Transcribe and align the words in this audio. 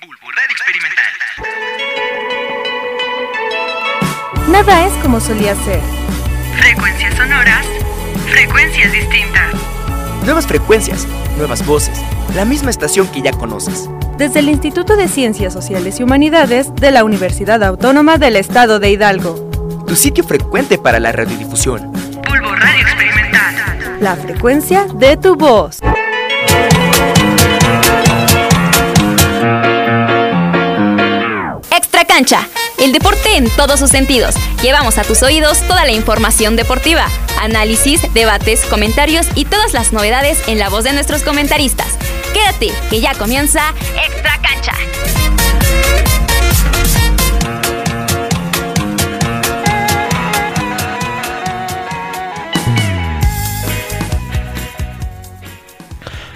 Bulbo 0.00 0.30
Radio 0.30 0.52
Experimental. 0.52 1.12
Nada 4.48 4.86
es 4.86 4.92
como 5.02 5.18
solía 5.18 5.56
ser. 5.56 5.80
Frecuencias 6.56 7.14
sonoras, 7.16 7.66
frecuencias 8.30 8.92
distintas. 8.92 9.54
Nuevas 10.24 10.46
frecuencias, 10.46 11.04
nuevas 11.36 11.66
voces, 11.66 11.98
la 12.36 12.44
misma 12.44 12.70
estación 12.70 13.08
que 13.08 13.22
ya 13.22 13.32
conoces. 13.32 13.90
Desde 14.16 14.38
el 14.38 14.48
Instituto 14.48 14.94
de 14.94 15.08
Ciencias 15.08 15.52
Sociales 15.52 15.98
y 15.98 16.04
Humanidades 16.04 16.72
de 16.76 16.92
la 16.92 17.02
Universidad 17.02 17.64
Autónoma 17.64 18.18
del 18.18 18.36
Estado 18.36 18.78
de 18.78 18.90
Hidalgo. 18.90 19.50
Tu 19.88 19.96
sitio 19.96 20.22
frecuente 20.22 20.78
para 20.78 21.00
la 21.00 21.10
radiodifusión. 21.10 21.90
Bulbo 21.90 22.54
Radio 22.54 22.82
Experimental. 22.82 23.98
La 24.00 24.14
frecuencia 24.14 24.86
de 24.94 25.16
tu 25.16 25.34
voz. 25.34 25.80
El 32.78 32.90
deporte 32.92 33.36
en 33.36 33.48
todos 33.50 33.78
sus 33.78 33.90
sentidos. 33.90 34.34
Llevamos 34.60 34.98
a 34.98 35.04
tus 35.04 35.22
oídos 35.22 35.60
toda 35.68 35.84
la 35.84 35.92
información 35.92 36.56
deportiva, 36.56 37.06
análisis, 37.40 38.02
debates, 38.12 38.64
comentarios 38.64 39.28
y 39.36 39.44
todas 39.44 39.72
las 39.72 39.92
novedades 39.92 40.42
en 40.48 40.58
la 40.58 40.68
voz 40.68 40.82
de 40.82 40.94
nuestros 40.94 41.22
comentaristas. 41.22 41.86
Quédate, 42.34 42.72
que 42.90 43.00
ya 43.00 43.14
comienza 43.14 43.72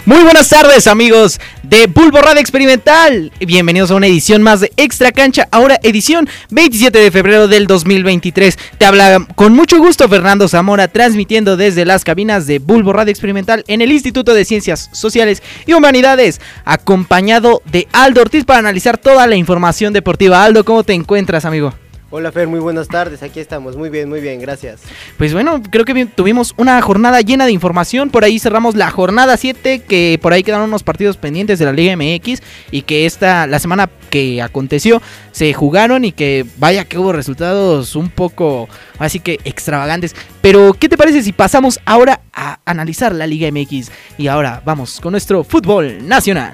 Muy 0.04 0.24
buenas 0.24 0.48
tardes 0.48 0.88
amigos 0.88 1.40
de 1.62 1.86
Bulbo 1.86 2.20
Radio 2.20 2.40
Experimental. 2.40 3.30
Bienvenidos 3.38 3.92
a 3.92 3.94
una 3.94 4.08
edición 4.08 4.42
más 4.42 4.58
de 4.58 4.72
Extra 4.76 5.12
Cancha, 5.12 5.46
ahora 5.52 5.78
edición 5.84 6.28
27 6.50 6.98
de 6.98 7.12
febrero 7.12 7.46
del 7.46 7.68
2023. 7.68 8.58
Te 8.78 8.84
habla 8.84 9.28
con 9.36 9.52
mucho 9.52 9.78
gusto 9.78 10.08
Fernando 10.08 10.48
Zamora 10.48 10.88
transmitiendo 10.88 11.56
desde 11.56 11.84
las 11.84 12.02
cabinas 12.02 12.48
de 12.48 12.58
Bulbo 12.58 12.92
Radio 12.92 13.12
Experimental 13.12 13.62
en 13.68 13.80
el 13.80 13.92
Instituto 13.92 14.34
de 14.34 14.44
Ciencias 14.44 14.90
Sociales 14.92 15.40
y 15.66 15.74
Humanidades, 15.74 16.40
acompañado 16.64 17.62
de 17.70 17.86
Aldo 17.92 18.22
Ortiz 18.22 18.44
para 18.44 18.58
analizar 18.58 18.98
toda 18.98 19.28
la 19.28 19.36
información 19.36 19.92
deportiva. 19.92 20.42
Aldo, 20.42 20.64
¿cómo 20.64 20.82
te 20.82 20.94
encuentras 20.94 21.44
amigo? 21.44 21.74
Hola 22.14 22.30
Fer, 22.30 22.46
muy 22.46 22.60
buenas 22.60 22.88
tardes, 22.88 23.22
aquí 23.22 23.40
estamos, 23.40 23.74
muy 23.74 23.88
bien, 23.88 24.06
muy 24.06 24.20
bien, 24.20 24.38
gracias. 24.38 24.82
Pues 25.16 25.32
bueno, 25.32 25.62
creo 25.70 25.86
que 25.86 26.04
tuvimos 26.04 26.52
una 26.58 26.78
jornada 26.82 27.22
llena 27.22 27.46
de 27.46 27.52
información, 27.52 28.10
por 28.10 28.22
ahí 28.22 28.38
cerramos 28.38 28.74
la 28.74 28.90
jornada 28.90 29.34
7, 29.38 29.78
que 29.88 30.18
por 30.20 30.34
ahí 30.34 30.42
quedaron 30.42 30.68
unos 30.68 30.82
partidos 30.82 31.16
pendientes 31.16 31.58
de 31.58 31.64
la 31.64 31.72
Liga 31.72 31.96
MX 31.96 32.42
y 32.70 32.82
que 32.82 33.06
esta, 33.06 33.46
la 33.46 33.58
semana 33.58 33.88
que 34.10 34.42
aconteció, 34.42 35.00
se 35.30 35.54
jugaron 35.54 36.04
y 36.04 36.12
que 36.12 36.44
vaya 36.58 36.84
que 36.84 36.98
hubo 36.98 37.14
resultados 37.14 37.96
un 37.96 38.10
poco, 38.10 38.68
así 38.98 39.18
que 39.18 39.40
extravagantes. 39.44 40.14
Pero, 40.42 40.74
¿qué 40.74 40.90
te 40.90 40.98
parece 40.98 41.22
si 41.22 41.32
pasamos 41.32 41.80
ahora 41.86 42.20
a 42.34 42.58
analizar 42.66 43.14
la 43.14 43.26
Liga 43.26 43.50
MX? 43.50 43.90
Y 44.18 44.26
ahora 44.26 44.60
vamos 44.66 45.00
con 45.00 45.12
nuestro 45.12 45.44
fútbol 45.44 46.06
nacional. 46.06 46.52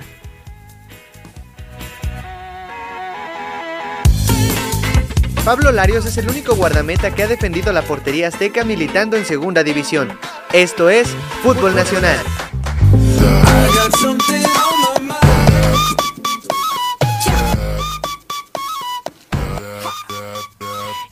Pablo 5.48 5.72
Larios 5.72 6.04
es 6.04 6.18
el 6.18 6.28
único 6.28 6.56
guardameta 6.56 7.14
que 7.14 7.22
ha 7.22 7.26
defendido 7.26 7.72
la 7.72 7.80
portería 7.80 8.28
azteca 8.28 8.64
militando 8.64 9.16
en 9.16 9.24
segunda 9.24 9.64
división. 9.64 10.10
Esto 10.52 10.90
es 10.90 11.08
Fútbol 11.42 11.74
Nacional. 11.74 12.18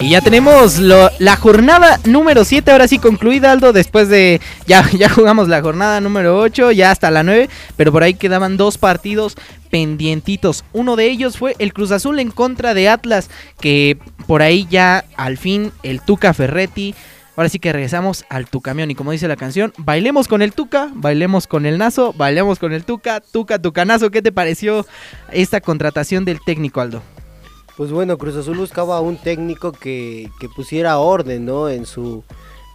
Y 0.06 0.10
ya 0.10 0.20
tenemos 0.20 0.78
la 0.78 1.36
jornada 1.36 1.98
número 2.04 2.44
7, 2.44 2.70
ahora 2.70 2.86
sí 2.86 3.00
concluida 3.00 3.50
Aldo, 3.50 3.72
después 3.72 4.08
de 4.08 4.40
ya, 4.64 4.88
ya 4.96 5.08
jugamos 5.08 5.48
la 5.48 5.60
jornada 5.60 6.00
número 6.00 6.38
8, 6.38 6.70
ya 6.70 6.92
hasta 6.92 7.10
la 7.10 7.24
9, 7.24 7.48
pero 7.76 7.90
por 7.90 8.04
ahí 8.04 8.14
quedaban 8.14 8.56
dos 8.56 8.78
partidos 8.78 9.34
pendientitos. 9.68 10.64
Uno 10.72 10.94
de 10.94 11.06
ellos 11.06 11.36
fue 11.36 11.56
el 11.58 11.72
Cruz 11.72 11.90
Azul 11.90 12.20
en 12.20 12.30
contra 12.30 12.72
de 12.72 12.88
Atlas, 12.88 13.30
que 13.58 13.98
por 14.28 14.42
ahí 14.42 14.68
ya 14.70 15.04
al 15.16 15.38
fin 15.38 15.72
el 15.82 16.00
Tuca 16.00 16.32
Ferretti 16.34 16.94
Ahora 17.34 17.48
sí 17.48 17.58
que 17.58 17.72
regresamos 17.72 18.24
al 18.30 18.46
tu 18.46 18.60
camión 18.60 18.90
y 18.90 18.94
como 18.94 19.10
dice 19.10 19.28
la 19.28 19.36
canción, 19.36 19.74
bailemos 19.76 20.28
con 20.28 20.40
el 20.40 20.52
Tuca, 20.52 20.88
bailemos 20.94 21.48
con 21.48 21.66
el 21.66 21.78
Nazo, 21.78 22.14
bailemos 22.16 22.60
con 22.60 22.72
el 22.72 22.84
Tuca, 22.84 23.20
Tuca, 23.20 23.58
Tucanazo. 23.58 24.10
¿Qué 24.10 24.22
te 24.22 24.32
pareció 24.32 24.86
esta 25.32 25.60
contratación 25.60 26.24
del 26.24 26.40
técnico 26.40 26.80
Aldo? 26.80 27.02
Pues 27.76 27.92
bueno, 27.92 28.16
Cruz 28.16 28.36
Azul 28.36 28.56
buscaba 28.56 29.00
un 29.00 29.18
técnico 29.18 29.72
que, 29.72 30.30
que 30.40 30.48
pusiera 30.48 30.98
orden, 30.98 31.44
¿no? 31.44 31.68
En 31.68 31.84
su, 31.84 32.24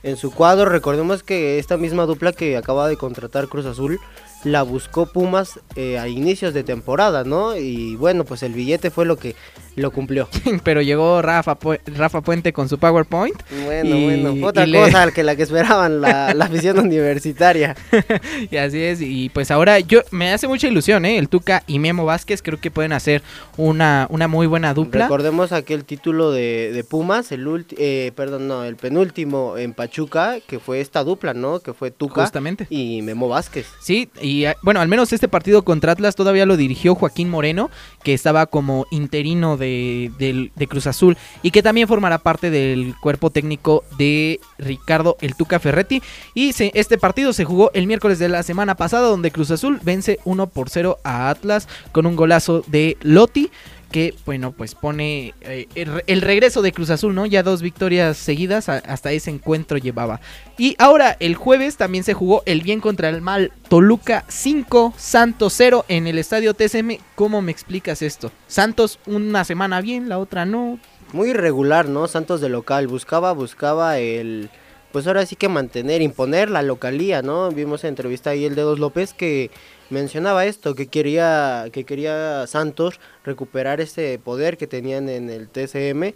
en 0.04 0.16
su 0.16 0.32
cuadro. 0.32 0.70
Recordemos 0.70 1.24
que 1.24 1.58
esta 1.58 1.76
misma 1.78 2.06
dupla 2.06 2.34
que 2.34 2.56
acaba 2.56 2.88
de 2.88 2.98
contratar 2.98 3.48
Cruz 3.48 3.66
Azul 3.66 4.00
la 4.44 4.64
buscó 4.64 5.06
Pumas 5.06 5.60
eh, 5.76 5.98
a 6.00 6.08
inicios 6.08 6.54
de 6.54 6.64
temporada, 6.64 7.24
¿no? 7.24 7.56
Y 7.58 7.96
bueno, 7.96 8.26
pues 8.26 8.44
el 8.44 8.54
billete 8.54 8.92
fue 8.92 9.06
lo 9.06 9.18
que 9.18 9.36
lo 9.76 9.92
cumplió. 9.92 10.28
Pero 10.64 10.82
llegó 10.82 11.22
Rafa, 11.22 11.58
Rafa 11.86 12.22
Puente 12.22 12.54
con 12.54 12.68
su 12.68 12.78
PowerPoint. 12.78 13.36
Bueno, 13.66 14.00
bueno, 14.00 14.48
otra 14.48 14.66
cosa 14.66 15.12
que 15.14 15.24
la 15.24 15.36
que 15.36 15.44
esperaban 15.44 16.02
la, 16.02 16.34
la 16.34 16.46
afición 16.46 16.80
universitaria. 16.80 17.76
y 18.52 18.58
así 18.58 18.82
es, 18.82 19.02
y 19.02 19.30
pues 19.30 19.52
ahora 19.52 19.80
yo 19.80 20.02
me 20.12 20.32
hace 20.32 20.48
mucha 20.48 20.68
ilusión, 20.68 21.06
¿eh? 21.06 21.18
El 21.18 21.30
Tuca 21.30 21.64
y 21.68 21.80
Memo 21.80 22.06
Vázquez 22.06 22.42
creo 22.42 22.60
que 22.60 22.72
pueden 22.72 22.94
hacer 22.94 23.22
una, 23.58 24.08
una 24.10 24.28
muy 24.28 24.48
buena 24.48 24.74
dupla. 24.74 25.06
Recordemos 25.06 25.52
aquel 25.52 25.86
título 25.86 26.32
de, 26.32 26.72
de 26.74 26.84
Pumas, 26.84 27.32
el 27.32 27.42
eh, 27.78 28.12
perdón, 28.16 28.48
no, 28.48 28.64
el 28.64 28.76
penúltimo 28.76 29.58
en 29.58 29.74
Pachuca, 29.74 30.38
que 30.46 30.60
fue 30.60 30.80
esta 30.82 31.04
dupla, 31.04 31.34
¿no? 31.34 31.60
Que 31.60 31.74
fue 31.74 31.92
Tuca 31.92 32.22
Justamente. 32.22 32.68
y 32.70 33.02
Memo 33.02 33.28
Vázquez. 33.28 33.68
Sí, 33.82 34.10
y 34.22 34.46
ah, 34.46 34.56
bueno, 34.62 34.80
al 34.80 34.88
menos 34.88 35.12
este 35.12 35.28
partido 35.28 35.64
contra 35.64 35.92
Atlas 35.92 36.16
todavía 36.16 36.46
lo 36.46 36.58
dirigió 36.58 36.96
Joaquín 36.96 37.30
Moreno, 37.30 37.70
que 38.04 38.14
estaba 38.14 38.46
como 38.46 38.86
interino 38.92 39.58
de, 39.62 40.52
Cruz 40.70 40.88
Azul 40.88 41.18
y 41.42 41.52
que 41.52 41.64
también 41.64 41.88
formará 41.88 42.18
parte 42.18 42.50
del 42.50 42.94
cuerpo 43.02 43.30
técnico 43.30 43.84
de 43.98 44.40
Ricardo 44.58 45.18
El 45.22 45.36
Tuca 45.36 45.60
Ferretti. 45.60 46.02
Y 46.34 46.54
este 46.74 46.98
partido 46.98 47.32
se 47.32 47.46
jugó 47.46 47.72
el 47.74 47.88
miércoles 47.88 48.20
de 48.20 48.28
la 48.28 48.44
semana 48.44 48.76
pasada, 48.76 49.08
donde 49.08 49.32
Cruz 49.32 49.52
Azul 49.52 49.80
vence 49.84 50.20
1 50.26 50.48
por 50.48 50.70
0 50.70 51.00
a 51.04 51.30
Atlas 51.30 51.68
con 51.92 52.06
un 52.06 52.16
golazo 52.16 52.64
de 52.68 52.98
Lotti 53.02 53.50
que 53.92 54.16
bueno 54.26 54.52
pues 54.52 54.74
pone 54.74 55.34
eh, 55.42 55.68
el, 55.76 56.22
regreso 56.22 56.62
de 56.62 56.72
Cruz 56.72 56.90
Azul, 56.90 57.14
¿no? 57.14 57.26
Ya 57.26 57.44
dos 57.44 57.62
victorias 57.62 58.18
seguidas 58.18 58.70
hasta 58.70 59.12
ese 59.12 59.30
encuentro 59.30 59.78
llevaba. 59.78 60.22
Y 60.58 60.76
ahora 60.80 61.18
el 61.20 61.36
jueves 61.36 61.78
también 61.78 62.04
se 62.04 62.14
jugó 62.14 62.44
el 62.46 62.62
bien 62.62 62.80
contra 62.80 63.10
el 63.10 63.22
mal 63.22 63.52
Toluca 63.70 64.24
5, 64.28 64.94
Santos 64.98 65.54
0 65.58 65.86
en 65.88 66.08
el 66.08 66.18
estadio 66.18 66.54
TSM. 66.54 66.98
¿Cómo 67.16 67.42
me 67.42 67.52
explicas 67.52 68.02
esto? 68.02 68.32
Santos 68.48 69.00
una 69.06 69.44
semana 69.44 69.82
bien, 69.82 70.10
la 70.10 70.18
otra 70.18 70.46
no. 70.46 70.80
Muy 71.14 71.32
irregular, 71.32 71.90
¿no? 71.90 72.08
Santos 72.08 72.40
de 72.42 72.50
local 72.50 72.88
buscaba 72.88 73.34
buscaba 73.34 74.00
el 74.00 74.50
pues 74.92 75.08
ahora 75.08 75.26
sí 75.26 75.36
que 75.36 75.48
mantener, 75.48 76.02
imponer 76.02 76.50
la 76.50 76.62
localía, 76.62 77.22
¿no? 77.22 77.50
Vimos 77.52 77.84
en 77.84 77.90
entrevista 77.90 78.32
ahí 78.32 78.46
el 78.46 78.56
Dedos 78.56 78.80
López 78.80 79.14
que 79.14 79.52
mencionaba 79.90 80.46
esto, 80.46 80.76
que 80.76 80.88
quería, 80.88 81.68
que 81.72 81.84
quería 81.84 82.46
Santos 82.48 83.00
recuperar 83.24 83.82
ese 83.82 84.20
poder 84.24 84.58
que 84.58 84.68
tenían 84.68 85.10
en 85.10 85.30
el 85.30 85.48
TCM. 85.50 86.14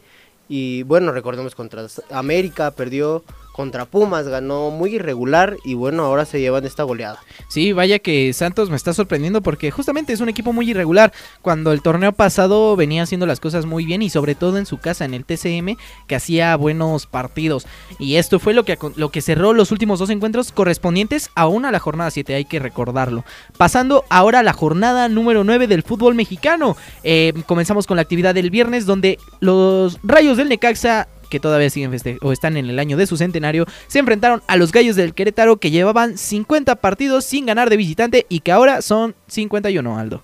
Y 0.47 0.83
bueno, 0.83 1.11
recordemos 1.11 1.55
contra 1.55 1.87
América, 2.11 2.71
perdió 2.71 3.23
contra 3.55 3.85
Pumas, 3.85 4.27
ganó 4.27 4.69
muy 4.69 4.95
irregular 4.95 5.55
y 5.63 5.75
bueno, 5.75 6.03
ahora 6.03 6.25
se 6.25 6.41
llevan 6.41 6.65
esta 6.65 6.83
goleada. 6.83 7.19
Sí, 7.47 7.71
vaya 7.71 7.99
que 7.99 8.33
Santos 8.33 8.69
me 8.69 8.75
está 8.75 8.93
sorprendiendo 8.93 9.41
porque 9.41 9.71
justamente 9.71 10.11
es 10.11 10.19
un 10.19 10.27
equipo 10.27 10.51
muy 10.51 10.69
irregular. 10.69 11.13
Cuando 11.41 11.71
el 11.71 11.81
torneo 11.81 12.11
pasado 12.11 12.75
venía 12.75 13.03
haciendo 13.03 13.25
las 13.25 13.39
cosas 13.39 13.65
muy 13.65 13.85
bien 13.85 14.01
y 14.01 14.09
sobre 14.09 14.35
todo 14.35 14.57
en 14.57 14.65
su 14.65 14.79
casa, 14.79 15.05
en 15.05 15.13
el 15.13 15.23
TCM, 15.23 15.77
que 16.05 16.15
hacía 16.17 16.53
buenos 16.57 17.05
partidos. 17.05 17.65
Y 17.97 18.17
esto 18.17 18.39
fue 18.39 18.53
lo 18.53 18.65
que, 18.65 18.77
lo 18.97 19.09
que 19.09 19.21
cerró 19.21 19.53
los 19.53 19.71
últimos 19.71 19.99
dos 19.99 20.09
encuentros 20.09 20.51
correspondientes 20.51 21.29
aún 21.33 21.63
a 21.63 21.71
la 21.71 21.79
jornada 21.79 22.11
7, 22.11 22.35
hay 22.35 22.43
que 22.43 22.59
recordarlo. 22.59 23.23
Pasando 23.57 24.03
ahora 24.09 24.39
a 24.39 24.43
la 24.43 24.51
jornada 24.51 25.07
número 25.07 25.45
9 25.45 25.67
del 25.67 25.83
fútbol 25.83 26.13
mexicano. 26.13 26.75
Eh, 27.03 27.31
comenzamos 27.45 27.87
con 27.87 27.95
la 27.95 28.01
actividad 28.01 28.35
del 28.35 28.49
viernes 28.49 28.85
donde 28.85 29.17
los 29.39 29.97
Rayos 30.03 30.35
del 30.35 30.49
Necaxa 30.49 31.07
que 31.35 31.41
todavía 31.41 31.69
siguen 31.69 31.91
o 32.21 32.31
están 32.31 32.55
en 32.55 32.69
el 32.69 32.79
año 32.79 32.95
de 32.95 33.05
su 33.05 33.17
centenario, 33.17 33.65
se 33.87 33.99
enfrentaron 33.99 34.41
a 34.47 34.55
los 34.55 34.71
Gallos 34.71 34.95
del 34.95 35.13
Querétaro 35.13 35.57
que 35.57 35.69
llevaban 35.69 36.17
50 36.17 36.77
partidos 36.77 37.25
sin 37.25 37.45
ganar 37.45 37.69
de 37.69 37.75
visitante 37.75 38.25
y 38.29 38.39
que 38.39 38.53
ahora 38.53 38.81
son 38.81 39.15
51, 39.27 39.99
Aldo. 39.99 40.23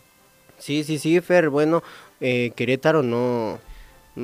Sí, 0.58 0.86
sí, 0.86 1.00
sí, 1.00 1.19
Fer, 1.19 1.50
bueno, 1.50 1.84
eh, 2.22 2.54
Querétaro 2.56 3.04
no, 3.04 3.60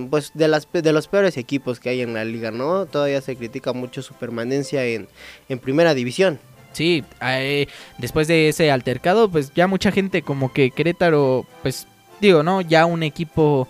pues 0.10 0.32
de, 0.34 0.48
las, 0.48 0.66
de 0.72 0.94
los 0.94 1.10
peores 1.10 1.36
equipos 1.36 1.82
que 1.82 1.90
hay 1.90 2.00
en 2.00 2.14
la 2.14 2.24
liga, 2.24 2.52
¿no? 2.52 2.86
Todavía 2.86 3.20
se 3.20 3.36
critica 3.36 3.74
mucho 3.74 4.02
su 4.02 4.14
permanencia 4.14 4.86
en, 4.86 5.10
en 5.50 5.60
primera 5.60 5.94
división. 5.94 6.40
Sí, 6.72 7.04
eh, 7.22 7.68
después 7.98 8.30
de 8.30 8.48
ese 8.48 8.72
altercado, 8.72 9.30
pues 9.30 9.52
ya 9.54 9.68
mucha 9.68 9.92
gente 9.92 10.22
como 10.22 10.54
que 10.54 10.72
Querétaro, 10.72 11.46
pues 11.64 11.86
digo, 12.22 12.44
¿no? 12.44 12.62
Ya 12.62 12.86
un 12.86 13.04
equipo 13.04 13.68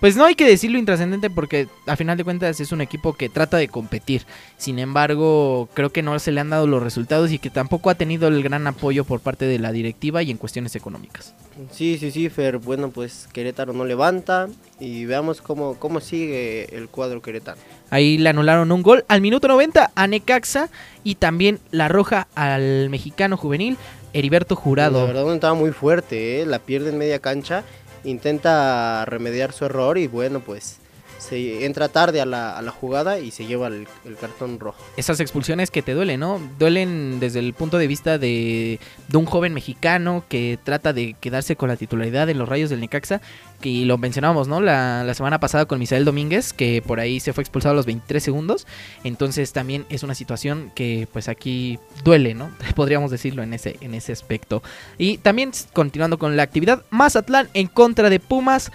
pues 0.00 0.16
no 0.16 0.24
hay 0.24 0.34
que 0.34 0.46
decirlo 0.46 0.78
intrascendente 0.78 1.28
porque 1.28 1.68
a 1.86 1.96
final 1.96 2.16
de 2.16 2.24
cuentas 2.24 2.60
es 2.60 2.70
un 2.70 2.80
equipo 2.80 3.14
que 3.14 3.28
trata 3.28 3.56
de 3.56 3.68
competir. 3.68 4.22
Sin 4.56 4.78
embargo, 4.78 5.68
creo 5.74 5.90
que 5.90 6.02
no 6.02 6.18
se 6.18 6.30
le 6.30 6.40
han 6.40 6.50
dado 6.50 6.66
los 6.66 6.82
resultados 6.82 7.32
y 7.32 7.38
que 7.38 7.50
tampoco 7.50 7.90
ha 7.90 7.96
tenido 7.96 8.28
el 8.28 8.42
gran 8.42 8.66
apoyo 8.66 9.04
por 9.04 9.20
parte 9.20 9.46
de 9.46 9.58
la 9.58 9.72
directiva 9.72 10.22
y 10.22 10.30
en 10.30 10.36
cuestiones 10.36 10.76
económicas. 10.76 11.34
Sí, 11.72 11.98
sí, 11.98 12.12
sí, 12.12 12.28
Fer. 12.28 12.58
Bueno, 12.58 12.90
pues 12.90 13.28
Querétaro 13.32 13.72
no 13.72 13.84
levanta 13.84 14.48
y 14.78 15.04
veamos 15.04 15.40
cómo, 15.40 15.74
cómo 15.74 16.00
sigue 16.00 16.76
el 16.76 16.88
cuadro 16.88 17.20
Querétaro. 17.20 17.58
Ahí 17.90 18.18
le 18.18 18.28
anularon 18.28 18.70
un 18.70 18.82
gol 18.82 19.04
al 19.08 19.20
minuto 19.20 19.48
90 19.48 19.90
a 19.94 20.06
Necaxa 20.06 20.68
y 21.02 21.16
también 21.16 21.58
la 21.72 21.88
roja 21.88 22.28
al 22.36 22.88
mexicano 22.90 23.36
juvenil 23.36 23.76
Heriberto 24.12 24.54
Jurado. 24.56 25.00
La 25.00 25.12
verdad 25.12 25.34
estaba 25.34 25.54
muy 25.54 25.72
fuerte, 25.72 26.40
¿eh? 26.40 26.46
la 26.46 26.58
pierde 26.58 26.90
en 26.90 26.98
media 26.98 27.18
cancha 27.18 27.64
intenta 28.04 29.04
remediar 29.04 29.52
su 29.52 29.64
error 29.64 29.98
y 29.98 30.06
bueno, 30.06 30.40
pues 30.40 30.78
se 31.18 31.66
entra 31.66 31.88
tarde 31.88 32.20
a 32.20 32.26
la, 32.26 32.56
a 32.56 32.62
la 32.62 32.70
jugada 32.70 33.18
y 33.18 33.30
se 33.30 33.46
lleva 33.46 33.66
el, 33.66 33.86
cartón 34.20 34.58
rojo. 34.58 34.82
Esas 34.96 35.20
expulsiones 35.20 35.70
que 35.70 35.82
te 35.82 35.92
duelen, 35.92 36.20
¿no? 36.20 36.40
Duelen 36.58 37.20
desde 37.20 37.40
el 37.40 37.52
punto 37.54 37.78
de 37.78 37.86
vista 37.86 38.18
de, 38.18 38.80
de, 39.08 39.16
un 39.16 39.26
joven 39.26 39.52
mexicano 39.52 40.24
que 40.28 40.58
trata 40.62 40.92
de 40.92 41.14
quedarse 41.20 41.56
con 41.56 41.68
la 41.68 41.76
titularidad 41.76 42.28
en 42.30 42.38
los 42.38 42.48
rayos 42.48 42.70
del 42.70 42.80
Necaxa. 42.80 43.20
Que 43.60 43.84
lo 43.84 43.98
mencionábamos, 43.98 44.46
¿no? 44.46 44.60
La, 44.60 45.02
la 45.04 45.14
semana 45.14 45.40
pasada 45.40 45.66
con 45.66 45.80
Misael 45.80 46.04
Domínguez, 46.04 46.52
que 46.52 46.80
por 46.80 47.00
ahí 47.00 47.18
se 47.18 47.32
fue 47.32 47.42
expulsado 47.42 47.72
a 47.72 47.76
los 47.76 47.86
23 47.86 48.22
segundos. 48.22 48.66
Entonces 49.02 49.52
también 49.52 49.84
es 49.88 50.04
una 50.04 50.14
situación 50.14 50.70
que 50.74 51.08
pues 51.12 51.28
aquí 51.28 51.78
duele, 52.04 52.34
¿no? 52.34 52.50
Podríamos 52.76 53.10
decirlo 53.10 53.42
en 53.42 53.54
ese, 53.54 53.76
en 53.80 53.94
ese 53.94 54.12
aspecto. 54.12 54.62
Y 54.96 55.18
también 55.18 55.50
continuando 55.72 56.18
con 56.18 56.36
la 56.36 56.44
actividad, 56.44 56.84
Mazatlán 56.90 57.48
en 57.54 57.66
contra 57.66 58.10
de 58.10 58.20
Pumas. 58.20 58.70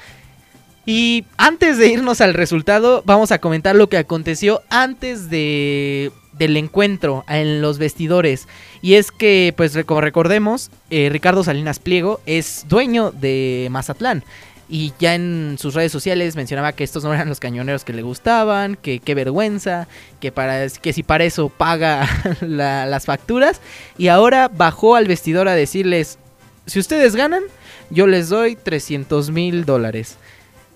Y 0.85 1.25
antes 1.37 1.77
de 1.77 1.87
irnos 1.87 2.19
al 2.19 2.33
resultado, 2.33 3.03
vamos 3.05 3.31
a 3.31 3.39
comentar 3.39 3.75
lo 3.75 3.87
que 3.87 3.97
aconteció 3.97 4.61
antes 4.69 5.29
de, 5.29 6.11
del 6.33 6.57
encuentro 6.57 7.23
en 7.29 7.61
los 7.61 7.77
vestidores. 7.77 8.47
Y 8.81 8.95
es 8.95 9.11
que, 9.11 9.53
pues 9.55 9.77
como 9.85 10.01
recordemos, 10.01 10.71
eh, 10.89 11.09
Ricardo 11.09 11.43
Salinas 11.43 11.79
Pliego 11.79 12.19
es 12.25 12.65
dueño 12.67 13.11
de 13.11 13.69
Mazatlán. 13.71 14.23
Y 14.67 14.93
ya 14.99 15.13
en 15.15 15.57
sus 15.59 15.73
redes 15.73 15.91
sociales 15.91 16.35
mencionaba 16.35 16.73
que 16.73 16.83
estos 16.83 17.03
no 17.03 17.13
eran 17.13 17.29
los 17.29 17.39
cañoneros 17.39 17.83
que 17.85 17.93
le 17.93 18.01
gustaban, 18.01 18.75
que 18.75 18.99
qué 18.99 19.13
vergüenza, 19.13 19.87
que, 20.19 20.31
para, 20.31 20.67
que 20.67 20.93
si 20.93 21.03
para 21.03 21.23
eso 21.23 21.47
paga 21.47 22.07
las 22.41 23.05
facturas. 23.05 23.61
Y 23.97 24.09
ahora 24.09 24.49
bajó 24.49 24.95
al 24.95 25.07
vestidor 25.07 25.47
a 25.47 25.55
decirles, 25.55 26.17
si 26.65 26.79
ustedes 26.79 27.15
ganan, 27.15 27.43
yo 27.89 28.07
les 28.07 28.29
doy 28.29 28.55
300 28.57 29.29
mil 29.29 29.63
dólares 29.63 30.17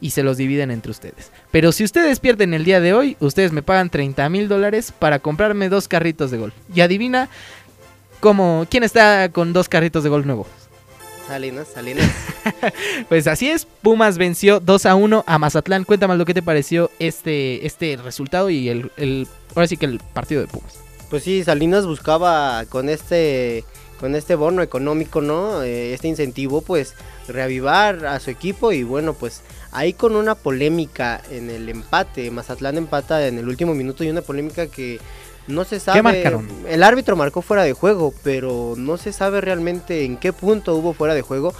y 0.01 0.11
se 0.11 0.23
los 0.23 0.37
dividen 0.37 0.71
entre 0.71 0.91
ustedes. 0.91 1.31
Pero 1.51 1.71
si 1.71 1.83
ustedes 1.83 2.19
pierden 2.19 2.53
el 2.53 2.65
día 2.65 2.79
de 2.79 2.93
hoy, 2.93 3.17
ustedes 3.19 3.51
me 3.51 3.61
pagan 3.61 3.89
30 3.89 4.29
mil 4.29 4.47
dólares 4.47 4.91
para 4.97 5.19
comprarme 5.19 5.69
dos 5.69 5.87
carritos 5.87 6.31
de 6.31 6.37
golf. 6.37 6.53
Y 6.73 6.81
adivina 6.81 7.29
cómo, 8.19 8.65
quién 8.69 8.83
está 8.83 9.29
con 9.29 9.53
dos 9.53 9.69
carritos 9.69 10.03
de 10.03 10.09
golf 10.09 10.25
nuevos. 10.25 10.47
Salinas, 11.27 11.67
Salinas. 11.67 12.09
pues 13.09 13.27
así 13.27 13.49
es, 13.49 13.65
Pumas 13.65 14.17
venció 14.17 14.61
2 14.61 14.85
a 14.85 14.95
1 14.95 15.23
a 15.27 15.39
Mazatlán. 15.39 15.83
Cuéntame 15.83 16.15
lo 16.15 16.25
que 16.25 16.33
te 16.33 16.41
pareció 16.41 16.89
este, 16.99 17.65
este 17.65 17.97
resultado 17.97 18.49
y 18.49 18.69
el, 18.69 18.91
el, 18.95 19.27
ahora 19.53 19.67
sí 19.67 19.75
que 19.75 19.85
el 19.85 19.99
partido 20.13 20.41
de 20.41 20.47
Pumas. 20.47 20.79
Pues 21.09 21.23
sí, 21.23 21.43
Salinas 21.43 21.85
buscaba 21.85 22.65
con 22.65 22.89
este 22.89 23.65
con 23.99 24.15
este 24.15 24.35
bono 24.35 24.61
económico, 24.61 25.21
¿no? 25.21 25.63
Eh, 25.63 25.93
este 25.93 26.07
incentivo, 26.07 26.61
pues 26.61 26.93
reavivar 27.27 28.05
a 28.05 28.19
su 28.19 28.29
equipo 28.29 28.71
y 28.71 28.83
bueno, 28.83 29.13
pues 29.13 29.41
ahí 29.71 29.93
con 29.93 30.15
una 30.15 30.35
polémica 30.35 31.21
en 31.29 31.49
el 31.49 31.69
empate, 31.69 32.31
Mazatlán 32.31 32.77
empata 32.77 33.27
en 33.27 33.37
el 33.37 33.47
último 33.47 33.73
minuto 33.73 34.03
y 34.03 34.09
una 34.09 34.21
polémica 34.21 34.67
que 34.67 34.99
no 35.47 35.63
se 35.63 35.79
sabe. 35.79 35.99
¿Qué 35.99 36.03
marcaron? 36.03 36.47
El 36.67 36.83
árbitro 36.83 37.15
marcó 37.15 37.41
fuera 37.41 37.63
de 37.63 37.73
juego, 37.73 38.13
pero 38.23 38.75
no 38.77 38.97
se 38.97 39.13
sabe 39.13 39.41
realmente 39.41 40.03
en 40.03 40.17
qué 40.17 40.33
punto 40.33 40.75
hubo 40.75 40.93
fuera 40.93 41.13
de 41.13 41.21
juego. 41.21 41.53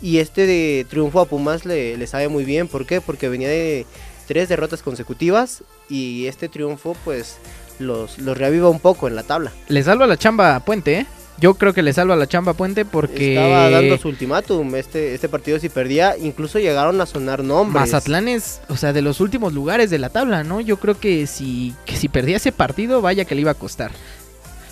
Y 0.00 0.18
este 0.18 0.46
de 0.46 0.84
triunfo 0.88 1.20
a 1.20 1.26
Pumas 1.26 1.64
le, 1.64 1.96
le 1.96 2.06
sabe 2.08 2.28
muy 2.28 2.44
bien. 2.44 2.66
¿Por 2.66 2.86
qué? 2.86 3.00
Porque 3.00 3.28
venía 3.28 3.48
de 3.48 3.86
tres 4.26 4.48
derrotas 4.48 4.82
consecutivas 4.82 5.62
y 5.88 6.26
este 6.26 6.48
triunfo 6.48 6.96
pues 7.04 7.36
los, 7.78 8.18
los 8.18 8.36
reaviva 8.36 8.68
un 8.68 8.80
poco 8.80 9.08
en 9.08 9.14
la 9.14 9.22
tabla. 9.22 9.52
Le 9.68 9.82
salva 9.82 10.06
la 10.06 10.16
chamba 10.16 10.56
a 10.56 10.64
Puente, 10.64 10.98
¿eh? 10.98 11.06
Yo 11.42 11.54
creo 11.54 11.74
que 11.74 11.82
le 11.82 11.92
salva 11.92 12.14
la 12.14 12.28
chamba 12.28 12.52
a 12.52 12.54
Puente 12.54 12.84
porque... 12.84 13.34
Estaba 13.34 13.68
dando 13.68 13.98
su 13.98 14.06
ultimátum 14.06 14.76
este, 14.76 15.12
este 15.12 15.28
partido 15.28 15.58
si 15.58 15.68
perdía. 15.68 16.16
Incluso 16.16 16.60
llegaron 16.60 17.00
a 17.00 17.06
sonar 17.06 17.42
nombres. 17.42 17.80
Mazatlán 17.80 18.28
es, 18.28 18.60
o 18.68 18.76
sea, 18.76 18.92
de 18.92 19.02
los 19.02 19.18
últimos 19.20 19.52
lugares 19.52 19.90
de 19.90 19.98
la 19.98 20.08
tabla, 20.08 20.44
¿no? 20.44 20.60
Yo 20.60 20.76
creo 20.76 21.00
que 21.00 21.26
si, 21.26 21.74
que 21.84 21.96
si 21.96 22.08
perdía 22.08 22.36
ese 22.36 22.52
partido, 22.52 23.02
vaya 23.02 23.24
que 23.24 23.34
le 23.34 23.40
iba 23.40 23.50
a 23.50 23.54
costar. 23.54 23.90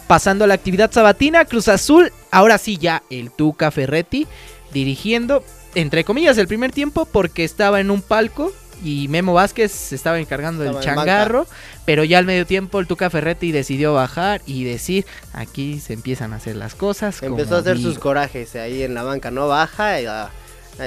Pasando 0.07 0.45
a 0.45 0.47
la 0.47 0.55
actividad 0.55 0.93
sabatina, 0.93 1.45
Cruz 1.45 1.67
Azul, 1.67 2.13
ahora 2.31 2.57
sí 2.57 2.79
ya 2.79 3.03
el 3.11 3.33
Tuca 3.33 3.73
Ferretti 3.73 4.29
dirigiendo, 4.73 5.43
entre 5.75 6.05
comillas, 6.05 6.39
el 6.39 6.47
primer 6.47 6.71
tiempo 6.71 7.05
porque 7.05 7.43
estaba 7.43 7.81
en 7.81 7.91
un 7.91 8.01
palco 8.01 8.53
y 8.83 9.09
Memo 9.09 9.35
Vázquez 9.35 9.73
se 9.73 9.95
estaba 9.95 10.19
encargando 10.21 10.63
del 10.63 10.79
changarro, 10.81 11.47
pero 11.85 12.05
ya 12.05 12.19
al 12.19 12.27
medio 12.27 12.47
tiempo 12.47 12.81
el 12.81 12.87
Tuca 12.87 13.11
Ferretti 13.11 13.53
decidió 13.53 13.95
bajar 13.95 14.43
y 14.47 14.65
decir, 14.65 15.07
aquí 15.33 15.81
se 15.81 15.93
empiezan 15.93 16.33
a 16.33 16.37
hacer 16.37 16.57
las 16.57 16.75
cosas. 16.75 17.23
Empezó 17.23 17.57
a 17.57 17.59
hacer 17.59 17.79
sus 17.79 17.99
corajes 17.99 18.57
ahí 18.57 18.83
en 18.83 18.95
la 18.95 19.03
banca, 19.03 19.31
no 19.31 19.49
baja, 19.49 20.01
y, 20.01 20.07
ah, 20.07 20.31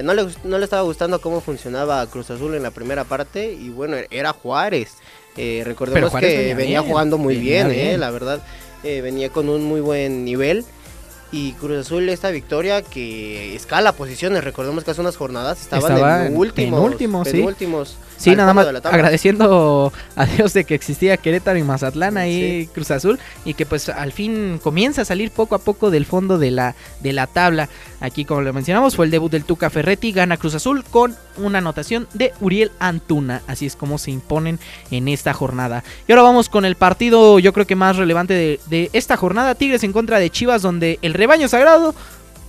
no, 0.03 0.13
le, 0.13 0.25
no 0.43 0.57
le 0.57 0.63
estaba 0.63 0.81
gustando 0.81 1.21
cómo 1.21 1.41
funcionaba 1.41 2.05
Cruz 2.07 2.29
Azul 2.31 2.55
en 2.55 2.63
la 2.63 2.71
primera 2.71 3.03
parte 3.03 3.51
y 3.53 3.69
bueno, 3.69 3.97
era 4.09 4.33
Juárez. 4.33 4.93
Eh, 5.37 5.63
recordemos 5.65 6.13
que 6.13 6.53
venía, 6.55 6.81
jugando 6.81 7.17
muy 7.17 7.37
bien, 7.37 7.71
Eh, 7.71 7.97
la 7.97 8.11
verdad, 8.11 8.41
eh, 8.83 9.01
venía 9.01 9.29
con 9.29 9.49
un 9.49 9.63
muy 9.63 9.81
buen 9.81 10.25
nivel. 10.25 10.65
Y 11.33 11.53
Cruz 11.53 11.79
Azul 11.79 12.07
esta 12.09 12.29
victoria 12.29 12.83
que 12.83 13.55
escala 13.55 13.93
posiciones. 13.93 14.43
Recordemos 14.43 14.83
que 14.83 14.91
hace 14.91 15.01
unas 15.01 15.17
jornadas 15.17 15.61
estaban 15.61 16.27
en 16.27 16.37
últimos. 16.37 16.79
últimos, 16.79 17.27
sí. 17.27 17.41
Sí, 18.17 18.35
nada 18.35 18.53
más 18.53 18.67
agradeciendo 18.67 19.91
a 20.15 20.25
Dios 20.25 20.53
de 20.53 20.63
que 20.63 20.75
existía 20.75 21.17
Querétaro 21.17 21.57
y 21.57 21.63
Mazatlán 21.63 22.17
ahí 22.17 22.69
Cruz 22.73 22.91
Azul 22.91 23.19
y 23.45 23.53
que 23.53 23.65
pues 23.65 23.89
al 23.89 24.11
fin 24.11 24.59
comienza 24.63 25.01
a 25.01 25.05
salir 25.05 25.31
poco 25.31 25.55
a 25.55 25.59
poco 25.59 25.91
del 25.91 26.05
fondo 26.05 26.37
de 26.37 26.51
la, 26.51 26.75
de 27.01 27.13
la 27.13 27.27
tabla. 27.27 27.69
Aquí 27.99 28.25
como 28.25 28.41
lo 28.41 28.53
mencionamos 28.53 28.95
fue 28.95 29.05
el 29.05 29.11
debut 29.11 29.31
del 29.31 29.45
Tuca 29.45 29.69
Ferretti, 29.69 30.11
gana 30.11 30.37
Cruz 30.37 30.55
Azul 30.55 30.83
con 30.83 31.15
una 31.37 31.59
anotación 31.59 32.07
de 32.13 32.33
Uriel 32.39 32.71
Antuna. 32.79 33.41
Así 33.47 33.65
es 33.65 33.75
como 33.75 33.97
se 33.97 34.11
imponen 34.11 34.59
en 34.91 35.07
esta 35.07 35.33
jornada. 35.33 35.83
Y 36.07 36.11
ahora 36.11 36.23
vamos 36.23 36.49
con 36.49 36.65
el 36.65 36.75
partido 36.75 37.39
yo 37.39 37.53
creo 37.53 37.67
que 37.67 37.75
más 37.75 37.97
relevante 37.97 38.33
de, 38.33 38.59
de 38.67 38.89
esta 38.93 39.17
jornada, 39.17 39.55
Tigres 39.55 39.83
en 39.83 39.93
contra 39.93 40.19
de 40.19 40.29
Chivas 40.29 40.61
donde 40.61 40.99
el 41.01 41.13
rebaño 41.13 41.47
sagrado 41.47 41.93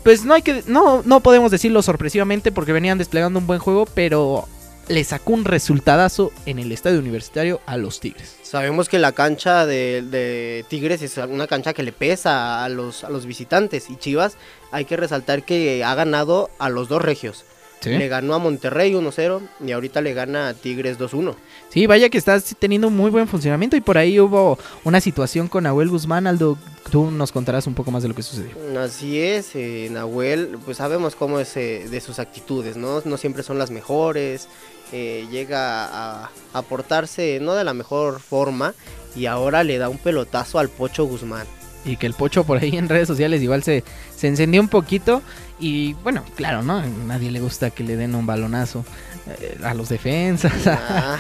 pues 0.04 0.24
no 0.24 0.34
hay 0.34 0.42
que 0.42 0.62
no 0.66 1.02
no 1.04 1.20
podemos 1.20 1.50
decirlo 1.50 1.82
sorpresivamente 1.82 2.52
porque 2.52 2.72
venían 2.72 2.98
desplegando 2.98 3.38
un 3.38 3.46
buen 3.46 3.58
juego, 3.58 3.86
pero 3.86 4.46
le 4.88 5.04
sacó 5.04 5.32
un 5.32 5.44
resultadazo 5.44 6.32
en 6.46 6.58
el 6.58 6.72
estadio 6.72 6.98
universitario 6.98 7.60
a 7.66 7.76
los 7.76 8.00
Tigres. 8.00 8.36
Sabemos 8.42 8.88
que 8.88 8.98
la 8.98 9.12
cancha 9.12 9.66
de, 9.66 10.64
Tigres 10.68 11.02
es 11.02 11.16
una 11.16 11.46
cancha 11.46 11.72
que 11.72 11.82
le 11.82 11.92
pesa 11.92 12.64
a 12.64 12.68
los, 12.68 13.04
a 13.04 13.10
los 13.10 13.26
visitantes 13.26 13.90
y 13.90 13.96
Chivas 13.96 14.36
hay 14.70 14.84
que 14.84 14.96
resaltar 14.96 15.44
que 15.44 15.84
ha 15.84 15.94
ganado 15.94 16.50
a 16.58 16.68
los 16.68 16.88
dos 16.88 17.02
regios. 17.02 17.44
Le 17.90 18.08
ganó 18.08 18.34
a 18.34 18.38
Monterrey 18.38 18.92
1-0 18.92 19.40
y 19.66 19.72
ahorita 19.72 20.00
le 20.00 20.14
gana 20.14 20.48
a 20.48 20.54
Tigres 20.54 20.98
2-1. 20.98 21.34
Sí, 21.68 21.86
vaya 21.86 22.08
que 22.08 22.18
estás 22.18 22.56
teniendo 22.58 22.90
muy 22.90 23.10
buen 23.10 23.28
funcionamiento 23.28 23.76
y 23.76 23.80
por 23.80 23.98
ahí 23.98 24.18
hubo 24.20 24.58
una 24.84 25.00
situación 25.00 25.48
con 25.48 25.64
Nahuel 25.64 25.90
Guzmán. 25.90 26.26
Aldo, 26.26 26.56
tú 26.90 27.10
nos 27.10 27.32
contarás 27.32 27.66
un 27.66 27.74
poco 27.74 27.90
más 27.90 28.02
de 28.02 28.08
lo 28.08 28.14
que 28.14 28.22
sucedió. 28.22 28.52
Así 28.80 29.20
es, 29.20 29.54
eh, 29.54 29.88
Nahuel, 29.90 30.58
pues 30.64 30.78
sabemos 30.78 31.14
cómo 31.14 31.40
es 31.40 31.56
eh, 31.56 31.86
de 31.90 32.00
sus 32.00 32.18
actitudes, 32.18 32.76
¿no? 32.76 33.02
No 33.04 33.16
siempre 33.16 33.42
son 33.42 33.58
las 33.58 33.70
mejores, 33.70 34.48
eh, 34.92 35.26
llega 35.30 35.84
a, 35.84 36.30
a 36.52 36.62
portarse 36.62 37.38
no 37.40 37.54
de 37.54 37.64
la 37.64 37.74
mejor 37.74 38.20
forma 38.20 38.74
y 39.16 39.26
ahora 39.26 39.64
le 39.64 39.78
da 39.78 39.88
un 39.88 39.98
pelotazo 39.98 40.58
al 40.58 40.68
Pocho 40.68 41.04
Guzmán. 41.04 41.46
Y 41.84 41.96
que 41.96 42.06
el 42.06 42.14
Pocho 42.14 42.44
por 42.44 42.58
ahí 42.62 42.76
en 42.76 42.88
redes 42.88 43.08
sociales 43.08 43.42
igual 43.42 43.62
se, 43.62 43.84
se 44.16 44.28
encendió 44.28 44.60
un 44.60 44.68
poquito. 44.68 45.22
Y 45.60 45.92
bueno, 45.94 46.24
claro, 46.34 46.62
¿no? 46.62 46.78
A 46.78 46.86
nadie 46.86 47.30
le 47.30 47.40
gusta 47.40 47.70
que 47.70 47.84
le 47.84 47.96
den 47.96 48.14
un 48.14 48.26
balonazo 48.26 48.84
eh, 49.40 49.58
a 49.62 49.74
los 49.74 49.88
defensas. 49.88 50.52
Ah. 50.66 51.18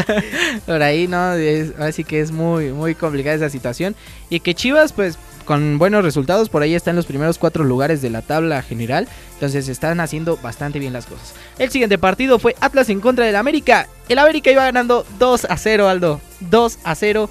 por 0.66 0.82
ahí, 0.82 1.08
¿no? 1.08 1.32
así 1.78 2.04
que 2.04 2.20
es 2.20 2.30
muy, 2.30 2.72
muy 2.72 2.94
complicada 2.94 3.36
esa 3.36 3.50
situación. 3.50 3.96
Y 4.28 4.40
que 4.40 4.54
Chivas, 4.54 4.92
pues 4.92 5.18
con 5.44 5.78
buenos 5.78 6.04
resultados. 6.04 6.48
Por 6.48 6.62
ahí 6.62 6.74
están 6.74 6.96
los 6.96 7.06
primeros 7.06 7.38
cuatro 7.38 7.64
lugares 7.64 8.02
de 8.02 8.10
la 8.10 8.22
tabla 8.22 8.62
general. 8.62 9.08
Entonces 9.34 9.68
están 9.68 10.00
haciendo 10.00 10.36
bastante 10.38 10.78
bien 10.78 10.92
las 10.92 11.06
cosas. 11.06 11.34
El 11.58 11.70
siguiente 11.70 11.98
partido 11.98 12.38
fue 12.38 12.56
Atlas 12.60 12.88
en 12.88 13.00
contra 13.00 13.26
del 13.26 13.36
América. 13.36 13.88
El 14.08 14.18
América 14.18 14.50
iba 14.50 14.64
ganando 14.64 15.06
2 15.18 15.46
a 15.46 15.56
0, 15.56 15.88
Aldo. 15.88 16.20
2 16.40 16.78
a 16.84 16.94
0. 16.94 17.30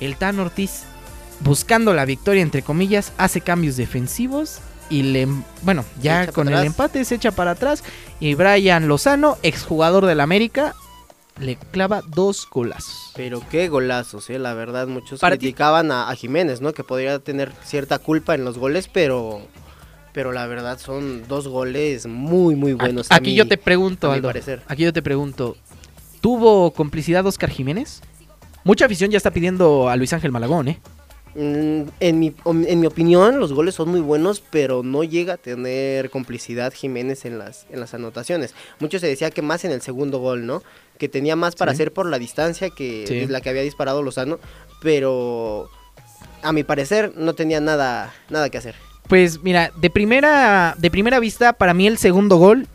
El 0.00 0.16
Tan 0.16 0.38
Ortiz, 0.40 0.82
buscando 1.40 1.94
la 1.94 2.04
victoria, 2.04 2.42
entre 2.42 2.62
comillas, 2.62 3.12
hace 3.18 3.40
cambios 3.40 3.76
defensivos. 3.76 4.60
y 4.90 5.02
le, 5.02 5.26
bueno, 5.62 5.84
ya 6.02 6.26
con 6.30 6.48
el 6.48 6.62
empate 6.64 7.04
se 7.04 7.14
echa 7.14 7.32
para 7.32 7.52
atrás 7.52 7.82
y 8.20 8.34
Brian 8.34 8.86
Lozano, 8.86 9.38
exjugador 9.42 10.04
del 10.06 10.20
América, 10.20 10.74
le 11.40 11.56
clava 11.56 12.02
dos 12.06 12.46
golazos. 12.50 13.10
Pero 13.16 13.42
qué 13.50 13.68
golazos, 13.68 14.30
eh, 14.30 14.38
la 14.38 14.54
verdad, 14.54 14.86
muchos 14.86 15.20
Para 15.20 15.36
criticaban 15.36 15.90
a, 15.90 16.08
a 16.08 16.14
Jiménez, 16.14 16.60
¿no? 16.60 16.72
Que 16.72 16.84
podría 16.84 17.18
tener 17.18 17.52
cierta 17.64 17.98
culpa 17.98 18.34
en 18.34 18.44
los 18.44 18.58
goles, 18.58 18.88
pero 18.92 19.42
pero 20.12 20.30
la 20.30 20.46
verdad 20.46 20.78
son 20.78 21.26
dos 21.26 21.48
goles 21.48 22.06
muy 22.06 22.54
muy 22.54 22.72
buenos. 22.74 23.08
aquí 23.10 23.30
mi- 23.30 23.34
yo 23.36 23.48
te 23.48 23.56
pregunto, 23.58 24.12
Aldo, 24.12 24.28
parecer. 24.28 24.62
aquí 24.68 24.84
yo 24.84 24.92
te 24.92 25.02
pregunto, 25.02 25.56
¿tuvo 26.20 26.70
complicidad 26.72 27.26
Oscar 27.26 27.50
Jiménez? 27.50 28.00
Mucha 28.62 28.86
afición 28.86 29.10
ya 29.10 29.16
está 29.16 29.30
pidiendo 29.32 29.88
a 29.88 29.96
Luis 29.96 30.12
Ángel 30.12 30.30
Malagón, 30.30 30.68
¿eh? 30.68 30.80
Mm, 31.34 31.82
En 32.00 32.18
mi, 32.20 32.32
en 32.46 32.80
mi 32.80 32.86
opinión, 32.86 33.40
los 33.40 33.52
goles 33.52 33.74
son 33.74 33.88
muy 33.88 34.00
buenos, 34.00 34.40
pero 34.50 34.82
no 34.82 35.02
llega 35.02 35.34
a 35.34 35.36
tener 35.36 36.10
complicidad 36.10 36.72
Jiménez 36.72 37.24
en 37.24 37.38
las, 37.38 37.66
en 37.70 37.80
las 37.80 37.92
anotaciones. 37.94 38.54
Mucho 38.78 38.98
se 38.98 39.06
decía 39.08 39.30
que 39.30 39.42
más 39.42 39.64
en 39.64 39.72
el 39.72 39.82
segundo 39.82 40.18
gol, 40.18 40.46
¿no? 40.46 40.62
Que 40.98 41.08
tenía 41.08 41.34
más 41.34 41.56
para 41.56 41.72
Sí. 41.72 41.76
hacer 41.76 41.92
por 41.92 42.08
la 42.08 42.18
distancia 42.20 42.70
que 42.70 43.04
Sí. 43.08 43.18
es 43.18 43.30
la 43.30 43.40
que 43.40 43.50
había 43.50 43.62
disparado 43.62 44.02
Lozano, 44.02 44.38
pero 44.82 45.68
a 46.42 46.52
mi 46.52 46.62
parecer 46.62 47.12
no 47.16 47.34
tenía 47.34 47.60
nada, 47.60 48.14
nada 48.30 48.48
que 48.50 48.58
hacer. 48.58 48.74
Pues 49.08 49.42
mira, 49.42 49.72
de 49.76 49.90
primera, 49.90 50.74
de 50.78 50.90
primera 50.90 51.18
vista, 51.20 51.52
para 51.54 51.74
mí 51.74 51.86
el 51.86 51.98
segundo 51.98 52.36
gol, 52.36 52.68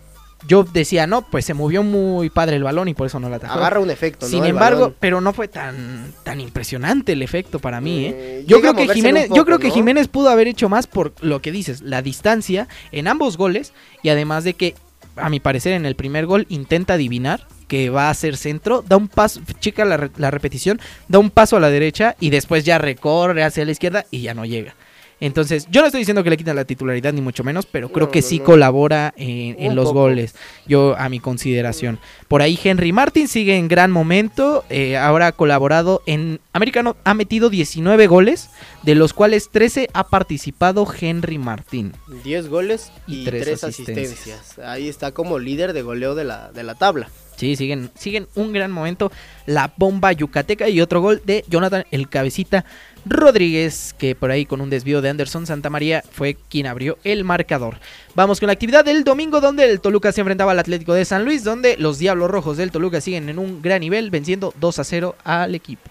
yo 0.48 0.63
decía, 0.63 1.05
no, 1.05 1.22
pues 1.22 1.46
se 1.46 1.53
movió 1.53 1.84
muy 1.84 2.29
padre 2.29 2.55
el 2.55 2.63
balón 2.63 2.88
y 2.88 2.93
por 2.93 3.08
eso 3.08 3.19
no 3.19 3.29
la 3.29 3.36
atajó. 3.38 3.53
Agarra 3.60 3.79
un 3.79 3.89
efecto, 3.91 4.25
¿no? 4.25 4.29
Sin 4.29 4.43
El 4.43 4.51
embargo, 4.51 4.79
balón. 4.81 4.96
pero 5.00 5.22
no 5.22 5.34
fue 5.34 5.48
tan, 5.48 6.13
tan 6.24 6.39
impresionante 6.39 7.13
el 7.13 7.22
efecto 7.22 7.60
para 7.60 7.81
mí, 7.81 8.05
¿eh? 8.05 8.13
Eh, 8.15 8.43
Yo 8.48 8.62
creo 8.62 8.74
que 8.74 8.88
Jiménez, 8.88 9.29
yo 9.36 9.46
creo 9.46 9.60
que 9.60 9.67
¿no? 9.67 9.74
Jiménez 9.74 10.08
pudo 10.08 10.29
haber 10.29 10.48
hecho 10.48 10.69
más 10.69 10.88
por 10.88 11.13
lo 11.22 11.41
que 11.41 11.51
dices, 11.51 11.81
la 11.81 12.01
distancia 12.01 12.67
en 12.91 13.08
ambos 13.08 13.38
goles 13.38 13.74
y 14.01 14.10
además 14.10 14.43
de 14.43 14.53
que 14.53 14.75
a 15.15 15.29
mi 15.29 15.39
parecer 15.39 15.74
en 15.74 15.86
el 15.86 15.96
primer 15.96 16.25
gol 16.25 16.46
intenta 16.50 16.93
adivinar 16.93 17.46
que 17.67 17.89
va 17.91 18.10
a 18.10 18.13
ser 18.13 18.36
centro, 18.38 18.84
da 18.88 18.98
un 18.98 19.08
paso, 19.10 19.41
chica 19.60 19.86
la, 19.86 20.10
la 20.17 20.31
repetición, 20.31 20.79
da 21.08 21.19
un 21.19 21.29
paso 21.29 21.58
a 21.58 21.60
la 21.60 21.69
derecha 21.69 22.15
y 22.19 22.29
después 22.31 22.63
ya 22.65 22.77
recorre 22.79 23.43
hacia 23.43 23.63
la 23.65 23.72
izquierda 23.72 24.05
y 24.10 24.22
ya 24.22 24.34
no 24.34 24.46
llega. 24.46 24.74
Entonces, 25.21 25.67
yo 25.69 25.81
no 25.81 25.88
estoy 25.88 25.99
diciendo 25.99 26.23
que 26.23 26.29
le 26.29 26.38
quiten 26.38 26.55
la 26.55 26.65
titularidad 26.65 27.11
ni 27.13 27.21
mucho 27.21 27.43
menos, 27.43 27.65
pero 27.65 27.89
creo 27.91 28.07
No, 28.07 28.11
que 28.11 28.21
no, 28.21 28.27
sí 28.27 28.39
no. 28.39 28.45
colabora 28.45 29.13
en, 29.17 29.75
los 29.75 29.85
poco. 29.89 30.01
goles, 30.01 30.35
yo 30.65 30.95
a 30.97 31.09
mi 31.09 31.19
consideración. 31.19 31.99
Por 32.27 32.41
ahí 32.41 32.57
Henry 32.63 32.91
Martin 32.91 33.27
sigue 33.27 33.55
en 33.57 33.67
gran 33.67 33.91
momento, 33.91 34.63
eh, 34.69 34.97
ahora 34.97 35.27
ha 35.27 35.31
colaborado 35.31 36.01
en 36.05 36.39
Americano, 36.53 36.95
ha 37.03 37.13
metido 37.13 37.49
19 37.49 38.07
goles, 38.07 38.49
de 38.83 38.95
los 38.95 39.13
cuales 39.13 39.49
13 39.51 39.89
ha 39.93 40.07
participado 40.07 40.88
Henry 40.99 41.38
Martin. 41.38 41.93
10 42.23 42.47
goles 42.47 42.91
Y 43.07 43.21
y, 43.21 43.25
tres 43.25 43.43
3 43.43 43.63
asistencias. 43.65 44.11
asistencias. 44.13 44.59
Ahí 44.59 44.88
está 44.88 45.11
como 45.11 45.39
líder 45.39 45.73
de 45.73 45.81
goleo 45.81 46.15
de 46.15 46.23
la, 46.23 46.51
de 46.51 46.63
la 46.63 46.75
tabla. 46.75 47.09
Sí, 47.35 47.55
siguen, 47.55 47.89
siguen 47.97 48.27
un 48.35 48.51
gran 48.51 48.69
momento 48.69 49.13
la 49.45 49.73
bomba 49.77 50.11
yucateca 50.11 50.67
y 50.67 50.81
otro 50.81 50.99
gol 50.99 51.21
de 51.25 51.45
Jonathan 51.47 51.85
el 51.89 52.09
Cabecita 52.09 52.65
Rodríguez, 53.06 53.96
que 53.98 54.15
por 54.15 54.32
ahí 54.32 54.46
con 54.46 54.62
un 54.62 54.70
desvío 54.70 55.01
de 55.01 55.10
Anderson 55.10 55.46
Santa 55.46 55.70
María 55.70 56.03
fue 56.12 56.36
quien 56.50 56.68
abrió 56.68 56.98
el 57.03 57.24
marcador. 57.24 57.77
Vamos 58.15 58.39
con 58.39 58.48
la 58.48 58.53
actividad 58.53 58.86
del 58.86 59.03
domingo 59.03 59.41
donde 59.41 59.70
el 59.70 59.79
Toluca 59.79 60.12
se 60.12 60.22
enfrentaba 60.22 60.51
al 60.51 60.60
Atlético 60.60 60.94
de 60.94 61.06
San 61.06 61.25
Luis, 61.25 61.44
donde 61.44 61.77
los 61.77 62.00
Diablos 62.00 62.29
Rojos 62.29 62.58
del 62.58 62.72
Toluca 62.72 63.01
siguen 63.01 63.29
en 63.29 63.39
un 63.39 63.62
gran 63.62 63.82
nivel, 63.82 64.10
venciendo 64.10 64.53
2 64.60 64.79
a 64.79 64.84
0 64.84 65.15
al 65.24 65.56
equipo. 65.56 65.89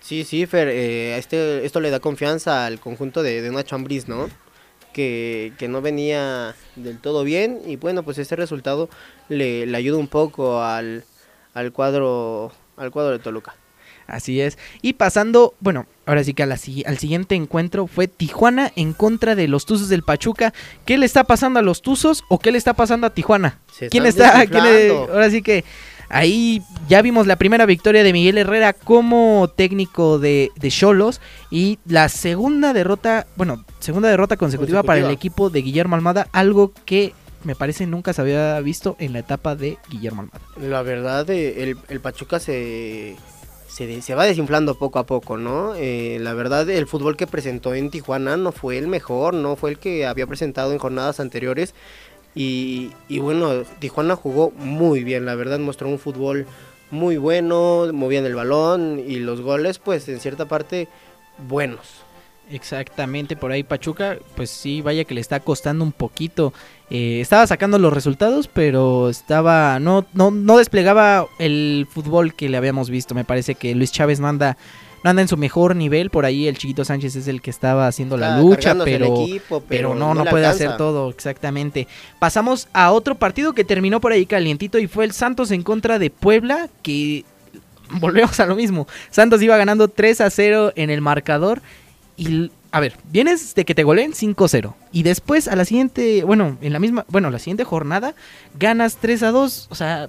Sí, 0.00 0.24
sí, 0.24 0.46
Fer, 0.46 0.68
eh, 0.68 1.16
este, 1.16 1.64
esto 1.64 1.80
le 1.80 1.90
da 1.90 2.00
confianza 2.00 2.66
al 2.66 2.80
conjunto 2.80 3.22
de, 3.22 3.40
de 3.40 3.50
Nacho 3.50 3.76
Ambriz, 3.76 4.08
¿no? 4.08 4.28
Que, 4.92 5.52
que 5.58 5.68
no 5.68 5.80
venía 5.80 6.54
del 6.76 6.98
todo 6.98 7.24
bien 7.24 7.60
y 7.64 7.76
bueno, 7.76 8.02
pues 8.02 8.18
este 8.18 8.36
resultado 8.36 8.90
le, 9.28 9.64
le 9.64 9.76
ayuda 9.76 9.96
un 9.96 10.08
poco 10.08 10.62
al, 10.62 11.04
al 11.54 11.72
cuadro 11.72 12.52
al 12.76 12.90
cuadro 12.90 13.12
de 13.12 13.18
Toluca. 13.18 13.54
Así 14.06 14.40
es. 14.40 14.58
Y 14.82 14.94
pasando, 14.94 15.54
bueno, 15.60 15.86
ahora 16.06 16.24
sí 16.24 16.34
que 16.34 16.42
a 16.42 16.46
la 16.46 16.56
si- 16.56 16.84
al 16.86 16.98
siguiente 16.98 17.34
encuentro 17.34 17.86
fue 17.86 18.08
Tijuana 18.08 18.72
en 18.76 18.92
contra 18.92 19.34
de 19.34 19.48
los 19.48 19.64
Tuzos 19.66 19.88
del 19.88 20.02
Pachuca. 20.02 20.52
¿Qué 20.84 20.98
le 20.98 21.06
está 21.06 21.24
pasando 21.24 21.58
a 21.58 21.62
los 21.62 21.82
Tuzos 21.82 22.24
o 22.28 22.38
qué 22.38 22.52
le 22.52 22.58
está 22.58 22.74
pasando 22.74 23.06
a 23.06 23.10
Tijuana? 23.10 23.58
Se 23.72 23.88
¿Quién 23.88 24.06
está? 24.06 24.46
quién 24.46 24.64
le- 24.64 24.70
desinflando. 24.72 25.12
ahora 25.12 25.30
sí 25.30 25.42
que 25.42 25.64
ahí 26.08 26.60
ya 26.88 27.00
vimos 27.00 27.26
la 27.26 27.36
primera 27.36 27.64
victoria 27.64 28.02
de 28.02 28.12
Miguel 28.12 28.36
Herrera 28.36 28.74
como 28.74 29.48
técnico 29.56 30.18
de 30.18 30.50
de 30.56 30.70
Cholos 30.70 31.20
y 31.50 31.78
la 31.86 32.08
segunda 32.10 32.72
derrota, 32.74 33.26
bueno, 33.36 33.64
segunda 33.78 34.08
derrota 34.10 34.36
consecutiva, 34.36 34.82
para 34.82 35.00
el 35.00 35.10
equipo 35.10 35.48
de 35.48 35.62
Guillermo 35.62 35.96
Almada, 35.96 36.28
algo 36.32 36.72
que 36.84 37.14
me 37.44 37.54
parece 37.56 37.86
nunca 37.86 38.12
se 38.12 38.20
había 38.20 38.60
visto 38.60 38.94
en 39.00 39.14
la 39.14 39.18
etapa 39.20 39.56
de 39.56 39.78
Guillermo 39.90 40.22
Almada. 40.22 40.40
La 40.60 40.82
verdad, 40.82 41.28
eh, 41.30 41.62
el, 41.62 41.76
el 41.88 42.00
Pachuca 42.00 42.38
se, 42.38 43.16
se, 43.72 44.14
va 44.14 44.26
desinflando 44.26 44.74
poco 44.74 44.98
a 44.98 45.06
poco, 45.06 45.38
¿no? 45.38 45.74
Eh, 45.76 46.18
la 46.20 46.34
verdad, 46.34 46.68
el 46.68 46.86
fútbol 46.86 47.16
que 47.16 47.26
presentó 47.26 47.74
en 47.74 47.90
Tijuana 47.90 48.36
no 48.36 48.52
fue 48.52 48.76
el 48.76 48.86
mejor, 48.86 49.32
no 49.32 49.56
fue 49.56 49.70
el 49.70 49.78
que 49.78 50.06
había 50.06 50.26
presentado 50.26 50.72
en 50.72 50.78
jornadas 50.78 51.20
anteriores. 51.20 51.74
Y, 52.34 52.92
y 53.08 53.18
bueno, 53.18 53.62
Tijuana 53.78 54.14
jugó 54.16 54.50
muy 54.50 55.04
bien, 55.04 55.24
la 55.24 55.34
verdad, 55.34 55.58
mostró 55.58 55.88
un 55.88 55.98
fútbol 55.98 56.46
muy 56.90 57.16
bueno, 57.16 57.90
movían 57.92 58.26
el 58.26 58.34
balón 58.34 59.02
y 59.06 59.16
los 59.16 59.40
goles, 59.40 59.78
pues 59.78 60.06
en 60.08 60.20
cierta 60.20 60.46
parte, 60.46 60.88
buenos. 61.48 62.01
Exactamente, 62.52 63.34
por 63.34 63.50
ahí 63.50 63.62
Pachuca, 63.62 64.18
pues 64.36 64.50
sí, 64.50 64.82
vaya 64.82 65.04
que 65.04 65.14
le 65.14 65.22
está 65.22 65.40
costando 65.40 65.84
un 65.84 65.92
poquito. 65.92 66.52
Eh, 66.90 67.20
estaba 67.22 67.46
sacando 67.46 67.78
los 67.78 67.92
resultados, 67.94 68.46
pero 68.46 69.08
estaba 69.08 69.80
no, 69.80 70.04
no, 70.12 70.30
no 70.30 70.58
desplegaba 70.58 71.26
el 71.38 71.86
fútbol 71.90 72.34
que 72.34 72.50
le 72.50 72.58
habíamos 72.58 72.90
visto. 72.90 73.14
Me 73.14 73.24
parece 73.24 73.54
que 73.54 73.74
Luis 73.74 73.90
Chávez 73.90 74.20
no 74.20 74.28
anda, 74.28 74.58
no 75.02 75.08
anda 75.08 75.22
en 75.22 75.28
su 75.28 75.38
mejor 75.38 75.74
nivel. 75.76 76.10
Por 76.10 76.26
ahí 76.26 76.46
el 76.46 76.58
chiquito 76.58 76.84
Sánchez 76.84 77.16
es 77.16 77.26
el 77.26 77.40
que 77.40 77.48
estaba 77.48 77.86
haciendo 77.86 78.18
la 78.18 78.38
lucha, 78.38 78.76
pero, 78.84 79.22
equipo, 79.22 79.62
pero 79.66 79.94
no, 79.94 80.12
no 80.12 80.26
puede 80.26 80.44
alcanza. 80.44 80.66
hacer 80.66 80.76
todo, 80.76 81.08
exactamente. 81.08 81.88
Pasamos 82.18 82.68
a 82.74 82.92
otro 82.92 83.14
partido 83.14 83.54
que 83.54 83.64
terminó 83.64 83.98
por 83.98 84.12
ahí 84.12 84.26
calientito 84.26 84.78
y 84.78 84.88
fue 84.88 85.06
el 85.06 85.12
Santos 85.12 85.52
en 85.52 85.62
contra 85.62 85.98
de 85.98 86.10
Puebla, 86.10 86.68
que 86.82 87.24
volvemos 87.92 88.38
a 88.40 88.44
lo 88.44 88.56
mismo. 88.56 88.86
Santos 89.10 89.40
iba 89.40 89.56
ganando 89.56 89.88
3 89.88 90.20
a 90.20 90.28
0 90.28 90.74
en 90.76 90.90
el 90.90 91.00
marcador 91.00 91.62
y 92.16 92.50
a 92.70 92.80
ver, 92.80 92.94
vienes 93.10 93.54
de 93.54 93.64
que 93.64 93.74
te 93.74 93.84
goleen 93.84 94.12
5-0 94.12 94.74
y 94.92 95.02
después 95.02 95.46
a 95.48 95.56
la 95.56 95.64
siguiente, 95.64 96.24
bueno, 96.24 96.56
en 96.60 96.72
la 96.72 96.78
misma, 96.78 97.04
bueno, 97.08 97.30
la 97.30 97.38
siguiente 97.38 97.64
jornada 97.64 98.14
ganas 98.58 98.96
3 98.96 99.22
a 99.24 99.30
2, 99.30 99.66
o 99.70 99.74
sea, 99.74 100.08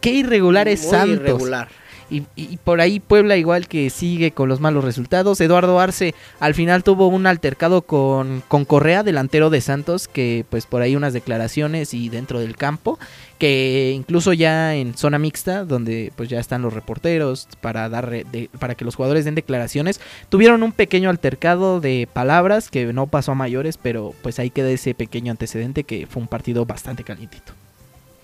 qué 0.00 0.10
irregular 0.12 0.66
es 0.68 0.82
Muy 0.82 0.90
Santos. 0.90 1.16
irregular. 1.16 1.68
Y, 2.10 2.24
y 2.34 2.56
por 2.56 2.80
ahí 2.80 2.98
Puebla 2.98 3.36
igual 3.36 3.68
que 3.68 3.88
sigue 3.88 4.32
con 4.32 4.48
los 4.48 4.60
malos 4.60 4.84
resultados. 4.84 5.40
Eduardo 5.40 5.78
Arce 5.78 6.14
al 6.40 6.54
final 6.54 6.82
tuvo 6.82 7.06
un 7.06 7.26
altercado 7.26 7.82
con, 7.82 8.42
con 8.48 8.64
Correa, 8.64 9.02
delantero 9.04 9.48
de 9.48 9.60
Santos, 9.60 10.08
que 10.08 10.44
pues 10.50 10.66
por 10.66 10.82
ahí 10.82 10.96
unas 10.96 11.12
declaraciones 11.12 11.94
y 11.94 12.08
dentro 12.08 12.40
del 12.40 12.56
campo, 12.56 12.98
que 13.38 13.92
incluso 13.94 14.32
ya 14.32 14.74
en 14.74 14.94
zona 14.94 15.18
mixta, 15.20 15.64
donde 15.64 16.12
pues 16.16 16.28
ya 16.28 16.40
están 16.40 16.62
los 16.62 16.74
reporteros 16.74 17.46
para 17.60 17.88
dar 17.88 18.10
de- 18.10 18.50
para 18.58 18.74
que 18.74 18.84
los 18.84 18.96
jugadores 18.96 19.24
den 19.24 19.36
declaraciones, 19.36 20.00
tuvieron 20.28 20.62
un 20.64 20.72
pequeño 20.72 21.10
altercado 21.10 21.80
de 21.80 22.08
palabras 22.12 22.70
que 22.70 22.92
no 22.92 23.06
pasó 23.06 23.32
a 23.32 23.36
mayores, 23.36 23.76
pero 23.76 24.14
pues 24.22 24.38
ahí 24.40 24.50
queda 24.50 24.68
ese 24.70 24.94
pequeño 24.94 25.30
antecedente 25.30 25.84
que 25.84 26.06
fue 26.08 26.20
un 26.22 26.28
partido 26.28 26.66
bastante 26.66 27.04
calientito. 27.04 27.52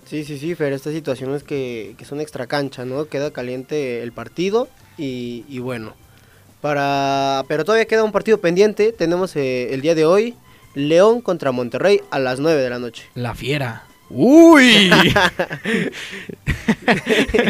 Sí, 0.06 0.24
sí, 0.24 0.38
sí, 0.38 0.54
Fer, 0.54 0.72
estas 0.72 0.92
situaciones 0.92 1.42
que, 1.42 1.94
que 1.98 2.04
son 2.04 2.20
extra 2.20 2.46
cancha, 2.46 2.84
¿no? 2.84 3.08
Queda 3.08 3.32
caliente 3.32 4.02
el 4.02 4.12
partido 4.12 4.68
y, 4.96 5.44
y 5.48 5.58
bueno. 5.58 5.94
Para, 6.60 7.44
pero 7.48 7.64
todavía 7.64 7.86
queda 7.86 8.04
un 8.04 8.12
partido 8.12 8.40
pendiente. 8.40 8.92
Tenemos 8.92 9.34
eh, 9.36 9.74
el 9.74 9.82
día 9.82 9.94
de 9.94 10.04
hoy 10.04 10.34
León 10.74 11.20
contra 11.20 11.52
Monterrey 11.52 12.00
a 12.10 12.20
las 12.20 12.38
9 12.38 12.62
de 12.62 12.70
la 12.70 12.78
noche. 12.78 13.04
La 13.14 13.34
fiera. 13.34 13.84
¡Uy! 14.08 14.88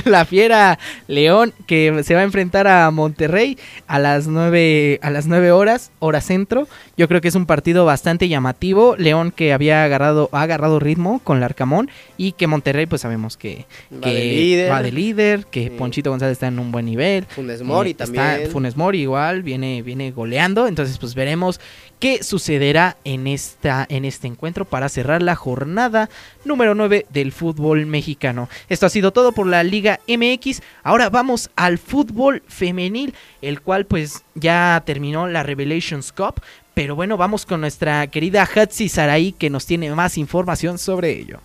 la 0.06 0.25
fiera 0.25 0.78
León 1.06 1.52
que 1.66 2.02
se 2.02 2.14
va 2.14 2.20
a 2.20 2.25
enfrentar 2.25 2.66
a 2.66 2.90
Monterrey 2.90 3.58
a 3.86 3.98
las 3.98 4.26
9 4.26 5.00
a 5.02 5.10
las 5.10 5.26
9 5.26 5.52
horas, 5.52 5.90
hora 5.98 6.22
centro. 6.22 6.66
Yo 6.96 7.08
creo 7.08 7.20
que 7.20 7.28
es 7.28 7.34
un 7.34 7.44
partido 7.46 7.84
bastante 7.84 8.28
llamativo. 8.28 8.96
León 8.96 9.30
que 9.30 9.52
había 9.52 9.84
agarrado 9.84 10.30
ha 10.32 10.42
agarrado 10.42 10.78
ritmo 10.80 11.20
con 11.22 11.36
el 11.36 11.42
Arcamón 11.42 11.90
y 12.16 12.32
que 12.32 12.46
Monterrey 12.46 12.86
pues 12.86 13.02
sabemos 13.02 13.36
que, 13.36 13.66
Va 13.92 14.10
de 14.10 14.24
líder. 14.24 14.70
va 14.72 14.82
de 14.82 14.92
líder, 14.92 15.46
que 15.46 15.64
Sí. 15.64 15.70
Ponchito 15.76 16.10
González 16.10 16.32
está 16.32 16.46
en 16.46 16.58
un 16.58 16.72
buen 16.72 16.86
nivel. 16.86 17.26
Funes 17.26 17.62
Mori 17.62 17.90
Eh, 17.90 17.92
está 17.92 18.04
también. 18.06 18.50
Funes 18.50 18.76
Mori 18.76 19.00
igual, 19.02 19.42
viene, 19.42 19.82
viene 19.82 20.10
goleando. 20.10 20.66
Entonces, 20.68 20.96
pues 20.98 21.14
veremos 21.14 21.60
qué 21.98 22.22
sucederá 22.22 22.96
en, 23.04 23.26
esta, 23.26 23.86
en 23.88 24.04
este 24.04 24.26
encuentro 24.26 24.64
para 24.64 24.88
cerrar 24.88 25.22
la 25.22 25.34
jornada 25.34 26.08
número 26.44 26.74
9 26.74 27.06
del 27.10 27.32
fútbol 27.32 27.84
mexicano. 27.86 28.48
Esto 28.68 28.86
ha 28.86 28.90
sido 28.90 29.12
todo 29.12 29.32
por 29.32 29.46
la 29.46 29.62
Liga 29.64 30.00
MX. 30.08 30.62
Ahora 30.82 31.10
vamos 31.10 31.50
al 31.56 31.78
fútbol 31.78 32.42
femenil, 32.48 33.14
el 33.42 33.60
cual 33.60 33.84
pues 33.86 34.22
ya 34.34 34.82
terminó 34.86 35.26
la 35.28 35.42
Revelations 35.42 36.12
Cup. 36.12 36.40
Pero 36.76 36.95
bueno, 36.95 37.16
vamos 37.16 37.47
con 37.47 37.62
nuestra 37.62 38.06
querida 38.09 38.47
Hatsi 38.54 38.90
Sarai 38.90 39.33
que 39.33 39.49
nos 39.49 39.64
tiene 39.64 39.90
más 39.95 40.18
información 40.18 40.76
sobre 40.76 41.18
ello. 41.18 41.40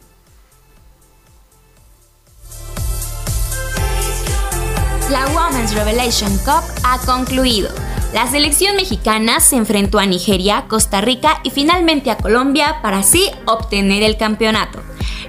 La 5.09 5.25
Women's 5.27 5.73
Revelation 5.73 6.37
Cup 6.39 6.63
ha 6.83 6.99
concluido. 7.05 7.69
La 8.13 8.27
selección 8.27 8.75
mexicana 8.75 9.39
se 9.39 9.55
enfrentó 9.55 9.99
a 9.99 10.05
Nigeria, 10.05 10.65
Costa 10.67 10.99
Rica 10.99 11.39
y 11.45 11.51
finalmente 11.51 12.11
a 12.11 12.17
Colombia 12.17 12.79
para 12.81 12.97
así 12.97 13.31
obtener 13.45 14.03
el 14.03 14.17
campeonato. 14.17 14.83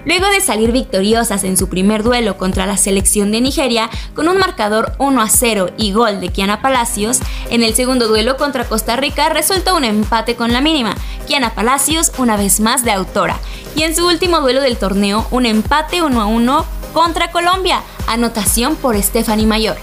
Luego 0.05 0.27
de 0.31 0.41
salir 0.41 0.73
victoriosas 0.73 1.45
en 1.45 1.57
su 1.57 1.69
primer 1.69 2.03
duelo 2.03 2.37
contra 2.37 2.67
la 2.67 2.77
selección 2.77 3.31
de 3.31 3.41
Nigeria 3.41 3.89
con 4.15 4.29
un 4.29 4.39
marcador 4.39 4.93
1 4.99 5.23
a 5.23 5.29
0 5.29 5.71
y 5.77 5.93
gol 5.93 6.21
de 6.21 6.31
Kiana 6.31 6.61
Palacios, 6.61 7.21
en 7.51 7.63
el 7.63 7.75
segundo 7.75 8.09
duelo 8.09 8.37
contra 8.37 8.65
Costa 8.65 8.97
Rica 8.97 9.29
resultó 9.29 9.77
un 9.77 9.85
empate 9.85 10.35
con 10.35 10.53
la 10.53 10.61
mínima, 10.61 10.97
Kiana 11.27 11.55
Palacios 11.55 12.13
una 12.19 12.37
vez 12.37 12.59
más 12.59 12.85
de 12.85 12.91
autora, 12.91 13.39
y 13.77 13.83
en 13.83 13.95
su 13.95 14.07
último 14.07 14.41
duelo 14.41 14.61
del 14.61 14.77
torneo 14.77 15.27
un 15.31 15.47
empate 15.47 16.03
1 16.03 16.21
a 16.21 16.27
1 16.27 16.67
contra 16.93 17.31
Colombia, 17.31 17.83
anotación 18.07 18.77
por 18.77 19.01
Stephanie 19.01 19.47
Mayor. 19.47 19.77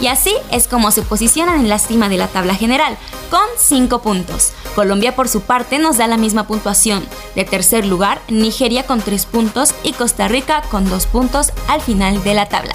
Y 0.00 0.08
así 0.08 0.34
es 0.50 0.68
como 0.68 0.90
se 0.90 1.00
posicionan 1.02 1.60
en 1.60 1.68
la 1.70 1.78
cima 1.78 2.10
de 2.10 2.18
la 2.18 2.28
tabla 2.28 2.54
general, 2.54 2.98
con 3.30 3.40
5 3.56 4.02
puntos. 4.02 4.52
Colombia 4.74 5.16
por 5.16 5.28
su 5.28 5.40
parte 5.40 5.78
nos 5.78 5.96
da 5.96 6.06
la 6.06 6.18
misma 6.18 6.46
puntuación. 6.46 7.02
De 7.34 7.44
tercer 7.44 7.86
lugar, 7.86 8.20
Nigeria 8.28 8.84
con 8.84 9.00
3 9.00 9.24
puntos 9.24 9.65
y 9.82 9.92
Costa 9.92 10.28
Rica 10.28 10.62
con 10.70 10.88
2 10.88 11.06
puntos 11.06 11.52
al 11.68 11.80
final 11.80 12.22
de 12.22 12.34
la 12.34 12.46
tabla. 12.46 12.74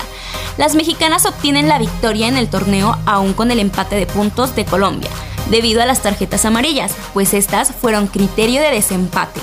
Las 0.57 0.75
mexicanas 0.75 1.25
obtienen 1.25 1.67
la 1.67 1.79
victoria 1.79 2.27
en 2.27 2.37
el 2.37 2.49
torneo 2.49 2.97
aún 3.05 3.33
con 3.33 3.51
el 3.51 3.59
empate 3.59 3.95
de 3.95 4.05
puntos 4.05 4.55
de 4.55 4.65
Colombia, 4.65 5.09
debido 5.49 5.81
a 5.81 5.85
las 5.85 6.01
tarjetas 6.01 6.45
amarillas, 6.45 6.93
pues 7.13 7.33
estas 7.33 7.71
fueron 7.71 8.07
criterio 8.07 8.61
de 8.61 8.71
desempate. 8.71 9.39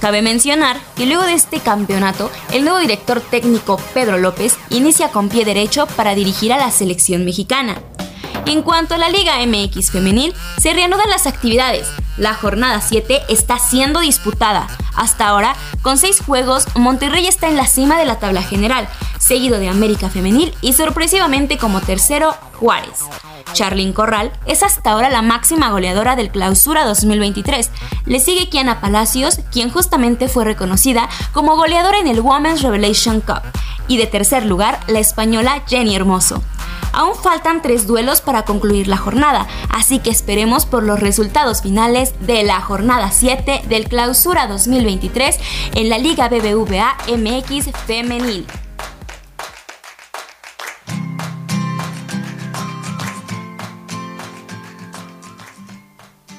Cabe 0.00 0.22
mencionar 0.22 0.78
que 0.96 1.06
luego 1.06 1.24
de 1.24 1.34
este 1.34 1.58
campeonato, 1.58 2.30
el 2.52 2.62
nuevo 2.62 2.78
director 2.78 3.20
técnico 3.20 3.80
Pedro 3.94 4.16
López 4.16 4.56
inicia 4.70 5.08
con 5.08 5.28
pie 5.28 5.44
derecho 5.44 5.86
para 5.86 6.14
dirigir 6.14 6.52
a 6.52 6.56
la 6.56 6.70
selección 6.70 7.24
mexicana. 7.24 7.82
En 8.46 8.62
cuanto 8.62 8.94
a 8.94 8.98
la 8.98 9.10
Liga 9.10 9.34
MX 9.46 9.90
femenil, 9.90 10.34
se 10.58 10.72
reanudan 10.72 11.10
las 11.10 11.26
actividades. 11.26 11.88
La 12.16 12.34
jornada 12.34 12.80
7 12.80 13.22
está 13.28 13.58
siendo 13.58 14.00
disputada. 14.00 14.66
Hasta 14.96 15.28
ahora, 15.28 15.54
con 15.82 15.98
6 15.98 16.20
juegos, 16.20 16.66
Monterrey 16.74 17.26
está 17.26 17.48
en 17.48 17.56
la 17.56 17.66
cima 17.66 17.98
de 17.98 18.04
la 18.04 18.18
tabla 18.18 18.42
general, 18.42 18.88
seguido 19.18 19.58
de 19.58 19.68
América 19.68 20.08
Femenil 20.08 20.54
y 20.60 20.72
sorpresivamente 20.72 21.58
como 21.58 21.80
tercero 21.80 22.34
Juárez. 22.58 23.00
Charlyn 23.52 23.92
Corral 23.92 24.32
es 24.46 24.62
hasta 24.62 24.90
ahora 24.90 25.08
la 25.10 25.22
máxima 25.22 25.70
goleadora 25.70 26.16
del 26.16 26.30
Clausura 26.30 26.84
2023. 26.84 27.70
Le 28.04 28.20
sigue 28.20 28.48
Kiana 28.48 28.80
Palacios, 28.80 29.40
quien 29.50 29.70
justamente 29.70 30.28
fue 30.28 30.44
reconocida 30.44 31.08
como 31.32 31.56
goleadora 31.56 31.98
en 31.98 32.08
el 32.08 32.20
Women's 32.20 32.62
Revelation 32.62 33.20
Cup. 33.20 33.42
Y 33.86 33.96
de 33.96 34.06
tercer 34.06 34.44
lugar, 34.44 34.80
la 34.86 34.98
española 34.98 35.62
Jenny 35.66 35.96
Hermoso. 35.96 36.42
Aún 36.92 37.14
faltan 37.14 37.62
tres 37.62 37.86
duelos 37.86 38.20
para 38.20 38.44
concluir 38.44 38.88
la 38.88 38.96
jornada, 38.96 39.46
así 39.70 39.98
que 39.98 40.10
esperemos 40.10 40.66
por 40.66 40.82
los 40.82 41.00
resultados 41.00 41.62
finales 41.62 42.14
de 42.20 42.42
la 42.42 42.60
jornada 42.60 43.10
7 43.10 43.62
del 43.68 43.88
Clausura 43.88 44.46
2023 44.46 45.38
en 45.74 45.88
la 45.90 45.98
Liga 45.98 46.28
BBVA 46.28 46.96
MX 47.08 47.70
Femenil. 47.86 48.46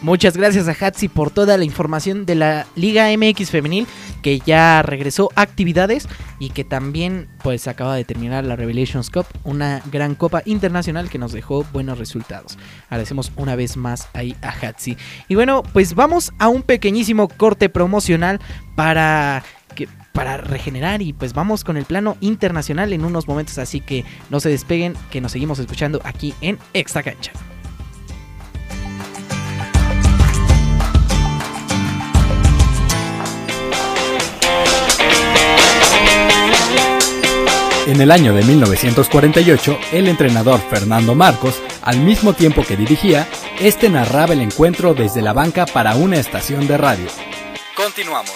Muchas 0.09 0.35
gracias 0.35 0.67
a 0.67 0.71
Hatsi 0.71 1.07
por 1.07 1.29
toda 1.29 1.55
la 1.55 1.65
información 1.65 2.25
de 2.25 2.33
la 2.33 2.65
Liga 2.75 3.15
MX 3.15 3.51
femenil 3.51 3.85
que 4.23 4.39
ya 4.39 4.81
regresó 4.81 5.29
a 5.35 5.43
actividades 5.43 6.09
y 6.39 6.49
que 6.49 6.63
también 6.63 7.29
pues 7.43 7.67
acaba 7.67 7.93
de 7.93 8.05
terminar 8.05 8.43
la 8.43 8.55
Revelations 8.55 9.11
Cup, 9.11 9.27
una 9.43 9.83
gran 9.91 10.15
copa 10.15 10.41
internacional 10.45 11.11
que 11.11 11.19
nos 11.19 11.31
dejó 11.31 11.63
buenos 11.71 11.99
resultados. 11.99 12.57
Agradecemos 12.85 13.31
una 13.35 13.55
vez 13.55 13.77
más 13.77 14.09
ahí 14.13 14.35
a 14.41 14.49
Hatsi. 14.49 14.97
Y 15.27 15.35
bueno, 15.35 15.61
pues 15.73 15.93
vamos 15.93 16.33
a 16.39 16.47
un 16.47 16.63
pequeñísimo 16.63 17.27
corte 17.27 17.69
promocional 17.69 18.39
para 18.75 19.43
que 19.75 19.87
para 20.11 20.37
regenerar 20.37 21.03
y 21.03 21.13
pues 21.13 21.33
vamos 21.33 21.63
con 21.63 21.77
el 21.77 21.85
plano 21.85 22.17
internacional 22.19 22.93
en 22.93 23.05
unos 23.05 23.27
momentos, 23.27 23.59
así 23.59 23.79
que 23.79 24.05
no 24.31 24.39
se 24.39 24.49
despeguen, 24.49 24.95
que 25.11 25.21
nos 25.21 25.33
seguimos 25.33 25.59
escuchando 25.59 26.01
aquí 26.03 26.33
en 26.41 26.57
Extra 26.73 27.03
Cancha. 27.03 27.31
En 37.89 37.99
el 38.01 38.11
año 38.11 38.35
de 38.35 38.43
1948, 38.43 39.79
el 39.93 40.09
entrenador 40.09 40.61
Fernando 40.69 41.15
Marcos, 41.15 41.59
al 41.81 41.97
mismo 41.97 42.33
tiempo 42.33 42.63
que 42.63 42.77
dirigía, 42.77 43.27
este 43.59 43.89
narraba 43.89 44.33
el 44.33 44.41
encuentro 44.41 44.93
desde 44.93 45.23
la 45.23 45.33
banca 45.33 45.65
para 45.65 45.95
una 45.95 46.17
estación 46.17 46.67
de 46.67 46.77
radio. 46.77 47.07
Continuamos. 47.75 48.35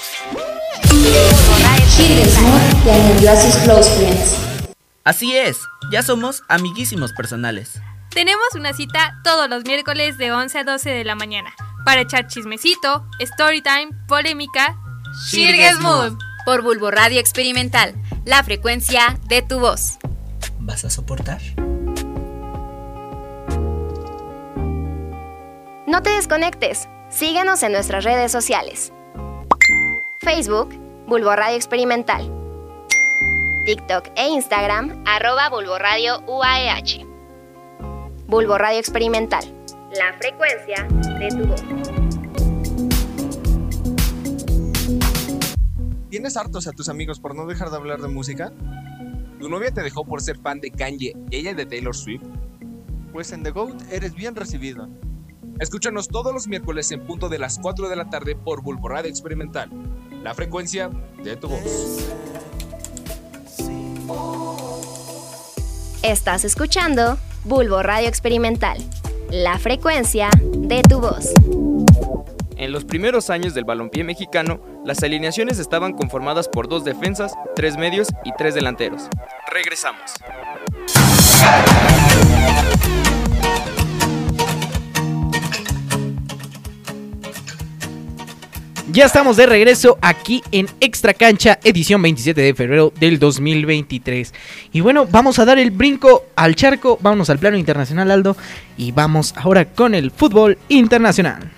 Así 5.03 5.37
es, 5.37 5.59
ya 5.91 6.01
somos 6.01 6.41
amiguísimos 6.49 7.13
personales. 7.13 7.79
Tenemos 8.09 8.47
una 8.55 8.73
cita 8.73 9.19
todos 9.23 9.47
los 9.51 9.65
miércoles 9.65 10.17
de 10.17 10.31
11 10.31 10.57
a 10.57 10.63
12 10.63 10.89
de 10.89 11.03
la 11.03 11.13
mañana 11.13 11.53
para 11.85 12.01
echar 12.01 12.25
chismecito, 12.25 13.05
storytime, 13.21 13.91
polémica. 14.07 14.79
Shirges 15.29 15.79
Mood 15.79 16.17
por 16.45 16.61
Bulbo 16.61 16.91
Radio 16.91 17.19
Experimental, 17.19 17.93
la 18.25 18.43
frecuencia 18.43 19.19
de 19.27 19.41
tu 19.41 19.59
voz. 19.59 19.97
¿Vas 20.59 20.85
a 20.85 20.89
soportar? 20.89 21.41
No 25.85 26.01
te 26.01 26.11
desconectes. 26.11 26.87
Síguenos 27.09 27.61
en 27.63 27.73
nuestras 27.73 28.03
redes 28.03 28.31
sociales. 28.31 28.91
Facebook, 30.19 30.73
Bulbo 31.05 31.35
Radio 31.35 31.55
Experimental. 31.55 32.31
TikTok 33.65 34.09
e 34.15 34.27
Instagram, 34.27 35.03
arroba 35.05 35.49
Bulbo 35.49 35.77
Radio 35.77 36.21
UAEH. 36.25 37.05
Bulbo 38.27 38.57
Radio 38.57 38.79
Experimental. 38.79 39.43
La 39.97 40.13
frecuencia 40.17 40.87
de 41.19 41.27
tu 41.29 41.45
voz. 41.45 41.92
¿Tienes 46.13 46.37
hartos 46.37 46.67
a 46.67 46.73
tus 46.73 46.89
amigos 46.89 47.19
por 47.19 47.33
no 47.33 47.47
dejar 47.47 47.71
de 47.71 47.75
hablar 47.75 47.99
de 47.99 48.07
música? 48.07 48.53
¿Tu 49.39 49.49
novia 49.49 49.71
te 49.71 49.81
dejó 49.81 50.05
por 50.05 50.21
ser 50.21 50.37
fan 50.37 50.61
de 50.61 50.69
Kanye 50.69 51.15
y 51.31 51.37
ella 51.37 51.55
de 51.55 51.65
Taylor 51.65 51.95
Swift? 51.95 52.21
Pues 53.11 53.31
en 53.31 53.41
The 53.41 53.49
Goat 53.49 53.81
eres 53.91 54.13
bien 54.13 54.35
recibido. 54.35 54.87
Escúchanos 55.59 56.09
todos 56.09 56.31
los 56.31 56.47
miércoles 56.47 56.91
en 56.91 57.03
punto 57.03 57.29
de 57.29 57.39
las 57.39 57.57
4 57.57 57.89
de 57.89 57.95
la 57.95 58.11
tarde 58.11 58.35
por 58.35 58.61
Bulbo 58.61 58.89
Radio 58.89 59.09
Experimental, 59.09 59.71
la 60.21 60.35
frecuencia 60.35 60.91
de 61.23 61.35
tu 61.35 61.47
voz. 61.47 62.07
Estás 66.03 66.45
escuchando 66.45 67.17
Bulbo 67.43 67.81
Radio 67.81 68.07
Experimental, 68.07 68.77
la 69.31 69.57
frecuencia 69.57 70.29
de 70.39 70.83
tu 70.83 70.99
voz. 70.99 71.33
En 72.63 72.71
los 72.71 72.85
primeros 72.85 73.29
años 73.29 73.53
del 73.53 73.65
balompié 73.65 74.05
mexicano, 74.05 74.61
las 74.85 75.03
alineaciones 75.03 75.59
estaban 75.59 75.91
conformadas 75.91 76.47
por 76.47 76.69
dos 76.69 76.85
defensas, 76.85 77.33
tres 77.57 77.75
medios 77.75 78.07
y 78.23 78.31
tres 78.37 78.55
delanteros. 78.55 79.09
Regresamos. 79.51 80.13
Ya 88.93 89.07
estamos 89.07 89.35
de 89.35 89.45
regreso 89.45 89.97
aquí 90.01 90.41
en 90.53 90.67
Extra 90.79 91.13
Cancha, 91.13 91.59
edición 91.65 92.01
27 92.01 92.39
de 92.39 92.53
febrero 92.53 92.93
del 92.97 93.19
2023. 93.19 94.33
Y 94.71 94.79
bueno, 94.79 95.05
vamos 95.05 95.37
a 95.37 95.43
dar 95.43 95.59
el 95.59 95.71
brinco 95.71 96.27
al 96.37 96.55
charco, 96.55 96.97
vámonos 97.01 97.29
al 97.29 97.39
plano 97.39 97.57
internacional, 97.57 98.09
Aldo, 98.09 98.37
y 98.77 98.93
vamos 98.93 99.33
ahora 99.35 99.65
con 99.65 99.95
el 99.95 100.11
fútbol 100.11 100.57
internacional. 100.69 101.51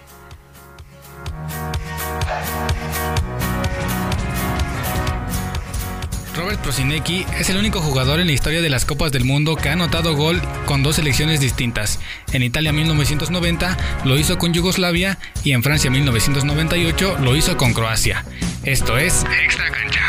Prosinecki 6.65 7.27
es 7.39 7.51
el 7.51 7.57
único 7.57 7.79
jugador 7.79 8.19
en 8.19 8.25
la 8.25 8.33
historia 8.33 8.59
de 8.59 8.71
las 8.71 8.85
Copas 8.85 9.11
del 9.11 9.23
Mundo 9.23 9.55
que 9.55 9.69
ha 9.69 9.73
anotado 9.73 10.15
gol 10.15 10.41
con 10.65 10.81
dos 10.81 10.95
selecciones 10.95 11.39
distintas. 11.39 11.99
En 12.33 12.41
Italia 12.41 12.73
1990 12.73 13.77
lo 14.03 14.17
hizo 14.17 14.39
con 14.39 14.51
Yugoslavia 14.51 15.19
y 15.43 15.51
en 15.51 15.61
Francia 15.61 15.91
1998 15.91 17.19
lo 17.21 17.35
hizo 17.35 17.55
con 17.55 17.71
Croacia. 17.71 18.25
Esto 18.63 18.97
es 18.97 19.23
Extra 19.43 19.69
Cancha. 19.69 20.01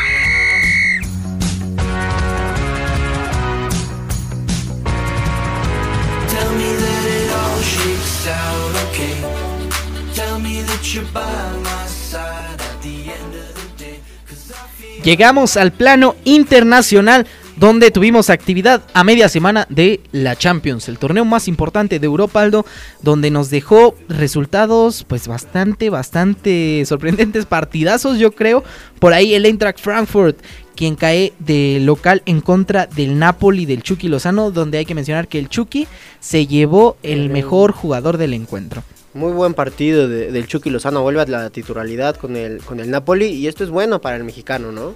Llegamos 15.07 15.57
al 15.57 15.71
plano 15.71 16.17
internacional 16.25 17.29
donde 17.55 17.93
tuvimos 17.93 18.29
actividad 18.29 18.83
a 18.93 19.05
media 19.05 19.29
semana 19.29 19.65
de 19.71 20.01
la 20.11 20.35
Champions, 20.35 20.89
el 20.89 20.99
torneo 20.99 21.25
más 21.25 21.47
importante 21.47 22.01
de 22.01 22.07
Europa, 22.07 22.43
Aldo, 22.43 22.67
donde 23.03 23.31
nos 23.31 23.49
dejó 23.49 23.95
resultados 24.09 25.05
pues 25.05 25.29
bastante, 25.29 25.91
bastante 25.91 26.83
sorprendentes, 26.87 27.47
partidazos 27.47 28.19
yo 28.19 28.33
creo. 28.33 28.65
Por 28.99 29.13
ahí 29.13 29.35
el 29.35 29.47
Eintracht 29.47 29.79
Frankfurt, 29.79 30.39
quien 30.75 30.97
cae 30.97 31.33
de 31.39 31.79
local 31.81 32.23
en 32.27 32.41
contra 32.41 32.87
del 32.87 33.17
Napoli 33.17 33.65
del 33.65 33.85
Chucky 33.85 34.09
Lozano, 34.09 34.51
donde 34.51 34.79
hay 34.79 34.87
que 34.87 34.97
mencionar 34.97 35.29
que 35.29 35.39
el 35.39 35.49
Chucky 35.49 35.87
se 36.19 36.49
llevó 36.49 36.97
el 37.05 37.31
mejor 37.31 37.71
jugador 37.71 38.19
del 38.19 38.35
encuentro. 38.35 38.83
Muy 39.17 39.33
buen 39.33 39.55
partido 39.55 40.09
de- 40.09 40.31
del 40.31 40.47
Chucky 40.47 40.71
Lozano, 40.71 41.03
vuelve 41.03 41.23
a 41.23 41.27
la 41.27 41.51
titularidad 41.51 42.17
con 42.17 42.37
el, 42.37 42.59
con 42.63 42.81
el 42.81 42.91
Napoli 42.91 43.27
y 43.27 43.47
esto 43.49 43.65
es 43.65 43.71
bueno 43.71 44.01
para 44.01 44.17
el 44.17 44.25
mexicano, 44.25 44.71
¿no? 44.73 44.95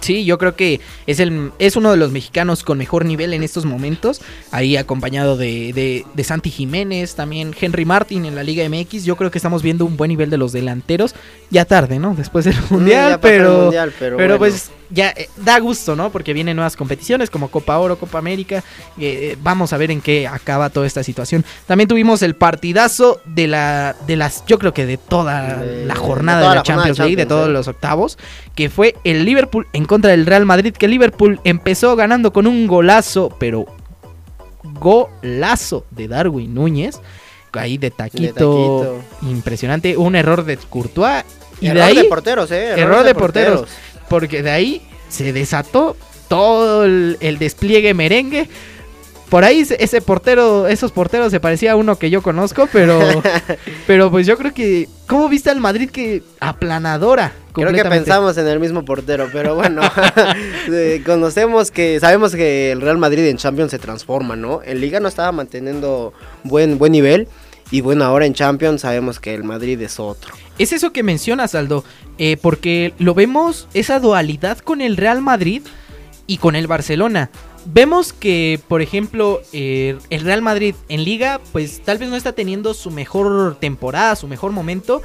Sí, 0.00 0.24
yo 0.24 0.38
creo 0.38 0.54
que 0.54 0.78
es, 1.08 1.18
el, 1.18 1.50
es 1.58 1.74
uno 1.74 1.90
de 1.90 1.96
los 1.96 2.12
mexicanos 2.12 2.62
con 2.62 2.78
mejor 2.78 3.04
nivel 3.04 3.34
en 3.34 3.42
estos 3.42 3.64
momentos. 3.64 4.20
Ahí 4.52 4.76
acompañado 4.76 5.36
de, 5.36 5.72
de, 5.72 6.06
de 6.14 6.24
Santi 6.24 6.50
Jiménez, 6.50 7.16
también 7.16 7.52
Henry 7.60 7.84
Martin 7.84 8.24
en 8.24 8.36
la 8.36 8.44
Liga 8.44 8.66
MX. 8.68 9.04
Yo 9.04 9.16
creo 9.16 9.32
que 9.32 9.38
estamos 9.38 9.60
viendo 9.60 9.84
un 9.84 9.96
buen 9.96 10.08
nivel 10.10 10.30
de 10.30 10.36
los 10.38 10.52
delanteros. 10.52 11.16
Ya 11.50 11.64
tarde, 11.64 11.98
¿no? 11.98 12.14
Después 12.16 12.44
del 12.44 12.54
Mundial, 12.70 13.18
pasó 13.18 13.34
el 13.34 13.40
pero, 13.40 13.60
Mundial, 13.62 13.92
pero 13.98 14.16
pero, 14.16 14.28
bueno. 14.28 14.38
pues 14.38 14.70
ya 14.90 15.10
eh, 15.10 15.28
da 15.36 15.58
gusto, 15.58 15.94
¿no? 15.96 16.10
Porque 16.10 16.32
vienen 16.32 16.56
nuevas 16.56 16.76
competiciones 16.76 17.30
como 17.30 17.50
Copa 17.50 17.78
Oro, 17.78 17.98
Copa 17.98 18.18
América. 18.18 18.62
Eh, 18.98 19.36
vamos 19.42 19.72
a 19.72 19.76
ver 19.76 19.90
en 19.90 20.00
qué 20.00 20.26
acaba 20.26 20.70
toda 20.70 20.86
esta 20.86 21.02
situación. 21.02 21.44
También 21.66 21.88
tuvimos 21.88 22.22
el 22.22 22.34
partidazo 22.36 23.20
de 23.24 23.46
la 23.48 23.94
de 24.06 24.16
las 24.16 24.44
yo 24.46 24.58
creo 24.58 24.72
que 24.72 24.86
de 24.86 24.96
toda 24.96 25.56
De- 25.58 25.84
la 25.86 25.94
de 25.94 26.00
jornada 26.00 26.40
toda 26.40 26.50
de 26.50 26.56
la 26.56 26.60
la 26.60 26.64
jornada 26.64 26.82
de 26.82 26.88
Champions 26.94 26.98
League, 27.00 27.16
de 27.16 27.26
todos 27.26 27.48
¿eh? 27.48 27.52
los 27.52 27.68
octavos, 27.68 28.18
que 28.54 28.70
fue 28.70 28.94
el 29.04 29.24
Liverpool 29.24 29.66
en 29.72 29.84
contra 29.84 30.10
del 30.10 30.26
Real 30.26 30.46
Madrid, 30.46 30.72
que 30.72 30.86
el 30.86 30.92
Liverpool 30.92 31.40
empezó 31.44 31.94
ganando 31.96 32.32
con 32.32 32.46
un 32.46 32.66
golazo, 32.66 33.34
pero 33.38 33.66
golazo 34.62 35.84
de 35.90 36.08
Darwin 36.08 36.54
Núñez, 36.54 37.00
ahí 37.52 37.78
de 37.78 37.90
taquito, 37.90 39.02
impresionante, 39.22 39.96
un 39.96 40.14
error 40.16 40.44
de 40.44 40.56
Courtois 40.56 41.24
y 41.60 41.66
Error 41.66 41.76
de 41.76 41.82
ahí 41.82 41.96
de 41.96 42.04
porteros, 42.04 42.50
¿eh? 42.52 42.68
error, 42.80 43.04
de, 43.04 43.14
porteros, 43.14 43.68
porque 44.08 44.42
de 44.42 44.50
ahí 44.50 44.82
se 45.08 45.32
desató 45.32 45.96
todo 46.28 46.84
el, 46.84 47.16
el 47.20 47.38
despliegue 47.38 47.94
merengue. 47.94 48.48
Por 49.28 49.44
ahí 49.44 49.60
ese- 49.60 50.00
portero, 50.00 50.68
esos 50.68 50.90
porteros 50.90 51.30
se 51.30 51.38
parecía 51.38 51.72
a 51.72 51.76
uno 51.76 51.98
que 51.98 52.08
yo 52.08 52.22
conozco, 52.22 52.66
pero 52.72 52.98
pero 53.86 54.10
pues 54.10 54.26
yo 54.26 54.38
creo 54.38 54.54
que 54.54 54.88
¿cómo 55.06 55.28
viste 55.28 55.50
al 55.50 55.60
Madrid 55.60 55.90
que 55.90 56.22
aplanadora? 56.40 57.32
Creo 57.52 57.72
que 57.72 57.84
pensamos 57.84 58.38
en 58.38 58.46
el 58.46 58.58
mismo 58.60 58.84
portero, 58.84 59.28
pero 59.32 59.54
bueno, 59.54 59.82
eh, 60.72 61.02
conocemos 61.04 61.70
que, 61.70 62.00
sabemos 62.00 62.34
que 62.34 62.72
el 62.72 62.80
Real 62.80 62.96
Madrid 62.98 63.26
en 63.26 63.36
Champions 63.36 63.70
se 63.70 63.78
transforma, 63.78 64.34
¿no? 64.36 64.60
En 64.64 64.80
Liga 64.80 64.98
no 65.00 65.08
estaba 65.08 65.32
manteniendo 65.32 66.14
buen, 66.44 66.78
buen 66.78 66.92
nivel 66.92 67.28
y 67.70 67.80
bueno, 67.80 68.04
ahora 68.04 68.26
en 68.26 68.34
Champions 68.34 68.80
sabemos 68.82 69.20
que 69.20 69.34
el 69.34 69.44
Madrid 69.44 69.80
es 69.80 70.00
otro. 70.00 70.34
Es 70.58 70.72
eso 70.72 70.92
que 70.92 71.02
mencionas, 71.02 71.54
Aldo, 71.54 71.84
eh, 72.18 72.36
porque 72.40 72.94
lo 72.98 73.14
vemos, 73.14 73.68
esa 73.74 74.00
dualidad 74.00 74.58
con 74.58 74.80
el 74.80 74.96
Real 74.96 75.20
Madrid 75.20 75.62
y 76.26 76.38
con 76.38 76.56
el 76.56 76.66
Barcelona. 76.66 77.30
Vemos 77.66 78.12
que, 78.12 78.60
por 78.68 78.80
ejemplo, 78.80 79.42
eh, 79.52 79.98
el 80.10 80.22
Real 80.22 80.40
Madrid 80.40 80.74
en 80.88 81.04
liga, 81.04 81.40
pues 81.52 81.82
tal 81.84 81.98
vez 81.98 82.08
no 82.08 82.16
está 82.16 82.32
teniendo 82.32 82.72
su 82.72 82.90
mejor 82.90 83.56
temporada, 83.60 84.16
su 84.16 84.28
mejor 84.28 84.52
momento, 84.52 85.02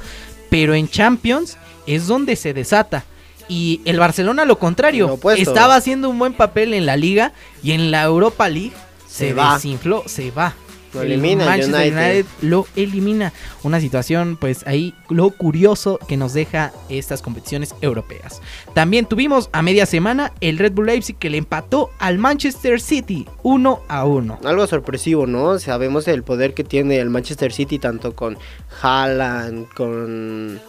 pero 0.48 0.74
en 0.74 0.88
Champions 0.88 1.58
es 1.86 2.06
donde 2.06 2.36
se 2.36 2.54
desata. 2.54 3.04
Y 3.46 3.82
el 3.84 3.98
Barcelona 3.98 4.46
lo 4.46 4.58
contrario, 4.58 5.18
estaba 5.36 5.76
haciendo 5.76 6.08
un 6.08 6.18
buen 6.18 6.32
papel 6.32 6.72
en 6.72 6.86
la 6.86 6.96
liga 6.96 7.32
y 7.62 7.72
en 7.72 7.90
la 7.90 8.02
Europa 8.04 8.48
League 8.48 8.72
se, 9.06 9.28
Se 9.28 9.34
va. 9.34 9.54
desinfló, 9.54 10.02
se 10.06 10.30
va. 10.30 10.54
Lo 10.94 11.02
El 11.02 11.12
elimina 11.12 11.44
Manchester 11.44 11.74
United. 11.74 12.04
United 12.04 12.26
lo 12.42 12.66
elimina. 12.76 13.32
Una 13.62 13.80
situación, 13.80 14.36
pues 14.40 14.66
ahí 14.66 14.94
lo 15.08 15.30
curioso 15.30 15.98
que 16.08 16.16
nos 16.16 16.32
deja 16.34 16.72
estas 16.88 17.20
competiciones 17.22 17.74
europeas. 17.80 18.40
También 18.74 19.06
tuvimos 19.06 19.50
a 19.52 19.62
media 19.62 19.86
semana 19.86 20.32
el 20.40 20.58
Red 20.58 20.72
Bull 20.72 20.86
Leipzig 20.86 21.16
que 21.16 21.30
le 21.30 21.38
empató 21.38 21.90
al 21.98 22.18
Manchester 22.18 22.80
City 22.80 23.26
1 23.42 23.82
a 23.88 24.04
1. 24.04 24.40
Algo 24.44 24.66
sorpresivo, 24.66 25.26
¿no? 25.26 25.58
Sabemos 25.58 26.08
el 26.08 26.22
poder 26.22 26.54
que 26.54 26.64
tiene 26.64 26.98
el 26.98 27.10
Manchester 27.10 27.52
City 27.52 27.78
tanto 27.78 28.14
con 28.14 28.38
Haaland, 28.82 29.68
con 29.74 30.60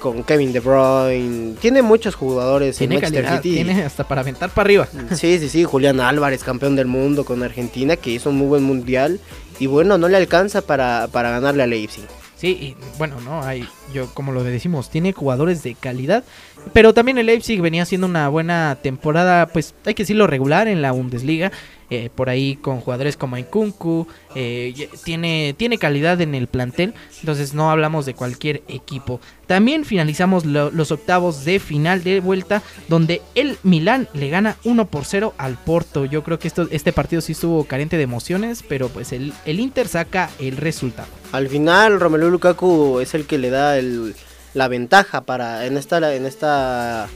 con 0.00 0.22
Kevin 0.24 0.52
De 0.52 0.60
Bruyne. 0.60 1.54
Tiene 1.60 1.82
muchos 1.82 2.14
jugadores 2.14 2.76
Tiene 2.76 2.96
en 2.96 3.00
Manchester 3.00 3.24
calidad, 3.24 3.42
City. 3.42 3.54
tiene 3.56 3.82
hasta 3.82 4.06
para 4.06 4.20
aventar 4.20 4.50
para 4.50 4.66
arriba. 4.66 4.86
Sí, 5.14 5.38
sí, 5.38 5.48
sí, 5.48 5.64
Julián 5.64 6.00
Álvarez, 6.00 6.44
campeón 6.44 6.76
del 6.76 6.86
mundo 6.86 7.24
con 7.24 7.42
Argentina, 7.42 7.96
que 7.96 8.10
hizo 8.10 8.30
un 8.30 8.36
muy 8.36 8.46
buen 8.46 8.62
mundial. 8.62 9.20
Y 9.58 9.66
bueno, 9.66 9.98
no 9.98 10.08
le 10.08 10.16
alcanza 10.16 10.62
para, 10.62 11.08
para 11.10 11.30
ganarle 11.30 11.62
a 11.62 11.66
Leipzig. 11.66 12.06
Sí, 12.36 12.48
y 12.48 12.76
bueno, 12.98 13.18
no, 13.22 13.42
hay, 13.42 13.66
yo 13.94 14.12
como 14.12 14.30
lo 14.32 14.44
decimos, 14.44 14.90
tiene 14.90 15.14
jugadores 15.14 15.62
de 15.62 15.74
calidad, 15.74 16.22
pero 16.72 16.92
también 16.94 17.18
el 17.18 17.26
Leipzig 17.26 17.60
venía 17.60 17.82
haciendo 17.82 18.06
una 18.06 18.28
buena 18.28 18.78
temporada, 18.82 19.46
pues 19.46 19.74
hay 19.84 19.94
que 19.94 20.02
decirlo 20.02 20.26
regular 20.26 20.68
en 20.68 20.82
la 20.82 20.92
Bundesliga, 20.92 21.52
eh, 21.88 22.10
por 22.12 22.28
ahí 22.28 22.56
con 22.56 22.80
jugadores 22.80 23.16
como 23.16 23.36
Nkunku, 23.38 24.08
eh, 24.34 24.88
tiene, 25.04 25.54
tiene 25.56 25.78
calidad 25.78 26.20
en 26.20 26.34
el 26.34 26.48
plantel, 26.48 26.94
entonces 27.20 27.54
no 27.54 27.70
hablamos 27.70 28.06
de 28.06 28.14
cualquier 28.14 28.62
equipo. 28.66 29.20
También 29.46 29.84
finalizamos 29.84 30.44
lo- 30.44 30.72
los 30.72 30.90
octavos 30.90 31.44
de 31.44 31.60
final 31.60 32.02
de 32.02 32.18
vuelta, 32.18 32.62
donde 32.88 33.22
el 33.36 33.56
Milán 33.62 34.08
le 34.14 34.28
gana 34.30 34.56
1 34.64 34.86
por 34.86 35.04
0 35.04 35.32
al 35.38 35.54
Porto. 35.54 36.04
Yo 36.06 36.24
creo 36.24 36.40
que 36.40 36.48
esto, 36.48 36.66
este 36.72 36.92
partido 36.92 37.22
sí 37.22 37.32
estuvo 37.32 37.62
carente 37.64 37.96
de 37.96 38.02
emociones, 38.02 38.64
pero 38.68 38.88
pues 38.88 39.12
el, 39.12 39.32
el 39.44 39.60
Inter 39.60 39.86
saca 39.86 40.28
el 40.40 40.56
resultado. 40.56 41.08
Al 41.30 41.48
final, 41.48 42.00
Romelu 42.00 42.30
Lukaku 42.32 42.98
es 42.98 43.14
el 43.14 43.26
que 43.26 43.38
le 43.38 43.50
da 43.50 43.78
el- 43.78 44.16
la 44.56 44.68
ventaja 44.68 45.20
para 45.20 45.66
en 45.66 45.76
esta, 45.76 46.14
en 46.14 46.26
esta 46.26 47.08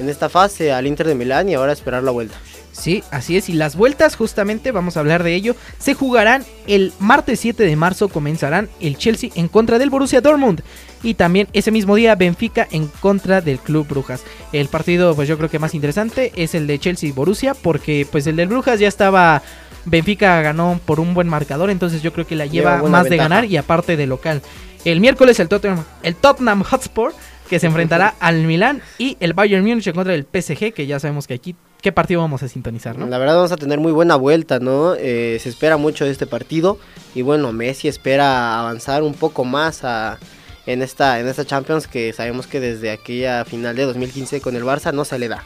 en 0.00 0.08
esta 0.08 0.28
fase 0.28 0.72
al 0.72 0.86
Inter 0.86 1.06
de 1.06 1.14
Milán 1.14 1.48
y 1.48 1.54
ahora 1.54 1.72
esperar 1.72 2.02
la 2.02 2.10
vuelta. 2.10 2.36
Sí, 2.72 3.02
así 3.10 3.36
es. 3.36 3.48
Y 3.50 3.52
las 3.52 3.76
vueltas, 3.76 4.16
justamente, 4.16 4.72
vamos 4.72 4.96
a 4.96 5.00
hablar 5.00 5.22
de 5.22 5.34
ello, 5.34 5.54
se 5.78 5.92
jugarán 5.92 6.44
el 6.66 6.92
martes 6.98 7.40
7 7.40 7.62
de 7.64 7.76
marzo. 7.76 8.08
Comenzarán 8.08 8.70
el 8.80 8.96
Chelsea 8.96 9.30
en 9.34 9.48
contra 9.48 9.78
del 9.78 9.90
Borussia 9.90 10.22
Dortmund. 10.22 10.62
Y 11.02 11.14
también 11.14 11.48
ese 11.52 11.70
mismo 11.70 11.96
día 11.96 12.14
Benfica 12.14 12.66
en 12.70 12.86
contra 12.86 13.42
del 13.42 13.58
Club 13.58 13.86
Brujas. 13.88 14.22
El 14.52 14.68
partido, 14.68 15.14
pues 15.14 15.28
yo 15.28 15.36
creo 15.36 15.50
que 15.50 15.58
más 15.58 15.74
interesante 15.74 16.32
es 16.36 16.54
el 16.54 16.66
de 16.66 16.78
Chelsea 16.78 17.10
y 17.10 17.12
Borussia. 17.12 17.54
Porque 17.54 18.06
pues 18.10 18.26
el 18.26 18.36
del 18.36 18.48
Brujas 18.48 18.80
ya 18.80 18.88
estaba... 18.88 19.42
Benfica 19.84 20.40
ganó 20.42 20.80
por 20.84 21.00
un 21.00 21.14
buen 21.14 21.28
marcador. 21.28 21.70
Entonces 21.70 22.02
yo 22.02 22.12
creo 22.12 22.26
que 22.26 22.36
la 22.36 22.46
Lleva 22.46 22.82
más 22.90 23.04
de 23.04 23.16
ganar 23.16 23.44
y 23.46 23.56
aparte 23.56 23.96
de 23.96 24.06
local. 24.06 24.42
El 24.84 25.00
miércoles 25.00 25.38
el 25.40 25.48
Tottenham, 25.48 25.84
el 26.02 26.14
Tottenham 26.16 26.62
Hotspur 26.62 27.12
que 27.48 27.58
se 27.58 27.66
enfrentará 27.66 28.14
al 28.20 28.44
Milán 28.44 28.80
y 28.98 29.16
el 29.20 29.32
Bayern 29.34 29.64
Múnich 29.64 29.86
en 29.88 29.94
contra 29.94 30.12
del 30.12 30.24
PSG, 30.24 30.72
que 30.72 30.86
ya 30.86 31.00
sabemos 31.00 31.26
que 31.26 31.34
aquí 31.34 31.56
qué 31.82 31.90
partido 31.92 32.20
vamos 32.20 32.42
a 32.42 32.48
sintonizar, 32.48 32.96
¿no? 32.96 33.06
La 33.06 33.18
verdad 33.18 33.36
vamos 33.36 33.52
a 33.52 33.56
tener 33.56 33.80
muy 33.80 33.90
buena 33.92 34.14
vuelta, 34.16 34.58
¿no? 34.60 34.94
Eh, 34.94 35.38
se 35.42 35.48
espera 35.48 35.76
mucho 35.76 36.04
de 36.04 36.10
este 36.12 36.26
partido 36.26 36.78
y 37.14 37.22
bueno, 37.22 37.52
Messi 37.52 37.88
espera 37.88 38.60
avanzar 38.60 39.02
un 39.02 39.14
poco 39.14 39.44
más 39.44 39.82
a- 39.84 40.18
en, 40.66 40.82
esta, 40.82 41.18
en 41.20 41.26
esta 41.26 41.44
Champions 41.44 41.86
que 41.88 42.12
sabemos 42.12 42.46
que 42.46 42.60
desde 42.60 42.90
aquella 42.90 43.44
final 43.44 43.74
de 43.74 43.82
2015 43.84 44.40
con 44.40 44.54
el 44.56 44.62
Barça 44.62 44.92
no 44.92 45.04
se 45.04 45.18
le 45.18 45.28
da. 45.28 45.42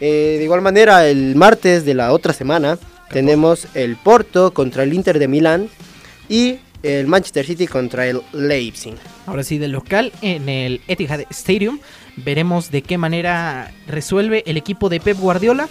Eh, 0.00 0.34
de 0.38 0.44
igual 0.44 0.60
manera, 0.60 1.06
el 1.08 1.34
martes 1.36 1.84
de 1.86 1.94
la 1.94 2.12
otra 2.12 2.32
semana 2.34 2.78
tenemos 3.10 3.68
el 3.74 3.96
Porto 3.96 4.52
contra 4.52 4.82
el 4.82 4.92
Inter 4.92 5.18
de 5.18 5.28
Milán 5.28 5.68
y 6.28 6.58
el 6.82 7.06
Manchester 7.06 7.46
City 7.46 7.66
contra 7.66 8.06
el 8.06 8.22
Leipzig. 8.32 8.94
Ahora 9.26 9.42
sí, 9.42 9.58
del 9.58 9.72
local 9.72 10.12
en 10.22 10.48
el 10.48 10.80
Etihad 10.88 11.20
Stadium 11.30 11.80
veremos 12.16 12.70
de 12.70 12.82
qué 12.82 12.98
manera 12.98 13.72
resuelve 13.86 14.42
el 14.46 14.56
equipo 14.56 14.88
de 14.88 15.00
Pep 15.00 15.18
Guardiola. 15.18 15.68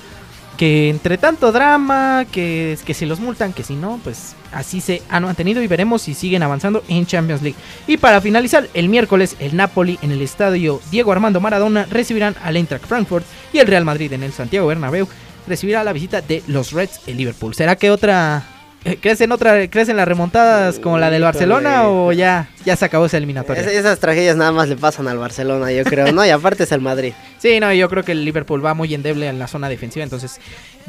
Que 0.57 0.89
entre 0.89 1.17
tanto 1.17 1.51
drama, 1.51 2.25
que, 2.31 2.77
que 2.85 2.93
si 2.93 3.05
los 3.05 3.19
multan, 3.19 3.51
que 3.51 3.61
si 3.61 3.75
no, 3.75 3.99
pues 4.01 4.35
así 4.53 4.79
se 4.79 5.01
han 5.09 5.23
mantenido 5.23 5.61
y 5.61 5.67
veremos 5.67 6.03
si 6.03 6.13
siguen 6.13 6.43
avanzando 6.43 6.81
en 6.87 7.05
Champions 7.05 7.41
League. 7.41 7.57
Y 7.87 7.97
para 7.97 8.21
finalizar, 8.21 8.69
el 8.73 8.87
miércoles 8.87 9.35
el 9.39 9.57
Napoli 9.57 9.99
en 10.01 10.13
el 10.13 10.21
estadio 10.21 10.79
Diego 10.91 11.11
Armando 11.11 11.41
Maradona 11.41 11.85
recibirán 11.91 12.37
al 12.41 12.55
Eintracht 12.55 12.85
Frankfurt 12.85 13.25
y 13.51 13.57
el 13.57 13.67
Real 13.67 13.83
Madrid 13.83 14.13
en 14.13 14.23
el 14.23 14.31
Santiago 14.31 14.67
Bernabéu 14.67 15.09
recibirá 15.47 15.83
la 15.83 15.93
visita 15.93 16.21
de 16.21 16.43
los 16.47 16.71
Reds 16.71 17.01
en 17.07 17.17
Liverpool. 17.17 17.53
¿Será 17.53 17.75
que 17.75 17.91
otra... 17.91 18.43
eh, 18.83 18.97
¿Crees 19.01 19.21
en 19.21 19.31
otra, 19.31 19.67
crees 19.69 19.89
en 19.89 19.97
las 19.97 20.07
remontadas 20.07 20.79
como 20.79 20.97
la 20.97 21.09
del 21.09 21.23
Barcelona 21.23 21.87
o 21.87 22.11
ya 22.11 22.49
ya 22.65 22.75
se 22.75 22.85
acabó 22.85 23.05
esa 23.05 23.17
eliminatoria. 23.17 23.61
Es- 23.61 23.67
esas 23.71 23.99
tragedias 23.99 24.35
nada 24.35 24.51
más 24.51 24.67
le 24.67 24.75
pasan 24.75 25.07
al 25.07 25.17
Barcelona, 25.17 25.71
yo 25.71 25.83
creo, 25.83 26.11
¿no? 26.11 26.25
Y 26.25 26.29
aparte 26.29 26.63
es 26.63 26.71
el 26.71 26.81
Madrid. 26.81 27.13
Sí, 27.45 27.59
no, 27.59 27.71
yo 27.71 27.87
creo 27.89 28.01
que 28.03 28.13
el 28.13 28.25
Liverpool 28.25 28.65
va 28.65 28.73
muy 28.73 28.91
endeble 28.95 29.27
en 29.27 29.37
la 29.37 29.45
zona 29.47 29.69
defensiva, 29.69 30.03
entonces 30.03 30.39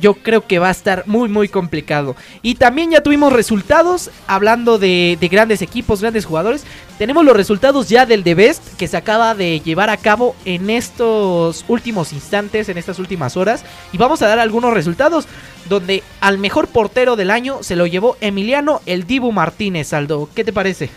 yo 0.01 0.15
creo 0.15 0.47
que 0.47 0.59
va 0.59 0.69
a 0.69 0.71
estar 0.71 1.03
muy, 1.07 1.29
muy 1.29 1.49
complicado. 1.49 2.17
Y 2.41 2.55
también 2.55 2.91
ya 2.93 3.03
tuvimos 3.03 3.31
resultados, 3.31 4.11
hablando 4.27 4.79
de, 4.79 5.19
de 5.21 5.29
grandes 5.29 5.61
equipos, 5.61 6.01
grandes 6.01 6.25
jugadores. 6.25 6.65
Tenemos 6.97 7.27
los 7.27 7.37
resultados 7.37 7.91
ya 7.91 8.07
del 8.07 8.25
The 8.25 8.35
Best 8.35 8.63
que 8.79 8.89
se 8.89 8.97
acaba 8.97 9.35
de 9.35 9.61
llevar 9.61 9.91
a 9.91 9.99
cabo 9.99 10.35
en 10.47 10.71
estos 10.71 11.65
últimos 11.69 12.15
instantes, 12.15 12.71
en 12.71 12.79
estas 12.79 12.99
últimas 12.99 13.37
horas. 13.37 13.63
Y 13.93 13.99
vamos 13.99 14.23
a 14.23 14.27
dar 14.29 14.39
algunos 14.39 14.73
resultados, 14.73 15.27
donde 15.69 16.03
al 16.21 16.39
mejor 16.39 16.69
portero 16.69 17.17
del 17.17 17.31
año 17.31 17.59
se 17.63 17.77
lo 17.77 17.87
llevó 17.87 18.17
Emiliano 18.23 18.81
El 18.87 19.07
Dibu 19.07 19.31
Martínez, 19.31 19.93
Aldo. 19.93 20.31
¿Qué 20.35 20.43
te 20.43 20.55
parece? 20.55 20.89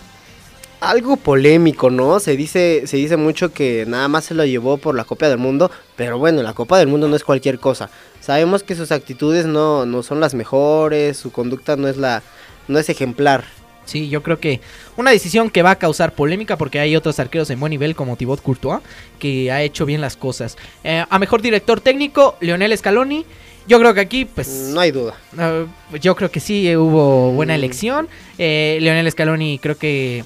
Algo 0.82 1.18
polémico, 1.18 1.90
¿no? 1.90 2.22
Se 2.22 2.38
dice, 2.38 2.84
se 2.86 2.96
dice 2.96 3.18
mucho 3.18 3.52
que 3.52 3.86
nada 3.86 4.08
más 4.08 4.24
se 4.26 4.34
lo 4.34 4.46
llevó 4.46 4.78
por 4.78 4.96
la 4.96 5.04
Copa 5.04 5.28
del 5.28 5.38
Mundo, 5.38 5.70
pero 5.98 6.18
bueno, 6.18 6.42
la 6.42 6.54
Copa 6.54 6.78
del 6.78 6.88
Mundo 6.88 7.10
no 7.10 7.18
es 7.18 7.24
cualquier 7.26 7.60
cosa. 7.60 7.90
Sabemos 8.22 8.64
que 8.64 8.76
sus 8.76 8.94
actitudes 8.94 9.46
no, 9.46 9.86
no 9.86 10.04
son 10.04 10.22
las 10.22 10.34
mejores, 10.34 11.18
su 11.18 11.34
conducta 11.34 11.76
no 11.76 11.90
es 11.90 11.98
la, 11.98 12.24
no 12.70 12.80
es 12.80 12.88
ejemplar. 12.90 13.44
Sí, 13.84 14.08
yo 14.08 14.24
creo 14.24 14.40
que 14.40 14.62
una 14.96 15.12
decisión 15.12 15.50
que 15.50 15.64
va 15.64 15.72
a 15.72 15.76
causar 15.78 16.14
polémica 16.14 16.58
porque 16.58 16.80
hay 16.80 16.96
otros 16.96 17.20
arqueros 17.20 17.50
en 17.50 17.60
buen 17.60 17.72
nivel 17.72 17.96
como 17.96 18.16
Thibaut 18.16 18.42
Courtois 18.42 18.82
que 19.18 19.52
ha 19.52 19.62
hecho 19.64 19.86
bien 19.86 20.00
las 20.00 20.16
cosas. 20.16 20.58
Eh, 20.84 21.04
a 21.10 21.20
mejor 21.20 21.42
director 21.42 21.82
técnico, 21.82 22.38
Leonel 22.40 22.78
Scaloni. 22.78 23.26
Yo 23.68 23.80
creo 23.80 23.94
que 23.94 24.00
aquí, 24.00 24.26
pues... 24.26 24.48
No 24.48 24.80
hay 24.80 24.92
duda. 24.92 25.16
eh, 25.38 25.66
yo 26.00 26.16
creo 26.16 26.32
que 26.32 26.40
sí 26.40 26.74
hubo 26.76 27.32
buena 27.32 27.54
elección. 27.56 28.08
Eh, 28.38 28.78
Leonel 28.80 29.12
Scaloni 29.12 29.60
creo 29.60 29.78
que 29.78 30.24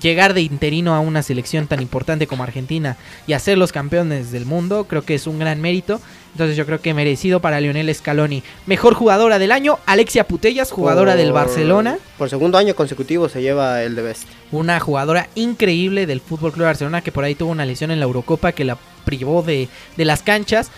llegar 0.00 0.34
de 0.34 0.42
interino 0.42 0.94
a 0.94 1.00
una 1.00 1.22
selección 1.22 1.66
tan 1.66 1.80
importante 1.80 2.26
como 2.26 2.42
Argentina 2.42 2.96
y 3.26 3.32
hacer 3.32 3.58
los 3.58 3.72
campeones 3.72 4.32
del 4.32 4.46
mundo, 4.46 4.84
creo 4.84 5.02
que 5.02 5.14
es 5.14 5.26
un 5.26 5.38
gran 5.38 5.60
mérito. 5.60 6.00
Entonces 6.32 6.56
yo 6.56 6.64
creo 6.64 6.80
que 6.80 6.94
merecido 6.94 7.40
para 7.40 7.60
Leonel 7.60 7.94
Scaloni. 7.94 8.42
Mejor 8.66 8.94
jugadora 8.94 9.38
del 9.38 9.52
año, 9.52 9.78
Alexia 9.84 10.26
Putellas, 10.26 10.70
jugadora 10.70 11.14
del 11.14 11.32
Barcelona. 11.32 11.98
Por 12.16 12.30
segundo 12.30 12.56
año 12.56 12.74
consecutivo 12.74 13.28
se 13.28 13.42
lleva 13.42 13.82
el 13.82 13.94
de 13.94 14.02
Best. 14.02 14.24
Una 14.50 14.80
jugadora 14.80 15.28
increíble 15.34 16.06
del 16.06 16.20
Fútbol 16.20 16.52
Club 16.52 16.66
Barcelona 16.66 17.02
que 17.02 17.12
por 17.12 17.24
ahí 17.24 17.34
tuvo 17.34 17.50
una 17.50 17.66
lesión 17.66 17.90
en 17.90 18.00
la 18.00 18.06
Eurocopa 18.06 18.52
que 18.52 18.64
la 18.64 18.78
privó 19.04 19.42
de, 19.42 19.68
de 19.96 20.04
las 20.04 20.22
canchas 20.22 20.70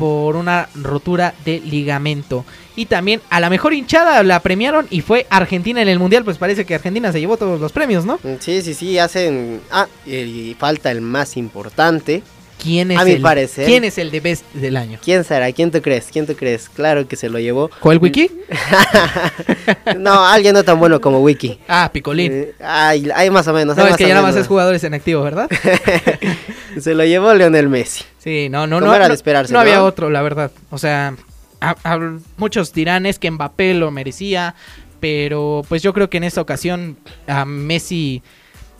por 0.00 0.34
una 0.34 0.70
rotura 0.74 1.34
de 1.44 1.60
ligamento. 1.60 2.46
Y 2.74 2.86
también 2.86 3.20
a 3.28 3.38
la 3.38 3.50
mejor 3.50 3.74
hinchada 3.74 4.22
la 4.22 4.40
premiaron 4.40 4.86
y 4.88 5.02
fue 5.02 5.26
Argentina 5.28 5.82
en 5.82 5.88
el 5.88 5.98
Mundial. 5.98 6.24
Pues 6.24 6.38
parece 6.38 6.64
que 6.64 6.74
Argentina 6.74 7.12
se 7.12 7.20
llevó 7.20 7.36
todos 7.36 7.60
los 7.60 7.70
premios, 7.70 8.06
¿no? 8.06 8.18
Sí, 8.38 8.62
sí, 8.62 8.72
sí, 8.72 8.98
hacen... 8.98 9.60
Ah, 9.70 9.86
y 10.06 10.56
falta 10.58 10.90
el 10.90 11.02
más 11.02 11.36
importante. 11.36 12.22
¿Quién 12.62 12.90
es, 12.90 12.98
A 12.98 13.04
mi 13.04 13.12
el, 13.12 13.22
parecer. 13.22 13.66
¿Quién 13.66 13.84
es 13.84 13.96
el 13.98 14.10
de 14.10 14.20
best 14.20 14.44
del 14.52 14.76
año? 14.76 14.98
¿Quién 15.02 15.24
será? 15.24 15.50
¿Quién 15.52 15.70
tú 15.70 15.80
crees? 15.80 16.08
¿Quién 16.12 16.26
tú 16.26 16.34
crees? 16.36 16.68
Claro 16.68 17.06
que 17.08 17.16
se 17.16 17.28
lo 17.28 17.38
llevó. 17.38 17.70
¿Cuál 17.80 17.98
Wiki? 17.98 18.30
No, 19.98 20.24
alguien 20.26 20.54
no 20.54 20.62
tan 20.64 20.78
bueno 20.78 21.00
como 21.00 21.20
Wiki. 21.20 21.58
Ah, 21.68 21.90
Picolín. 21.92 22.32
Eh, 22.32 22.52
ay, 22.60 23.08
hay 23.14 23.30
más 23.30 23.46
o 23.48 23.52
menos. 23.52 23.76
no, 23.76 23.86
es 23.86 23.96
que 23.96 24.04
ya 24.06 24.14
nada 24.14 24.26
más 24.26 24.36
es 24.36 24.46
jugadores 24.46 24.82
en 24.84 24.94
activo, 24.94 25.22
¿verdad? 25.22 25.48
Se 26.80 26.94
lo 26.94 27.04
llevó 27.04 27.34
Leonel 27.34 27.68
Messi. 27.68 28.04
Sí, 28.18 28.48
no, 28.48 28.66
no, 28.66 28.80
no. 28.80 28.94
era 28.94 29.04
de 29.04 29.08
no, 29.08 29.14
esperarse, 29.14 29.52
no 29.52 29.58
¿no? 29.58 29.62
había 29.62 29.82
otro, 29.82 30.10
la 30.10 30.22
verdad. 30.22 30.50
O 30.70 30.78
sea, 30.78 31.14
a- 31.60 31.76
a- 31.84 32.18
muchos 32.36 32.72
dirán 32.72 33.06
es 33.06 33.18
que 33.18 33.30
Mbappé 33.30 33.74
lo 33.74 33.90
merecía, 33.90 34.54
pero 35.00 35.62
pues 35.68 35.82
yo 35.82 35.92
creo 35.92 36.10
que 36.10 36.18
en 36.18 36.24
esta 36.24 36.40
ocasión 36.40 36.96
a 37.26 37.44
Messi 37.44 38.22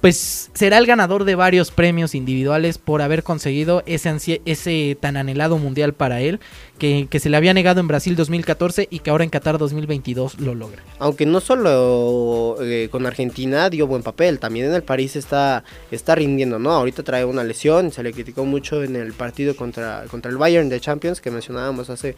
pues 0.01 0.51
será 0.55 0.79
el 0.79 0.87
ganador 0.87 1.25
de 1.25 1.35
varios 1.35 1.71
premios 1.71 2.15
individuales 2.15 2.79
por 2.79 3.03
haber 3.03 3.23
conseguido 3.23 3.83
ese, 3.87 4.97
tan 4.99 5.17
anhelado 5.17 5.59
mundial 5.59 5.93
para 5.93 6.21
él, 6.21 6.41
que, 6.79 7.07
que 7.11 7.21
se 7.21 7.29
le 7.29 7.37
había 7.37 7.53
negado 7.53 7.81
en 7.81 7.89
Brasil 7.89 8.17
2014 8.17 8.89
y 8.91 9.01
que 9.01 9.11
ahora 9.11 9.25
en 9.25 9.31
Qatar 9.31 9.59
2022 9.59 10.41
lo 10.41 10.55
logra. 10.55 10.83
Aunque 10.99 11.27
no 11.27 11.41
solo 11.41 12.57
eh, 12.63 12.89
con 12.91 13.05
Argentina 13.07 13.69
dio 13.69 13.87
buen 13.87 14.03
papel, 14.03 14.39
también 14.39 14.67
en 14.67 14.75
el 14.75 14.83
París 14.83 15.17
está, 15.17 15.65
está 15.91 16.15
rindiendo, 16.15 16.59
¿no? 16.59 16.73
Ahorita 16.73 17.03
trae 17.03 17.27
una 17.27 17.45
lesión, 17.45 17.93
se 17.93 18.03
le 18.03 18.13
criticó 18.13 18.47
mucho 18.47 18.83
en 18.83 18.97
el 18.97 19.13
partido 19.13 19.55
contra, 19.55 20.05
contra 20.11 20.31
el 20.31 20.39
Bayern 20.39 20.71
de 20.71 20.81
Champions 20.81 21.21
que 21.21 21.31
mencionábamos 21.31 21.91
hace, 21.91 22.17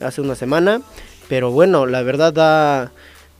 hace 0.00 0.22
una 0.22 0.34
semana, 0.34 0.80
pero 1.28 1.50
bueno, 1.50 1.84
la 1.84 2.02
verdad 2.02 2.32
da, 2.32 2.92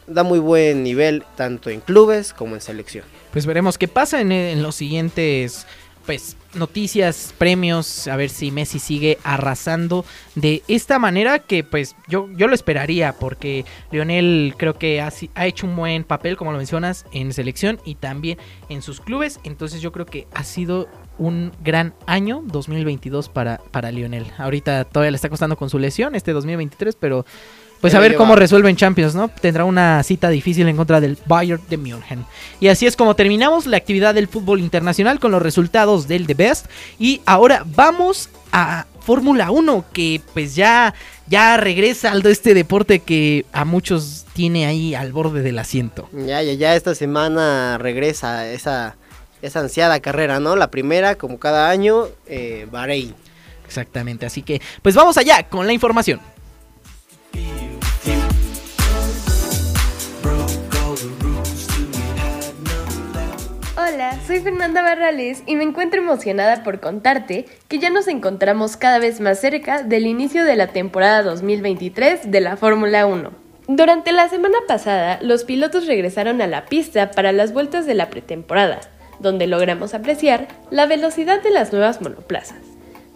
da 0.07 0.23
muy 0.25 0.41
buen 0.41 0.83
nivel 0.83 1.25
tanto 1.37 1.71
en 1.71 1.81
clubes 1.81 2.35
como 2.35 2.55
en 2.55 2.61
selección. 2.61 3.05
Pues 3.39 3.47
veremos 3.47 3.79
qué 3.79 3.87
pasa 3.87 4.21
en, 4.21 4.33
en 4.33 4.65
los 4.65 4.75
siguientes 4.75 5.65
pues 6.07 6.37
noticias, 6.55 7.33
premios, 7.39 8.09
a 8.09 8.17
ver 8.17 8.31
si 8.31 8.51
Messi 8.51 8.81
sigue 8.81 9.17
arrasando 9.23 10.05
de 10.35 10.65
esta 10.67 10.99
manera 10.99 11.39
que 11.39 11.63
pues 11.63 11.95
yo, 12.09 12.29
yo 12.33 12.49
lo 12.49 12.55
esperaría 12.57 13.13
porque 13.13 13.65
Lionel 13.93 14.55
creo 14.57 14.75
que 14.75 15.01
ha, 15.01 15.13
ha 15.37 15.47
hecho 15.47 15.69
un 15.69 15.77
buen 15.77 16.03
papel 16.03 16.37
como 16.37 16.51
lo 16.51 16.59
mencionas 16.59 17.07
en 17.13 17.33
selección 17.33 17.79
y 17.85 17.95
también 17.95 18.39
en 18.69 18.83
sus 18.83 19.01
clubes, 19.01 19.39
entonces 19.45 19.81
yo 19.81 19.93
creo 19.93 20.07
que 20.07 20.27
ha 20.35 20.43
sido 20.43 20.89
un 21.17 21.53
gran 21.63 21.95
año 22.07 22.43
2022 22.45 23.29
para, 23.29 23.59
para 23.71 23.93
Lionel. 23.93 24.27
Ahorita 24.39 24.83
todavía 24.83 25.13
le 25.13 25.17
está 25.17 25.29
costando 25.29 25.57
con 25.57 25.71
su 25.71 25.79
lesión 25.79 26.17
este 26.17 26.33
2023, 26.33 26.97
pero 26.97 27.25
pues 27.81 27.95
a 27.95 28.01
ver 28.01 28.17
cómo 28.17 28.35
resuelven 28.35 28.77
Champions, 28.77 29.15
¿no? 29.15 29.29
Tendrá 29.29 29.65
una 29.65 30.03
cita 30.03 30.29
difícil 30.29 30.69
en 30.69 30.77
contra 30.77 31.01
del 31.01 31.17
Bayern 31.27 31.63
de 31.69 31.77
München. 31.77 32.25
Y 32.61 32.69
así 32.69 32.87
es 32.87 32.97
como 32.97 33.15
terminamos 33.15 33.67
la 33.67 33.77
actividad 33.77 34.15
del 34.15 34.29
fútbol 34.29 34.61
internacional 34.61 35.21
con 35.21 35.31
los 35.31 35.43
resultados 35.43 36.09
del 36.09 36.27
The 36.27 36.35
Best. 36.35 36.67
Y 36.99 37.21
ahora 37.25 37.65
vamos 37.65 38.31
a 38.53 38.87
Fórmula 39.01 39.51
1, 39.51 39.85
que 39.93 40.21
pues 40.35 40.55
ya, 40.55 40.93
ya 41.29 41.57
regresa 41.57 42.11
al 42.11 42.27
este 42.27 42.53
deporte 42.53 42.99
que 42.99 43.47
a 43.53 43.65
muchos 43.65 44.27
tiene 44.35 44.67
ahí 44.67 44.95
al 44.95 45.13
borde 45.13 45.43
del 45.43 45.59
asiento. 45.59 46.09
Ya, 46.13 46.43
ya, 46.43 46.53
ya 46.53 46.77
esta 46.77 46.95
semana 46.95 47.79
regresa 47.79 48.51
esa, 48.51 48.97
esa 49.41 49.61
ansiada 49.61 50.01
carrera, 50.01 50.41
¿no? 50.41 50.57
La 50.57 50.71
primera, 50.71 51.15
como 51.15 51.39
cada 51.39 51.71
año, 51.71 52.09
eh, 52.27 52.67
Bahrein. 52.71 53.15
Exactamente, 53.65 54.27
así 54.27 54.43
que 54.43 54.61
pues 54.83 54.95
vamos 54.95 55.17
allá 55.17 55.43
con 55.49 55.67
la 55.67 55.73
información. 55.73 56.21
Hola, 63.91 64.19
soy 64.27 64.41
Fernanda 64.41 64.83
Barrales 64.83 65.43
y 65.47 65.57
me 65.57 65.65
encuentro 65.65 66.01
emocionada 66.03 66.63
por 66.63 66.79
contarte 66.79 67.47
que 67.69 67.79
ya 67.79 67.89
nos 67.89 68.07
encontramos 68.07 68.77
cada 68.77 68.99
vez 68.99 69.19
más 69.21 69.41
cerca 69.41 69.83
del 69.83 70.07
inicio 70.07 70.45
de 70.45 70.57
la 70.57 70.67
temporada 70.67 71.23
2023 71.23 72.31
de 72.31 72.41
la 72.41 72.59
Fórmula 72.59 73.07
1. 73.07 73.31
Durante 73.67 74.13
la 74.13 74.29
semana 74.29 74.59
pasada, 74.67 75.19
los 75.23 75.45
pilotos 75.45 75.87
regresaron 75.87 76.43
a 76.43 76.47
la 76.47 76.67
pista 76.67 77.13
para 77.13 77.33
las 77.33 77.55
vueltas 77.55 77.87
de 77.87 77.95
la 77.95 78.11
pretemporada, 78.11 78.81
donde 79.21 79.47
logramos 79.47 79.95
apreciar 79.95 80.49
la 80.71 80.85
velocidad 80.85 81.43
de 81.43 81.51
las 81.51 81.73
nuevas 81.73 82.03
monoplazas. 82.03 82.61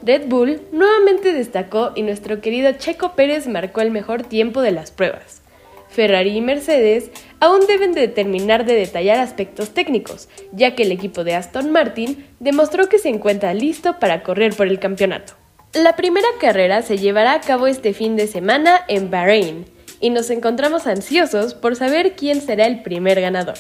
Red 0.02 0.28
Bull 0.28 0.62
nuevamente 0.72 1.34
destacó 1.34 1.92
y 1.94 2.02
nuestro 2.02 2.40
querido 2.40 2.72
Checo 2.72 3.12
Pérez 3.12 3.46
marcó 3.46 3.82
el 3.82 3.90
mejor 3.90 4.22
tiempo 4.22 4.62
de 4.62 4.72
las 4.72 4.90
pruebas. 4.90 5.42
Ferrari 5.90 6.38
y 6.38 6.40
Mercedes 6.40 7.10
aún 7.42 7.66
deben 7.66 7.92
de 7.92 8.06
terminar 8.06 8.64
de 8.64 8.74
detallar 8.74 9.18
aspectos 9.18 9.70
técnicos, 9.70 10.28
ya 10.52 10.76
que 10.76 10.84
el 10.84 10.92
equipo 10.92 11.24
de 11.24 11.34
Aston 11.34 11.72
Martin 11.72 12.24
demostró 12.38 12.88
que 12.88 13.00
se 13.00 13.08
encuentra 13.08 13.52
listo 13.52 13.98
para 13.98 14.22
correr 14.22 14.54
por 14.54 14.68
el 14.68 14.78
campeonato. 14.78 15.32
La 15.72 15.96
primera 15.96 16.28
carrera 16.40 16.82
se 16.82 16.98
llevará 16.98 17.34
a 17.34 17.40
cabo 17.40 17.66
este 17.66 17.94
fin 17.94 18.14
de 18.14 18.28
semana 18.28 18.82
en 18.86 19.10
Bahrein, 19.10 19.64
y 20.00 20.10
nos 20.10 20.30
encontramos 20.30 20.86
ansiosos 20.86 21.54
por 21.54 21.74
saber 21.74 22.14
quién 22.14 22.40
será 22.40 22.66
el 22.66 22.84
primer 22.84 23.20
ganador. 23.20 23.58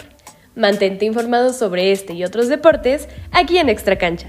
Mantente 0.54 1.04
informado 1.04 1.52
sobre 1.52 1.90
este 1.90 2.12
y 2.12 2.22
otros 2.22 2.46
deportes 2.46 3.08
aquí 3.32 3.58
en 3.58 3.68
Extra 3.68 3.98
Cancha. 3.98 4.28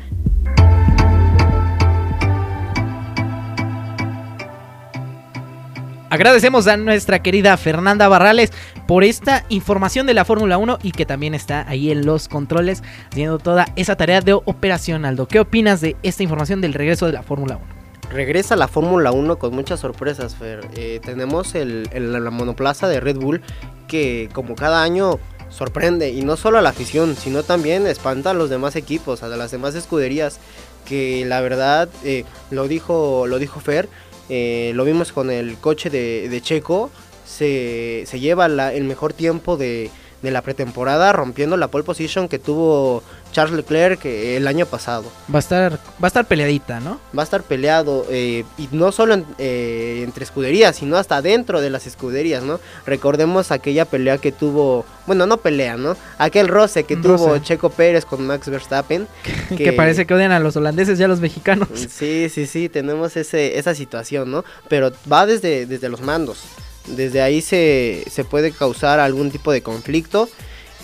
Agradecemos 6.14 6.68
a 6.68 6.78
nuestra 6.78 7.24
querida 7.24 7.58
Fernanda 7.58 8.08
Barrales 8.08 8.52
por 8.94 9.04
esta 9.04 9.44
información 9.50 10.06
de 10.06 10.14
la 10.14 10.24
Fórmula 10.24 10.60
1 10.60 10.78
y 10.84 10.92
que 10.92 11.08
también 11.08 11.34
está 11.34 11.68
ahí 11.68 11.90
en 11.90 12.06
los 12.06 12.28
controles 12.28 12.84
haciendo 13.10 13.40
toda 13.40 13.66
esa 13.76 13.96
tarea 13.96 14.22
de 14.22 14.34
operación, 14.34 15.04
Aldo. 15.04 15.28
¿Qué 15.28 15.40
opinas 15.40 15.82
de 15.82 15.96
esta 16.04 16.22
información 16.22 16.62
del 16.62 16.76
regreso 16.76 17.08
de 17.08 17.14
la 17.14 17.24
Fórmula 17.24 17.58
1? 17.58 18.12
Regresa 18.14 18.56
la 18.56 18.68
Fórmula 18.68 19.12
1 19.12 19.40
con 19.40 19.56
muchas 19.56 19.80
sorpresas, 19.80 20.36
Fer. 20.36 20.68
Eh, 20.76 21.00
tenemos 21.04 21.56
el, 21.56 21.90
el- 21.92 22.14
la 22.24 22.30
monoplaza 22.30 22.88
de 22.88 23.00
Red 23.00 23.16
Bull 23.18 23.42
que 23.88 24.30
como 24.32 24.54
cada 24.54 24.84
año 24.84 25.18
sorprende 25.50 26.12
y 26.12 26.22
no 26.22 26.38
solo 26.38 26.60
a 26.60 26.62
la 26.62 26.70
afición, 26.70 27.16
sino 27.16 27.42
también 27.42 27.88
espanta 27.88 28.30
a 28.30 28.34
los 28.36 28.52
demás 28.52 28.76
equipos, 28.76 29.24
a 29.24 29.28
las 29.28 29.50
demás 29.50 29.74
escuderías 29.74 30.40
que 30.86 31.26
la 31.26 31.42
verdad 31.42 31.90
eh, 32.04 32.26
lo 32.52 32.68
dijo 32.68 33.26
lo 33.26 33.40
dijo 33.40 33.60
Fer, 33.60 33.90
eh, 34.30 34.72
lo 34.76 34.86
vimos 34.86 35.12
con 35.12 35.32
el 35.32 35.58
coche 35.58 35.90
de, 35.90 36.30
de 36.30 36.42
Checo, 36.42 36.92
se, 37.34 38.04
se 38.08 38.20
lleva 38.20 38.48
la- 38.48 38.74
el 38.74 38.84
mejor 38.86 39.12
tiempo 39.14 39.58
de, 39.58 39.90
de 40.22 40.32
la 40.32 40.42
pretemporada, 40.42 41.12
rompiendo 41.12 41.58
la 41.58 41.68
pole 41.68 41.84
position 41.84 42.30
que 42.30 42.40
tuvo 42.40 43.04
Charles 43.34 43.58
Leclerc 43.58 44.06
eh, 44.06 44.38
el 44.38 44.48
año 44.48 44.66
pasado. 44.66 45.04
Va 45.34 45.38
a 45.38 45.40
estar, 45.40 45.74
va 45.74 46.04
a 46.04 46.08
estar 46.08 46.26
peleadita, 46.26 46.80
¿no? 46.80 47.00
Va 47.18 47.24
a 47.24 47.26
estar 47.26 47.42
peleado, 47.44 48.06
eh, 48.10 48.46
y 48.58 48.70
no 48.72 48.92
solo 48.94 49.16
en- 49.16 49.26
eh, 49.40 50.02
entre 50.04 50.24
escuderías, 50.24 50.78
sino 50.78 50.96
hasta 50.98 51.22
dentro 51.22 51.60
de 51.60 51.70
las 51.72 51.88
escuderías, 51.88 52.44
¿no? 52.44 52.60
Recordemos 52.86 53.52
aquella 53.52 53.84
pelea 53.86 54.18
que 54.20 54.32
tuvo, 54.32 54.86
bueno, 55.08 55.26
no 55.26 55.38
pelea, 55.38 55.76
¿no? 55.76 55.98
Aquel 56.20 56.48
roce 56.48 56.84
que 56.86 56.96
tuvo. 56.96 57.38
Checo 57.40 57.70
Pérez 57.72 58.06
con 58.06 58.26
Max 58.26 58.48
Verstappen. 58.48 59.08
Que... 59.58 59.74
parece 59.74 60.06
que 60.06 60.14
odian 60.14 60.32
a 60.32 60.40
los 60.40 60.56
holandeses 60.56 60.98
y 61.00 61.04
a 61.04 61.08
los 61.10 61.20
mexicanos. 61.20 61.68
Sí, 61.90 62.30
sí, 62.30 62.46
sí, 62.48 62.70
tenemos 62.70 63.18
ese, 63.18 63.58
esa 63.60 63.76
situación, 63.76 64.32
¿no? 64.32 64.46
Pero 64.70 64.92
va 65.12 65.26
desde, 65.26 65.66
desde 65.66 65.90
los 65.90 66.02
mandos. 66.02 66.44
Desde 66.88 67.22
ahí 67.22 67.42
se, 67.42 68.04
se 68.10 68.24
puede 68.26 68.52
causar 68.52 69.00
algún 69.00 69.32
tipo 69.32 69.52
de 69.52 69.62
conflicto. 69.62 70.30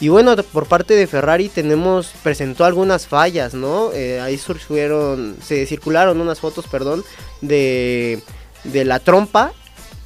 Y 0.01 0.07
bueno, 0.07 0.35
por 0.37 0.65
parte 0.65 0.95
de 0.95 1.07
Ferrari 1.07 1.49
tenemos, 1.49 2.13
presentó 2.23 2.63
algunas 2.63 3.05
fallas, 3.05 3.53
¿no? 3.53 3.91
Eh, 3.93 4.21
ahí 4.21 4.37
surgieron, 4.37 5.35
se 5.43 5.65
circularon 5.65 6.21
unas 6.21 6.39
fotos, 6.39 6.67
perdón, 6.67 7.03
de, 7.41 8.19
de 8.63 8.85
la 8.85 8.99
trompa 8.99 9.51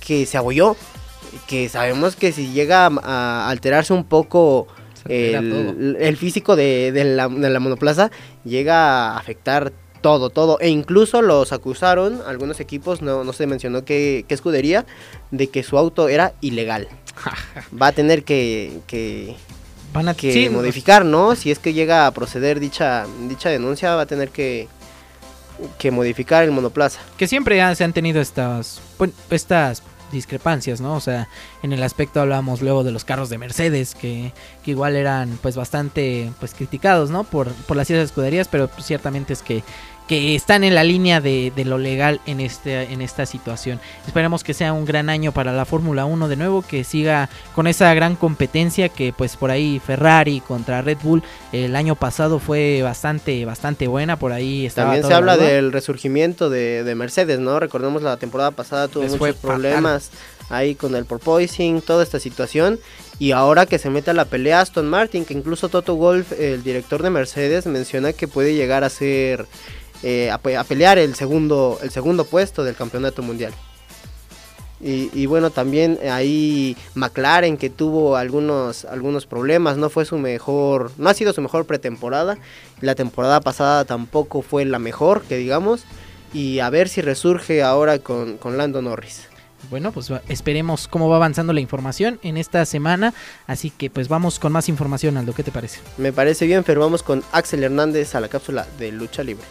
que 0.05 0.25
se 0.25 0.37
abolló. 0.37 0.75
Que 1.47 1.69
sabemos 1.69 2.15
que 2.15 2.31
si 2.31 2.51
llega 2.53 2.87
a, 2.87 3.49
alterarse 3.49 3.93
un 3.93 4.03
poco 4.03 4.67
el, 5.07 5.97
el 5.99 6.17
físico 6.17 6.55
de, 6.55 6.91
de 6.91 7.03
la, 7.03 7.27
de 7.27 7.49
la 7.49 7.59
monoplaza, 7.59 8.09
llega 8.43 9.11
a 9.11 9.17
afectar 9.17 9.73
todo, 10.03 10.29
todo. 10.29 10.59
E 10.59 10.69
incluso 10.69 11.23
los 11.23 11.51
acusaron, 11.51 12.21
algunos 12.27 12.59
equipos, 12.59 13.01
no, 13.01 13.23
no 13.23 13.33
se 13.33 13.47
mencionó 13.47 13.83
qué, 13.85 14.25
qué 14.27 14.35
escudería, 14.35 14.85
de 15.31 15.47
que 15.47 15.63
su 15.63 15.79
auto 15.79 16.09
era 16.09 16.33
ilegal. 16.41 16.87
Va 17.81 17.87
a 17.87 17.91
tener 17.93 18.23
que, 18.23 18.79
que, 18.85 19.35
Van 19.93 20.07
a 20.09 20.13
que 20.13 20.31
sí, 20.33 20.49
modificar, 20.49 21.05
¿no? 21.05 21.35
Si 21.35 21.49
es 21.49 21.57
que 21.57 21.73
llega 21.73 22.05
a 22.05 22.11
proceder 22.11 22.59
dicha, 22.59 23.05
dicha 23.27 23.49
denuncia, 23.49 23.95
va 23.95 24.01
a 24.01 24.05
tener 24.07 24.29
que, 24.29 24.67
que 25.77 25.91
modificar 25.91 26.43
el 26.43 26.51
monoplaza. 26.51 26.99
que 27.17 27.27
siempre 27.27 27.61
ha- 27.61 27.73
se 27.75 27.83
han 27.83 27.93
tenido 27.93 28.19
estas 28.19 28.81
bueno, 28.97 29.13
estas 29.29 29.83
discrepancias, 30.11 30.79
¿no? 30.81 30.95
O 30.95 30.99
sea, 30.99 31.27
en 31.63 31.73
el 31.73 31.81
aspecto 31.83 32.21
hablábamos 32.21 32.61
luego 32.61 32.83
de 32.83 32.91
los 32.91 33.03
carros 33.03 33.29
de 33.29 33.37
Mercedes 33.39 33.95
que, 33.95 34.31
que 34.63 34.71
igual 34.71 34.95
eran 34.95 35.39
pues 35.41 35.55
bastante 35.55 36.31
pues 36.39 36.53
criticados, 36.53 37.09
¿no? 37.09 37.23
Por, 37.23 37.51
por 37.51 37.77
las 37.77 37.87
ciertas 37.87 38.05
escuderías, 38.09 38.47
pero 38.47 38.67
pues, 38.67 38.85
ciertamente 38.85 39.33
es 39.33 39.41
que 39.41 39.63
que 40.13 40.35
están 40.35 40.63
en 40.63 40.75
la 40.75 40.83
línea 40.83 41.21
de, 41.21 41.51
de 41.55 41.65
lo 41.65 41.79
legal 41.79 42.21
en 42.27 42.39
este 42.39 42.83
en 42.93 43.01
esta 43.01 43.25
situación. 43.25 43.79
Esperemos 44.05 44.43
que 44.43 44.53
sea 44.53 44.71
un 44.71 44.85
gran 44.85 45.09
año 45.09 45.31
para 45.31 45.53
la 45.53 45.65
Fórmula 45.65 46.05
1 46.05 46.27
de 46.27 46.35
nuevo, 46.35 46.61
que 46.61 46.83
siga 46.83 47.29
con 47.55 47.65
esa 47.65 47.91
gran 47.95 48.15
competencia 48.15 48.89
que 48.89 49.11
pues 49.11 49.35
por 49.37 49.49
ahí 49.49 49.81
Ferrari 49.83 50.39
contra 50.41 50.83
Red 50.83 50.99
Bull 51.01 51.23
el 51.51 51.75
año 51.75 51.95
pasado 51.95 52.37
fue 52.37 52.81
bastante 52.83 53.43
bastante 53.45 53.87
buena, 53.87 54.19
por 54.19 54.33
ahí 54.33 54.67
estaba 54.67 54.91
También 54.91 55.07
se 55.07 55.15
habla 55.15 55.35
del 55.35 55.71
resurgimiento 55.71 56.51
de, 56.51 56.83
de 56.83 56.95
Mercedes, 56.95 57.39
¿no? 57.39 57.59
Recordemos 57.59 58.03
la 58.03 58.17
temporada 58.17 58.51
pasada 58.51 58.87
tuvo 58.87 59.03
Les 59.03 59.13
muchos 59.13 59.35
fatal. 59.37 59.41
problemas 59.41 60.11
ahí 60.49 60.75
con 60.75 60.95
el 60.95 61.05
porpoising, 61.05 61.81
toda 61.81 62.03
esta 62.03 62.19
situación. 62.19 62.79
Y 63.17 63.31
ahora 63.31 63.65
que 63.65 63.79
se 63.79 63.89
mete 63.89 64.11
a 64.11 64.13
la 64.13 64.25
pelea 64.25 64.61
Aston 64.61 64.87
Martin, 64.89 65.25
que 65.25 65.33
incluso 65.33 65.69
Toto 65.69 65.95
Wolff, 65.95 66.33
el 66.33 66.63
director 66.63 67.01
de 67.01 67.09
Mercedes, 67.09 67.65
menciona 67.65 68.13
que 68.13 68.27
puede 68.27 68.53
llegar 68.53 68.83
a 68.83 68.89
ser 68.89 69.47
eh, 70.03 70.29
a, 70.29 70.37
pe- 70.37 70.57
a 70.57 70.63
pelear 70.63 70.97
el 70.99 71.15
segundo, 71.15 71.79
el 71.81 71.89
segundo 71.89 72.25
puesto 72.25 72.63
del 72.63 72.75
campeonato 72.75 73.21
mundial. 73.21 73.53
Y, 74.81 75.09
y 75.13 75.27
bueno, 75.27 75.49
también 75.49 75.97
ahí 76.11 76.75
McLaren 76.93 77.55
que 77.55 77.69
tuvo 77.69 78.17
algunos, 78.17 78.83
algunos 78.83 79.25
problemas, 79.25 79.77
no 79.77 79.89
fue 79.89 80.03
su 80.03 80.17
mejor, 80.17 80.91
no 80.97 81.09
ha 81.09 81.13
sido 81.13 81.31
su 81.31 81.41
mejor 81.41 81.65
pretemporada. 81.65 82.37
La 82.81 82.93
temporada 82.93 83.39
pasada 83.39 83.85
tampoco 83.85 84.41
fue 84.41 84.65
la 84.65 84.79
mejor, 84.79 85.21
que 85.21 85.37
digamos. 85.37 85.85
Y 86.33 86.59
a 86.59 86.69
ver 86.69 86.89
si 86.89 86.99
resurge 86.99 87.63
ahora 87.63 87.99
con, 87.99 88.37
con 88.37 88.57
Lando 88.57 88.81
Norris. 88.81 89.27
Bueno, 89.69 89.93
pues 89.93 90.11
esperemos 90.27 90.89
cómo 90.89 91.07
va 91.07 91.15
avanzando 91.15 91.53
la 91.53 91.61
información 91.61 92.19
en 92.21 92.35
esta 92.35 92.65
semana. 92.65 93.13
Así 93.47 93.69
que 93.69 93.89
pues 93.89 94.09
vamos 94.09 94.37
con 94.37 94.51
más 94.51 94.67
información, 94.67 95.15
Aldo. 95.15 95.33
¿Qué 95.33 95.43
te 95.43 95.51
parece? 95.51 95.79
Me 95.97 96.11
parece 96.11 96.45
bien, 96.45 96.63
pero 96.65 96.81
vamos 96.81 97.03
con 97.03 97.23
Axel 97.31 97.63
Hernández 97.63 98.15
a 98.15 98.19
la 98.19 98.27
cápsula 98.27 98.67
de 98.77 98.91
lucha 98.91 99.23
libre. 99.23 99.45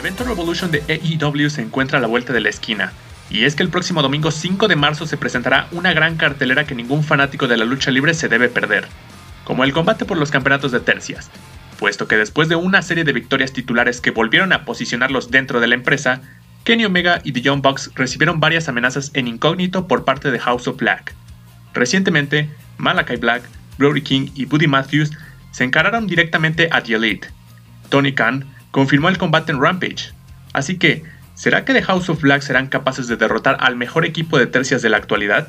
Evento 0.00 0.24
Revolution 0.24 0.70
de 0.70 0.82
AEW 0.88 1.50
se 1.50 1.60
encuentra 1.60 1.98
a 1.98 2.00
la 2.00 2.06
vuelta 2.06 2.32
de 2.32 2.40
la 2.40 2.48
esquina, 2.48 2.92
y 3.28 3.44
es 3.44 3.54
que 3.54 3.62
el 3.62 3.68
próximo 3.68 4.00
domingo 4.00 4.30
5 4.30 4.66
de 4.66 4.74
marzo 4.74 5.06
se 5.06 5.18
presentará 5.18 5.68
una 5.72 5.92
gran 5.92 6.16
cartelera 6.16 6.64
que 6.64 6.74
ningún 6.74 7.04
fanático 7.04 7.46
de 7.48 7.58
la 7.58 7.66
lucha 7.66 7.90
libre 7.90 8.14
se 8.14 8.28
debe 8.28 8.48
perder, 8.48 8.88
como 9.44 9.62
el 9.62 9.74
combate 9.74 10.06
por 10.06 10.16
los 10.16 10.30
campeonatos 10.30 10.72
de 10.72 10.80
tercias, 10.80 11.30
puesto 11.78 12.08
que 12.08 12.16
después 12.16 12.48
de 12.48 12.56
una 12.56 12.80
serie 12.80 13.04
de 13.04 13.12
victorias 13.12 13.52
titulares 13.52 14.00
que 14.00 14.10
volvieron 14.10 14.54
a 14.54 14.64
posicionarlos 14.64 15.30
dentro 15.30 15.60
de 15.60 15.66
la 15.66 15.74
empresa, 15.74 16.22
Kenny 16.64 16.86
Omega 16.86 17.20
y 17.22 17.32
The 17.32 17.42
Young 17.42 17.60
Bucks 17.60 17.90
recibieron 17.94 18.40
varias 18.40 18.70
amenazas 18.70 19.10
en 19.12 19.28
incógnito 19.28 19.86
por 19.86 20.06
parte 20.06 20.30
de 20.30 20.38
House 20.38 20.66
of 20.66 20.78
Black. 20.78 21.14
Recientemente, 21.74 22.48
Malachi 22.78 23.16
Black, 23.16 23.42
Brody 23.76 24.00
King 24.00 24.30
y 24.34 24.46
Buddy 24.46 24.66
Matthews 24.66 25.10
se 25.50 25.64
encararon 25.64 26.06
directamente 26.06 26.70
a 26.72 26.82
The 26.82 26.94
Elite. 26.94 27.28
Tony 27.90 28.14
Khan 28.14 28.46
confirmó 28.70 29.08
el 29.08 29.18
combate 29.18 29.52
en 29.52 29.60
Rampage. 29.60 30.12
Así 30.52 30.78
que, 30.78 31.04
¿será 31.34 31.64
que 31.64 31.72
The 31.72 31.82
House 31.82 32.08
of 32.08 32.22
Black 32.22 32.42
serán 32.42 32.68
capaces 32.68 33.08
de 33.08 33.16
derrotar 33.16 33.56
al 33.60 33.76
mejor 33.76 34.04
equipo 34.04 34.38
de 34.38 34.46
tercias 34.46 34.82
de 34.82 34.90
la 34.90 34.96
actualidad? 34.96 35.48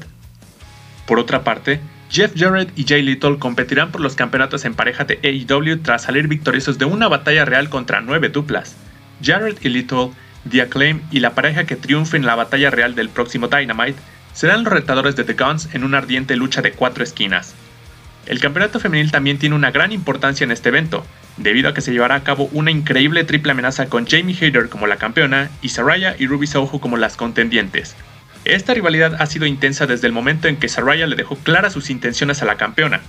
Por 1.06 1.20
otra 1.20 1.44
parte, 1.44 1.80
Jeff 2.10 2.34
Jarrett 2.36 2.78
y 2.78 2.86
Jay 2.86 3.02
Little 3.02 3.40
competirán 3.40 3.92
por 3.92 4.02
los 4.02 4.16
campeonatos 4.16 4.66
en 4.66 4.74
pareja 4.74 5.06
de 5.06 5.20
AEW 5.24 5.82
tras 5.82 6.04
salir 6.04 6.28
victoriosos 6.28 6.78
de 6.78 6.86
una 6.86 7.08
batalla 7.08 7.46
real 7.46 7.70
contra 7.70 8.02
nueve 8.02 8.30
duplas. 8.30 8.76
Jarrett 9.24 9.64
y 9.66 9.70
Little, 9.70 10.12
The 10.50 10.62
Acclaim 10.64 11.02
y 11.12 11.20
la 11.20 11.36
pareja 11.36 11.66
que 11.66 11.76
triunfe 11.76 12.18
en 12.18 12.26
la 12.26 12.36
batalla 12.36 12.70
real 12.70 12.96
del 12.96 13.10
próximo 13.10 13.48
Dynamite 13.48 14.00
serán 14.34 14.64
los 14.64 14.74
retadores 14.74 15.16
de 15.16 15.24
The 15.24 15.34
Guns 15.34 15.70
en 15.74 15.84
una 15.84 16.00
ardiente 16.00 16.36
lucha 16.36 16.62
de 16.62 16.72
cuatro 16.72 17.04
esquinas. 17.04 17.54
El 18.26 18.40
campeonato 18.40 18.80
femenil 18.80 19.12
también 19.12 19.38
tiene 19.38 19.56
una 19.56 19.72
gran 19.72 19.92
importancia 19.92 20.44
en 20.44 20.52
este 20.52 20.70
evento, 20.70 21.06
debido 21.43 21.69
a 21.69 21.73
que 21.73 21.82
se 21.82 21.91
llevará 21.91 22.15
a 22.15 22.23
cabo 22.23 22.49
una 22.51 22.71
increíble 22.71 23.23
triple 23.23 23.51
amenaza 23.51 23.88
con 23.88 24.08
Jamie 24.08 24.36
Hayter 24.39 24.69
como 24.69 24.88
la 24.88 24.97
campeona 24.97 25.49
y 25.62 25.69
Saraya 25.69 26.15
y 26.17 26.27
Ruby 26.27 26.47
Soho 26.47 26.80
como 26.80 26.97
las 26.97 27.17
contendientes. 27.17 27.95
Esta 28.45 28.73
rivalidad 28.73 29.15
ha 29.19 29.25
sido 29.27 29.45
intensa 29.45 29.86
desde 29.86 30.08
el 30.08 30.13
momento 30.13 30.47
en 30.47 30.58
que 30.58 30.69
Saraya 30.69 31.08
le 31.08 31.15
dejó 31.15 31.36
claras 31.38 31.73
sus 31.73 31.89
intenciones 31.89 32.41
a 32.41 32.45
la 32.45 32.58
campeona, 32.58 33.01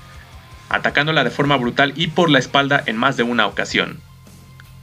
atacándola 0.68 1.24
de 1.24 1.30
forma 1.30 1.56
brutal 1.56 1.92
y 1.96 2.08
por 2.08 2.30
la 2.30 2.38
espalda 2.38 2.82
en 2.86 2.96
más 2.96 3.16
de 3.16 3.22
una 3.22 3.46
ocasión. 3.46 4.00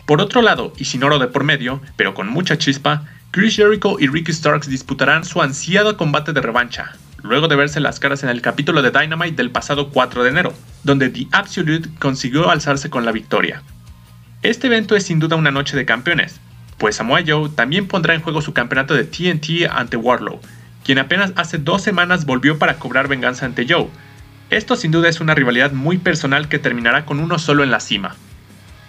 Por 0.06 0.22
otro 0.22 0.42
lado, 0.42 0.74
y 0.78 0.86
sin 0.86 1.04
oro 1.04 1.20
de 1.20 1.28
por 1.28 1.44
medio, 1.44 1.82
pero 1.96 2.16
con 2.16 2.28
mucha 2.28 2.58
chispa, 2.58 3.06
Chris 3.32 3.56
Jericho 3.56 3.98
y 4.00 4.08
Ricky 4.08 4.34
Starks 4.34 4.68
disputarán 4.68 5.24
su 5.24 5.42
ansiado 5.42 5.98
combate 5.98 6.34
de 6.34 6.42
revancha, 6.42 6.94
luego 7.24 7.48
de 7.48 7.56
verse 7.56 7.80
las 7.80 8.00
caras 8.00 8.24
en 8.24 8.30
el 8.30 8.42
capítulo 8.42 8.82
de 8.82 8.92
Dynamite 8.92 9.36
del 9.36 9.52
pasado 9.52 9.90
4 9.90 10.24
de 10.24 10.30
enero, 10.30 10.54
donde 10.84 11.10
The 11.10 11.28
Absolute 11.32 11.90
consiguió 12.00 12.50
alzarse 12.50 12.90
con 12.90 13.06
la 13.06 13.12
victoria. 13.12 13.62
Este 14.42 14.68
evento 14.68 14.96
es 14.96 15.06
sin 15.06 15.20
duda 15.20 15.36
una 15.36 15.52
noche 15.52 15.76
de 15.76 15.86
campeones, 15.86 16.40
pues 16.78 16.96
Samoa 16.96 17.22
Joe 17.26 17.50
también 17.50 17.88
pondrá 17.88 18.14
en 18.14 18.22
juego 18.22 18.42
su 18.42 18.54
campeonato 18.54 18.94
de 18.94 19.04
TNT 19.04 19.70
ante 19.70 19.98
Warlow, 19.98 20.40
quien 20.84 20.98
apenas 20.98 21.34
hace 21.36 21.58
dos 21.58 21.82
semanas 21.82 22.26
volvió 22.26 22.58
para 22.58 22.80
cobrar 22.80 23.08
venganza 23.08 23.46
ante 23.46 23.68
Joe. 23.68 23.88
Esto 24.50 24.76
sin 24.76 24.92
duda 24.92 25.10
es 25.10 25.20
una 25.20 25.36
rivalidad 25.36 25.74
muy 25.74 25.98
personal 25.98 26.48
que 26.48 26.58
terminará 26.58 27.06
con 27.06 27.20
uno 27.20 27.38
solo 27.38 27.64
en 27.64 27.72
la 27.72 27.80
cima. 27.82 28.16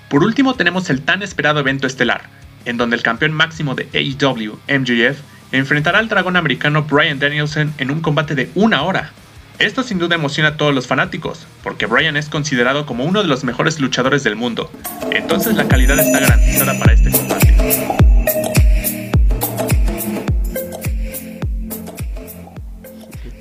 Por 0.08 0.24
último 0.24 0.54
tenemos 0.54 0.88
el 0.88 1.02
tan 1.02 1.22
esperado 1.22 1.60
evento 1.60 1.86
estelar, 1.86 2.22
en 2.64 2.76
donde 2.76 2.96
el 2.96 3.02
campeón 3.02 3.32
máximo 3.32 3.74
de 3.74 3.88
AEW, 3.92 4.58
MJF, 4.68 5.20
enfrentará 5.52 5.98
al 5.98 6.08
dragón 6.08 6.36
americano 6.36 6.84
Brian 6.84 7.18
Danielson 7.18 7.74
en 7.78 7.90
un 7.90 8.00
combate 8.00 8.34
de 8.34 8.50
una 8.54 8.82
hora. 8.82 9.12
Esto 9.58 9.82
sin 9.82 9.98
duda 9.98 10.14
emociona 10.14 10.50
a 10.50 10.56
todos 10.56 10.74
los 10.74 10.86
fanáticos, 10.86 11.46
porque 11.62 11.86
Brian 11.86 12.16
es 12.16 12.30
considerado 12.30 12.86
como 12.86 13.04
uno 13.04 13.22
de 13.22 13.28
los 13.28 13.44
mejores 13.44 13.78
luchadores 13.78 14.24
del 14.24 14.36
mundo, 14.36 14.70
entonces 15.12 15.54
la 15.54 15.68
calidad 15.68 15.98
está 15.98 16.20
garantizada 16.20 16.78
para 16.78 16.92
este 16.94 17.10
combate. 17.10 17.99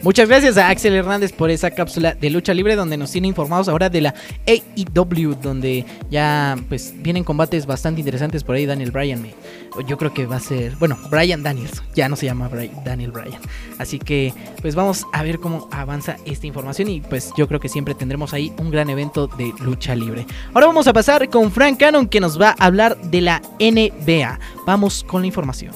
Muchas 0.10 0.28
gracias 0.28 0.58
a 0.58 0.70
Axel 0.70 0.96
Hernández 0.96 1.32
por 1.34 1.52
esa 1.52 1.70
cápsula 1.70 2.16
de 2.16 2.32
lucha 2.32 2.52
libre 2.56 2.76
donde 2.76 2.98
nos 2.98 3.12
tiene 3.12 3.28
informados 3.28 3.70
ahora 3.70 3.92
de 3.92 4.02
la 4.02 4.16
AEW 4.48 5.36
donde 5.36 5.86
ya 6.10 6.58
pues 6.68 6.96
vienen 6.98 7.24
combates 7.24 7.68
bastante 7.68 8.02
interesantes 8.02 8.44
por 8.44 8.56
ahí 8.56 8.66
Daniel 8.66 8.90
Bryan 8.90 9.22
me- 9.22 9.36
yo 9.86 10.00
creo 10.00 10.12
que 10.12 10.26
va 10.26 10.38
a 10.38 10.40
ser 10.40 10.76
bueno 10.78 10.98
Bryan 11.12 11.44
Daniels 11.44 11.84
ya 11.94 12.10
no 12.10 12.16
se 12.16 12.26
llama 12.26 12.50
Daniel 12.84 13.12
Bryan. 13.12 13.40
Así 13.78 14.00
que 14.00 14.34
pues 14.64 14.74
vamos 14.74 15.06
a 15.14 15.22
ver 15.22 15.38
cómo 15.40 15.70
avanza 15.72 16.18
esta 16.26 16.48
información 16.48 16.90
y 16.90 17.02
pues 17.02 17.30
yo 17.38 17.48
creo 17.48 17.60
que 17.60 17.70
siempre 17.70 17.94
tendremos 17.94 18.34
ahí 18.34 18.52
un 18.58 18.72
gran 18.72 18.90
evento 18.90 19.28
de 19.28 19.54
lucha 19.60 19.94
libre. 19.94 20.26
Ahora 20.56 20.66
vamos 20.66 20.88
a 20.88 20.94
pasar 20.94 21.30
con 21.30 21.52
Frank 21.52 21.78
Cannon 21.78 22.08
que 22.08 22.20
nos 22.20 22.42
va 22.42 22.56
a 22.58 22.66
hablar 22.66 23.00
de 23.00 23.22
la 23.22 23.44
NBA 23.60 24.40
vamos 24.66 25.04
con 25.04 25.22
la 25.22 25.28
información 25.28 25.72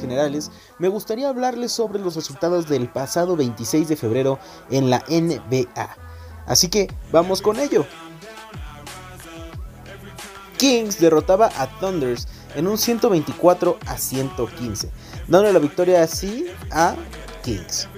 generales, 0.00 0.50
me 0.78 0.88
gustaría 0.88 1.28
hablarles 1.28 1.72
sobre 1.72 1.98
los 1.98 2.14
resultados 2.14 2.68
del 2.68 2.88
pasado 2.88 3.36
26 3.36 3.88
de 3.88 3.96
febrero 3.96 4.38
en 4.70 4.90
la 4.90 5.04
NBA. 5.08 5.96
Así 6.46 6.68
que 6.68 6.88
vamos 7.10 7.42
con 7.42 7.58
ello. 7.58 7.86
Kings 10.58 11.00
derrotaba 11.00 11.50
a 11.56 11.66
Thunders 11.80 12.28
en 12.54 12.68
un 12.68 12.78
124 12.78 13.78
a 13.86 13.96
115, 13.96 14.90
dando 15.26 15.52
la 15.52 15.58
victoria 15.58 16.02
así 16.02 16.46
a 16.70 16.94
Kings. 17.42 17.88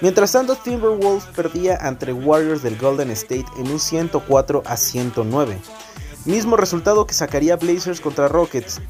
Mientras 0.00 0.32
tanto, 0.32 0.56
Timberwolves 0.56 1.24
perdía 1.34 1.76
ante 1.76 2.12
Warriors 2.12 2.62
del 2.62 2.76
Golden 2.76 3.10
State 3.10 3.46
en 3.56 3.70
un 3.70 3.78
104 3.78 4.62
a 4.66 4.76
109. 4.76 5.60
Mismo 6.24 6.56
resultado 6.56 7.06
que 7.06 7.14
sacaría 7.14 7.56
Blazers 7.56 8.00
contra 8.00 8.28
Rockets, 8.28 8.80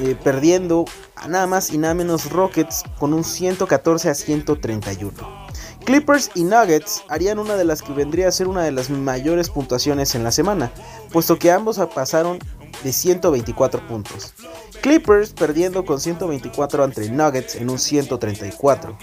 eh, 0.00 0.16
perdiendo 0.22 0.84
a 1.16 1.28
nada 1.28 1.46
más 1.46 1.70
y 1.70 1.78
nada 1.78 1.94
menos 1.94 2.30
Rockets 2.30 2.82
con 2.98 3.14
un 3.14 3.24
114 3.24 4.10
a 4.10 4.14
131. 4.14 5.44
Clippers 5.84 6.30
y 6.34 6.44
Nuggets 6.44 7.04
harían 7.08 7.38
una 7.38 7.56
de 7.56 7.64
las 7.64 7.82
que 7.82 7.92
vendría 7.92 8.28
a 8.28 8.32
ser 8.32 8.48
una 8.48 8.62
de 8.62 8.72
las 8.72 8.88
mayores 8.88 9.50
puntuaciones 9.50 10.14
en 10.14 10.24
la 10.24 10.32
semana, 10.32 10.72
puesto 11.12 11.38
que 11.38 11.50
ambos 11.52 11.78
pasaron 11.94 12.38
de 12.82 12.92
124 12.92 13.86
puntos. 13.86 14.34
Clippers 14.80 15.32
perdiendo 15.32 15.84
con 15.84 16.00
124 16.00 16.84
ante 16.84 17.08
Nuggets 17.10 17.56
en 17.56 17.70
un 17.70 17.78
134. 17.78 18.96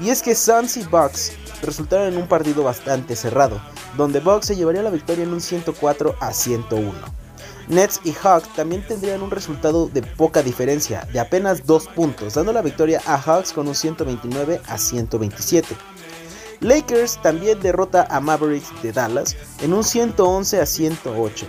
Y 0.00 0.10
es 0.10 0.22
que 0.22 0.34
Suns 0.34 0.76
y 0.76 0.84
Bucks 0.84 1.32
resultaron 1.62 2.08
en 2.08 2.18
un 2.18 2.28
partido 2.28 2.64
bastante 2.64 3.16
cerrado, 3.16 3.60
donde 3.96 4.20
Bucks 4.20 4.46
se 4.46 4.56
llevaría 4.56 4.82
la 4.82 4.90
victoria 4.90 5.24
en 5.24 5.32
un 5.32 5.40
104 5.40 6.16
a 6.20 6.32
101. 6.32 7.21
Nets 7.68 8.00
y 8.04 8.12
Hawks 8.12 8.52
también 8.54 8.86
tendrían 8.86 9.22
un 9.22 9.30
resultado 9.30 9.88
de 9.88 10.02
poca 10.02 10.42
diferencia, 10.42 11.06
de 11.12 11.20
apenas 11.20 11.66
2 11.66 11.88
puntos, 11.88 12.34
dando 12.34 12.52
la 12.52 12.62
victoria 12.62 13.00
a 13.06 13.16
Hawks 13.16 13.52
con 13.52 13.68
un 13.68 13.74
129 13.74 14.60
a 14.66 14.78
127. 14.78 15.76
Lakers 16.60 17.20
también 17.22 17.60
derrota 17.60 18.06
a 18.08 18.20
Mavericks 18.20 18.82
de 18.82 18.92
Dallas 18.92 19.36
en 19.60 19.72
un 19.72 19.82
111 19.82 20.60
a 20.60 20.66
108 20.66 21.46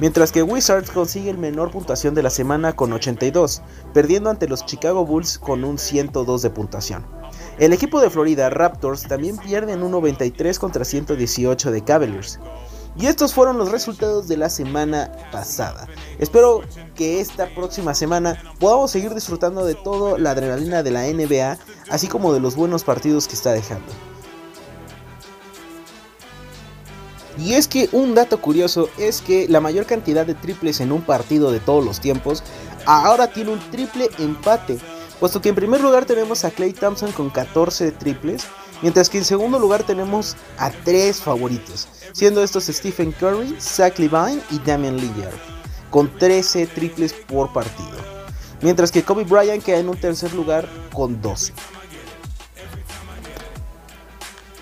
mientras 0.00 0.32
que 0.32 0.42
Wizards 0.42 0.90
consigue 0.90 1.30
el 1.30 1.38
menor 1.38 1.70
puntuación 1.70 2.14
de 2.14 2.22
la 2.22 2.30
semana 2.30 2.74
con 2.74 2.92
82, 2.92 3.62
perdiendo 3.92 4.30
ante 4.30 4.48
los 4.48 4.66
Chicago 4.66 5.06
Bulls 5.06 5.38
con 5.38 5.64
un 5.64 5.78
102 5.78 6.42
de 6.42 6.50
puntuación. 6.50 7.06
El 7.58 7.72
equipo 7.72 8.00
de 8.00 8.10
Florida 8.10 8.50
Raptors 8.50 9.02
también 9.02 9.36
pierde 9.36 9.72
en 9.72 9.82
un 9.82 9.92
93 9.92 10.58
contra 10.58 10.84
118 10.84 11.70
de 11.70 11.84
Cavaliers. 11.84 12.40
Y 12.96 13.06
estos 13.06 13.34
fueron 13.34 13.58
los 13.58 13.72
resultados 13.72 14.28
de 14.28 14.36
la 14.36 14.48
semana 14.48 15.10
pasada. 15.32 15.88
Espero 16.18 16.62
que 16.94 17.20
esta 17.20 17.46
próxima 17.52 17.92
semana 17.92 18.54
podamos 18.60 18.92
seguir 18.92 19.12
disfrutando 19.14 19.64
de 19.64 19.74
toda 19.74 20.18
la 20.18 20.30
adrenalina 20.30 20.82
de 20.82 20.90
la 20.92 21.02
NBA, 21.02 21.58
así 21.90 22.06
como 22.06 22.32
de 22.32 22.40
los 22.40 22.54
buenos 22.54 22.84
partidos 22.84 23.26
que 23.26 23.34
está 23.34 23.52
dejando. 23.52 23.92
Y 27.38 27.54
es 27.54 27.66
que 27.66 27.88
un 27.90 28.14
dato 28.14 28.40
curioso 28.40 28.88
es 28.96 29.20
que 29.20 29.48
la 29.48 29.60
mayor 29.60 29.86
cantidad 29.86 30.24
de 30.24 30.34
triples 30.34 30.80
en 30.80 30.92
un 30.92 31.02
partido 31.02 31.50
de 31.50 31.58
todos 31.58 31.84
los 31.84 31.98
tiempos 32.00 32.44
ahora 32.86 33.32
tiene 33.32 33.50
un 33.50 33.70
triple 33.70 34.08
empate, 34.18 34.78
puesto 35.18 35.40
que 35.40 35.48
en 35.48 35.56
primer 35.56 35.80
lugar 35.80 36.04
tenemos 36.04 36.44
a 36.44 36.52
Clay 36.52 36.72
Thompson 36.72 37.10
con 37.10 37.30
14 37.30 37.90
triples, 37.90 38.44
mientras 38.82 39.08
que 39.08 39.18
en 39.18 39.24
segundo 39.24 39.58
lugar 39.58 39.82
tenemos 39.82 40.36
a 40.58 40.70
tres 40.70 41.20
favoritos, 41.20 41.88
siendo 42.12 42.42
estos 42.42 42.66
Stephen 42.66 43.12
Curry, 43.12 43.56
Zach 43.60 43.98
Levine 43.98 44.40
y 44.50 44.58
Damian 44.58 44.96
Lillard, 44.96 45.34
con 45.90 46.16
13 46.18 46.66
triples 46.66 47.12
por 47.12 47.52
partido, 47.52 47.96
mientras 48.60 48.90
que 48.90 49.02
Kobe 49.02 49.24
Bryant 49.24 49.62
queda 49.62 49.78
en 49.78 49.88
un 49.88 49.96
tercer 49.96 50.32
lugar 50.34 50.68
con 50.92 51.20
12. 51.20 51.52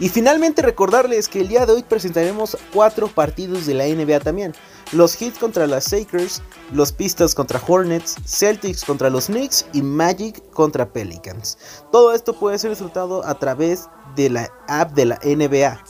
Y 0.02 0.08
finalmente 0.08 0.62
recordarles 0.62 1.28
que 1.28 1.40
el 1.40 1.48
día 1.48 1.64
de 1.64 1.74
hoy 1.74 1.84
presentaremos 1.84 2.58
cuatro 2.72 3.06
partidos 3.06 3.66
de 3.66 3.74
la 3.74 3.86
NBA 3.86 4.18
también. 4.18 4.52
Los 4.92 5.16
Heat 5.16 5.38
contra 5.38 5.66
las 5.66 5.84
Sakers, 5.84 6.42
los 6.72 6.92
Pistons 6.92 7.34
contra 7.34 7.60
Hornets, 7.66 8.16
Celtics 8.26 8.84
contra 8.84 9.08
los 9.08 9.26
Knicks 9.26 9.64
y 9.72 9.82
Magic 9.82 10.42
contra 10.50 10.92
Pelicans. 10.92 11.56
Todo 11.90 12.12
esto 12.12 12.38
puede 12.38 12.58
ser 12.58 12.70
disfrutado 12.70 13.24
a 13.24 13.38
través 13.38 13.88
de 14.16 14.28
la 14.28 14.50
app 14.68 14.92
de 14.92 15.06
la 15.06 15.18
NBA. 15.24 15.82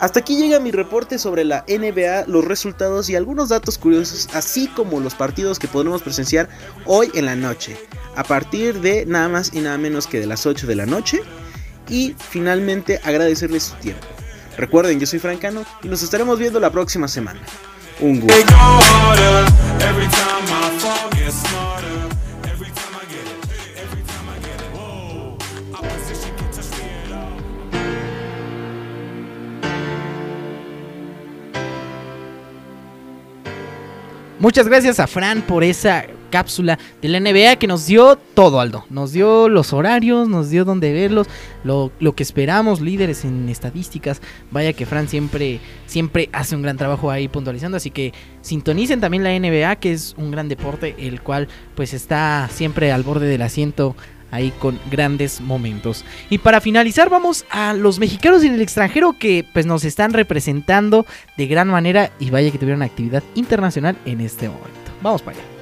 Hasta 0.00 0.20
aquí 0.20 0.36
llega 0.36 0.60
mi 0.60 0.70
reporte 0.70 1.18
sobre 1.18 1.44
la 1.44 1.64
NBA, 1.68 2.26
los 2.28 2.44
resultados 2.44 3.10
y 3.10 3.16
algunos 3.16 3.48
datos 3.48 3.78
curiosos, 3.78 4.28
así 4.32 4.68
como 4.68 5.00
los 5.00 5.14
partidos 5.14 5.58
que 5.58 5.66
podremos 5.66 6.02
presenciar 6.02 6.48
hoy 6.86 7.10
en 7.14 7.26
la 7.26 7.34
noche, 7.34 7.76
a 8.14 8.22
partir 8.22 8.80
de 8.80 9.06
nada 9.06 9.28
más 9.28 9.52
y 9.52 9.60
nada 9.60 9.76
menos 9.76 10.06
que 10.06 10.20
de 10.20 10.26
las 10.26 10.46
8 10.46 10.68
de 10.68 10.76
la 10.76 10.86
noche 10.86 11.20
y 11.88 12.14
finalmente 12.16 13.00
agradecerles 13.02 13.64
su 13.64 13.74
tiempo. 13.76 14.06
Recuerden, 14.56 15.00
yo 15.00 15.06
soy 15.06 15.18
Francano 15.18 15.64
y 15.82 15.88
nos 15.88 16.02
estaremos 16.02 16.38
viendo 16.38 16.60
la 16.60 16.70
próxima 16.70 17.08
semana. 17.08 17.40
Un 18.00 18.20
gusto. 18.20 18.44
Muchas 34.38 34.68
gracias 34.68 35.00
a 35.00 35.08
Fran 35.08 35.42
por 35.42 35.64
esa 35.64 36.06
cápsula 36.30 36.78
de 37.02 37.08
la 37.08 37.20
NBA 37.20 37.56
que 37.56 37.66
nos 37.66 37.86
dio 37.86 38.16
todo, 38.16 38.60
Aldo. 38.60 38.84
Nos 38.90 39.12
dio 39.12 39.48
los 39.48 39.72
horarios, 39.72 40.28
nos 40.28 40.50
dio 40.50 40.64
dónde 40.64 40.92
verlos, 40.92 41.26
lo, 41.64 41.90
que 42.14 42.22
esperamos, 42.22 42.80
líderes 42.80 43.24
en 43.24 43.48
estadísticas. 43.48 44.20
Vaya 44.50 44.72
que 44.72 44.86
Fran 44.86 45.08
siempre, 45.08 45.60
siempre 45.86 46.28
hace 46.32 46.56
un 46.56 46.62
gran 46.62 46.76
trabajo 46.76 47.10
ahí 47.10 47.28
puntualizando. 47.28 47.76
Así 47.76 47.90
que 47.90 48.12
sintonicen 48.42 49.00
también 49.00 49.24
la 49.24 49.38
NBA, 49.38 49.76
que 49.76 49.92
es 49.92 50.14
un 50.16 50.30
gran 50.30 50.48
deporte, 50.48 50.94
el 50.98 51.20
cual 51.20 51.48
pues 51.74 51.94
está 51.94 52.48
siempre 52.52 52.92
al 52.92 53.02
borde 53.02 53.26
del 53.26 53.42
asiento 53.42 53.96
ahí 54.30 54.52
con 54.58 54.78
grandes 54.90 55.40
momentos. 55.40 56.04
Y 56.30 56.38
para 56.38 56.60
finalizar 56.60 57.10
vamos 57.10 57.44
a 57.50 57.72
los 57.74 57.98
mexicanos 57.98 58.44
en 58.44 58.54
el 58.54 58.60
extranjero 58.60 59.14
que 59.18 59.44
pues 59.52 59.66
nos 59.66 59.84
están 59.84 60.12
representando 60.12 61.06
de 61.36 61.46
gran 61.46 61.68
manera 61.68 62.10
y 62.18 62.30
vaya 62.30 62.50
que 62.50 62.58
tuvieron 62.58 62.82
actividad 62.82 63.22
internacional 63.34 63.96
en 64.04 64.20
este 64.20 64.48
momento. 64.48 64.92
Vamos 65.02 65.22
para 65.22 65.38
allá. 65.38 65.57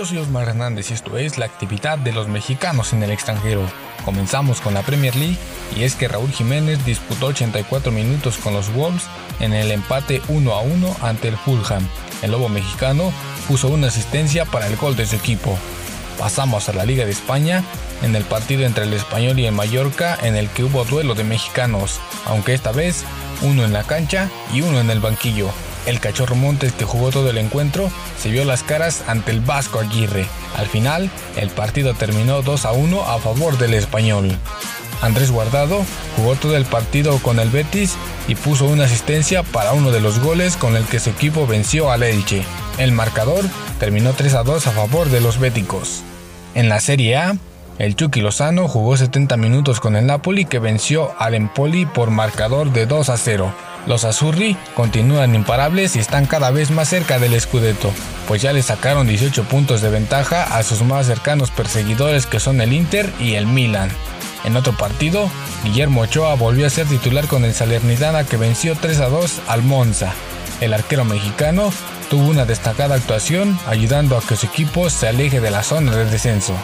Yo 0.00 0.06
soy 0.06 0.16
Osmar 0.16 0.48
Hernández 0.48 0.90
y 0.90 0.94
esto 0.94 1.18
es 1.18 1.36
la 1.36 1.44
actividad 1.44 1.98
de 1.98 2.12
los 2.12 2.26
mexicanos 2.26 2.94
en 2.94 3.02
el 3.02 3.10
extranjero. 3.10 3.70
Comenzamos 4.02 4.62
con 4.62 4.72
la 4.72 4.80
Premier 4.80 5.14
League 5.14 5.36
y 5.76 5.82
es 5.82 5.94
que 5.94 6.08
Raúl 6.08 6.30
Jiménez 6.30 6.82
disputó 6.86 7.26
84 7.26 7.92
minutos 7.92 8.38
con 8.38 8.54
los 8.54 8.72
Wolves 8.72 9.02
en 9.40 9.52
el 9.52 9.70
empate 9.70 10.22
1 10.28 10.54
a 10.54 10.62
1 10.62 10.96
ante 11.02 11.28
el 11.28 11.36
Fulham. 11.36 11.86
El 12.22 12.30
lobo 12.30 12.48
mexicano 12.48 13.12
puso 13.46 13.68
una 13.68 13.88
asistencia 13.88 14.46
para 14.46 14.68
el 14.68 14.76
gol 14.76 14.96
de 14.96 15.04
su 15.04 15.16
equipo. 15.16 15.58
Pasamos 16.18 16.70
a 16.70 16.72
la 16.72 16.86
Liga 16.86 17.04
de 17.04 17.10
España 17.10 17.62
en 18.02 18.16
el 18.16 18.24
partido 18.24 18.64
entre 18.64 18.84
el 18.84 18.94
Español 18.94 19.38
y 19.38 19.44
el 19.44 19.52
Mallorca 19.52 20.16
en 20.22 20.34
el 20.34 20.48
que 20.48 20.64
hubo 20.64 20.86
duelo 20.86 21.14
de 21.14 21.24
mexicanos, 21.24 22.00
aunque 22.24 22.54
esta 22.54 22.72
vez 22.72 23.04
uno 23.42 23.66
en 23.66 23.74
la 23.74 23.82
cancha 23.82 24.30
y 24.50 24.62
uno 24.62 24.80
en 24.80 24.88
el 24.88 25.00
banquillo. 25.00 25.50
El 25.86 26.00
cachorro 26.00 26.36
Montes 26.36 26.72
que 26.72 26.84
jugó 26.84 27.10
todo 27.10 27.30
el 27.30 27.38
encuentro 27.38 27.90
se 28.18 28.30
vio 28.30 28.44
las 28.44 28.62
caras 28.62 29.02
ante 29.06 29.30
el 29.30 29.40
Vasco 29.40 29.78
Aguirre. 29.78 30.26
Al 30.56 30.66
final, 30.66 31.10
el 31.36 31.50
partido 31.50 31.94
terminó 31.94 32.42
2 32.42 32.64
a 32.64 32.72
1 32.72 33.02
a 33.02 33.18
favor 33.18 33.58
del 33.58 33.74
español. 33.74 34.36
Andrés 35.02 35.30
Guardado 35.30 35.84
jugó 36.16 36.36
todo 36.36 36.56
el 36.56 36.66
partido 36.66 37.18
con 37.18 37.38
el 37.38 37.48
Betis 37.48 37.96
y 38.28 38.34
puso 38.34 38.66
una 38.66 38.84
asistencia 38.84 39.42
para 39.42 39.72
uno 39.72 39.90
de 39.90 40.00
los 40.00 40.20
goles 40.20 40.56
con 40.56 40.76
el 40.76 40.84
que 40.84 41.00
su 41.00 41.10
equipo 41.10 41.46
venció 41.46 41.90
al 41.90 42.02
Elche. 42.02 42.44
El 42.78 42.92
marcador 42.92 43.44
terminó 43.78 44.12
3 44.12 44.34
a 44.34 44.42
2 44.42 44.66
a 44.66 44.70
favor 44.72 45.08
de 45.08 45.20
los 45.20 45.38
béticos. 45.38 46.02
En 46.54 46.68
la 46.68 46.80
Serie 46.80 47.16
A, 47.16 47.36
el 47.78 47.96
Chucky 47.96 48.20
Lozano 48.20 48.68
jugó 48.68 48.98
70 48.98 49.38
minutos 49.38 49.80
con 49.80 49.96
el 49.96 50.04
Napoli 50.04 50.44
que 50.44 50.58
venció 50.58 51.12
al 51.18 51.34
Empoli 51.34 51.86
por 51.86 52.10
marcador 52.10 52.72
de 52.72 52.84
2 52.84 53.08
a 53.08 53.16
0. 53.16 53.54
Los 53.86 54.04
Azurri 54.04 54.56
continúan 54.74 55.34
imparables 55.34 55.96
y 55.96 56.00
están 56.00 56.26
cada 56.26 56.50
vez 56.50 56.70
más 56.70 56.88
cerca 56.88 57.18
del 57.18 57.38
Scudetto, 57.40 57.92
pues 58.28 58.42
ya 58.42 58.52
le 58.52 58.62
sacaron 58.62 59.06
18 59.06 59.44
puntos 59.44 59.80
de 59.80 59.88
ventaja 59.88 60.42
a 60.56 60.62
sus 60.62 60.82
más 60.82 61.06
cercanos 61.06 61.50
perseguidores 61.50 62.26
que 62.26 62.40
son 62.40 62.60
el 62.60 62.72
Inter 62.72 63.10
y 63.18 63.34
el 63.34 63.46
Milan. 63.46 63.90
En 64.44 64.56
otro 64.56 64.74
partido, 64.74 65.30
Guillermo 65.64 66.02
Ochoa 66.02 66.34
volvió 66.34 66.66
a 66.66 66.70
ser 66.70 66.86
titular 66.86 67.26
con 67.26 67.44
el 67.44 67.54
Salernitana 67.54 68.24
que 68.24 68.36
venció 68.36 68.74
3 68.74 69.00
a 69.00 69.08
2 69.08 69.40
al 69.48 69.62
Monza. 69.62 70.12
El 70.60 70.74
arquero 70.74 71.04
mexicano 71.04 71.72
tuvo 72.10 72.28
una 72.28 72.44
destacada 72.44 72.96
actuación 72.96 73.58
ayudando 73.66 74.16
a 74.16 74.22
que 74.22 74.36
su 74.36 74.46
equipo 74.46 74.90
se 74.90 75.08
aleje 75.08 75.40
de 75.40 75.50
la 75.50 75.62
zona 75.62 75.96
de 75.96 76.04
descenso. 76.04 76.54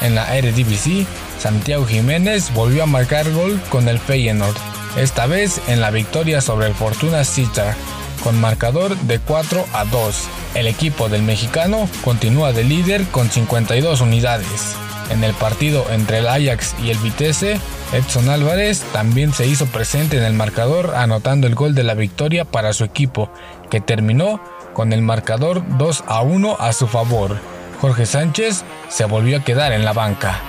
En 0.00 0.14
la 0.14 0.36
Eredivisie, 0.36 1.06
Santiago 1.38 1.86
Jiménez 1.86 2.52
volvió 2.52 2.82
a 2.82 2.86
marcar 2.86 3.30
gol 3.30 3.60
con 3.70 3.88
el 3.88 3.98
Feyenoord 3.98 4.71
esta 4.96 5.26
vez 5.26 5.60
en 5.68 5.80
la 5.80 5.90
victoria 5.90 6.40
sobre 6.40 6.66
el 6.66 6.74
Fortuna 6.74 7.24
Sittard, 7.24 7.74
con 8.22 8.40
marcador 8.40 8.96
de 8.96 9.18
4 9.18 9.64
a 9.72 9.84
2. 9.84 10.28
El 10.54 10.66
equipo 10.66 11.08
del 11.08 11.22
mexicano 11.22 11.88
continúa 12.04 12.52
de 12.52 12.64
líder 12.64 13.04
con 13.06 13.30
52 13.30 14.00
unidades. 14.00 14.76
En 15.10 15.24
el 15.24 15.34
partido 15.34 15.84
entre 15.90 16.18
el 16.18 16.28
Ajax 16.28 16.74
y 16.82 16.90
el 16.90 16.98
Vitesse, 16.98 17.58
Edson 17.92 18.28
Álvarez 18.28 18.80
también 18.92 19.34
se 19.34 19.46
hizo 19.46 19.66
presente 19.66 20.16
en 20.16 20.22
el 20.22 20.32
marcador 20.32 20.94
anotando 20.94 21.46
el 21.46 21.54
gol 21.54 21.74
de 21.74 21.82
la 21.82 21.94
victoria 21.94 22.44
para 22.44 22.72
su 22.72 22.84
equipo, 22.84 23.30
que 23.70 23.80
terminó 23.80 24.40
con 24.72 24.92
el 24.92 25.02
marcador 25.02 25.62
2 25.76 26.04
a 26.06 26.22
1 26.22 26.56
a 26.58 26.72
su 26.72 26.86
favor. 26.86 27.38
Jorge 27.80 28.06
Sánchez 28.06 28.64
se 28.88 29.04
volvió 29.04 29.38
a 29.38 29.44
quedar 29.44 29.72
en 29.72 29.84
la 29.84 29.92
banca. 29.92 30.40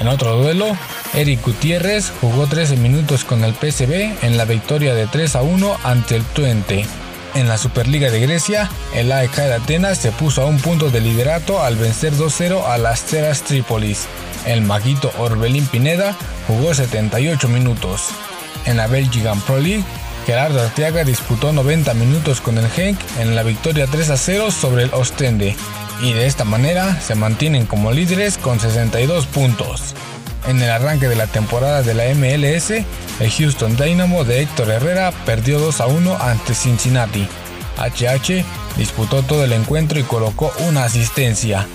En 0.00 0.08
otro 0.08 0.36
duelo, 0.36 0.76
Eric 1.14 1.44
Gutiérrez 1.44 2.12
jugó 2.20 2.46
13 2.46 2.76
minutos 2.76 3.24
con 3.24 3.44
el 3.44 3.54
PSV 3.54 4.24
en 4.24 4.36
la 4.36 4.44
victoria 4.44 4.94
de 4.94 5.06
3 5.06 5.36
a 5.36 5.42
1 5.42 5.76
ante 5.84 6.16
el 6.16 6.24
Twente. 6.24 6.86
En 7.34 7.48
la 7.48 7.56
Superliga 7.56 8.10
de 8.10 8.20
Grecia, 8.20 8.68
el 8.94 9.10
AEK 9.10 9.36
de 9.36 9.54
Atenas 9.54 9.98
se 9.98 10.12
puso 10.12 10.42
a 10.42 10.46
un 10.46 10.58
punto 10.58 10.90
de 10.90 11.00
liderato 11.00 11.62
al 11.62 11.76
vencer 11.76 12.12
2-0 12.12 12.66
a 12.66 12.78
las 12.78 13.04
Ceras 13.04 13.42
Trípolis. 13.42 14.06
El 14.44 14.62
maguito 14.62 15.12
Orbelín 15.18 15.66
Pineda 15.66 16.16
jugó 16.46 16.74
78 16.74 17.48
minutos. 17.48 18.08
En 18.66 18.76
la 18.76 18.86
Belgian 18.86 19.40
Pro 19.40 19.58
League, 19.58 19.84
Gerardo 20.26 20.60
Arteaga 20.60 21.04
disputó 21.04 21.52
90 21.52 21.94
minutos 21.94 22.40
con 22.40 22.58
el 22.58 22.68
Genk 22.68 22.98
en 23.18 23.34
la 23.34 23.42
victoria 23.42 23.86
3 23.86 24.12
0 24.14 24.50
sobre 24.50 24.84
el 24.84 24.94
Ostende 24.94 25.56
y 26.02 26.12
de 26.12 26.26
esta 26.26 26.44
manera 26.44 27.00
se 27.00 27.14
mantienen 27.14 27.64
como 27.64 27.92
líderes 27.92 28.36
con 28.36 28.58
62 28.58 29.26
puntos. 29.26 29.94
En 30.48 30.60
el 30.60 30.68
arranque 30.68 31.08
de 31.08 31.14
la 31.14 31.28
temporada 31.28 31.82
de 31.82 31.94
la 31.94 32.12
MLS, 32.14 32.70
el 33.20 33.30
Houston 33.30 33.76
Dynamo 33.76 34.24
de 34.24 34.42
Héctor 34.42 34.70
Herrera 34.70 35.12
perdió 35.24 35.60
2 35.60 35.80
a 35.80 35.86
1 35.86 36.16
ante 36.20 36.54
Cincinnati. 36.54 37.28
HH 37.78 38.44
disputó 38.76 39.22
todo 39.22 39.44
el 39.44 39.52
encuentro 39.52 40.00
y 40.00 40.02
colocó 40.02 40.52
una 40.66 40.84
asistencia. 40.84 41.68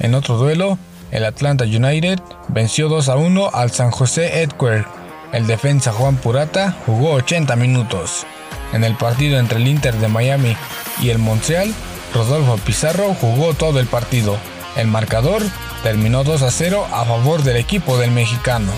En 0.00 0.14
otro 0.14 0.36
duelo, 0.36 0.76
el 1.12 1.24
Atlanta 1.24 1.64
United 1.64 2.18
venció 2.48 2.88
2 2.88 3.08
a 3.08 3.16
1 3.16 3.50
al 3.54 3.70
San 3.70 3.92
José 3.92 4.42
Edquare. 4.42 4.86
El 5.32 5.46
defensa 5.46 5.92
Juan 5.92 6.16
Purata 6.16 6.76
jugó 6.84 7.12
80 7.12 7.54
minutos. 7.54 8.26
En 8.72 8.82
el 8.82 8.96
partido 8.96 9.38
entre 9.38 9.58
el 9.58 9.68
Inter 9.68 9.94
de 9.94 10.08
Miami 10.08 10.56
y 11.00 11.10
el 11.10 11.18
Montreal, 11.18 11.72
Rodolfo 12.14 12.56
Pizarro 12.58 13.14
jugó 13.14 13.54
todo 13.54 13.80
el 13.80 13.86
partido. 13.86 14.36
El 14.76 14.86
marcador 14.86 15.42
terminó 15.82 16.24
2 16.24 16.42
a 16.42 16.50
0 16.50 16.86
a 16.90 17.04
favor 17.04 17.42
del 17.42 17.56
equipo 17.56 17.98
del 17.98 18.10
mexicano. 18.10 18.72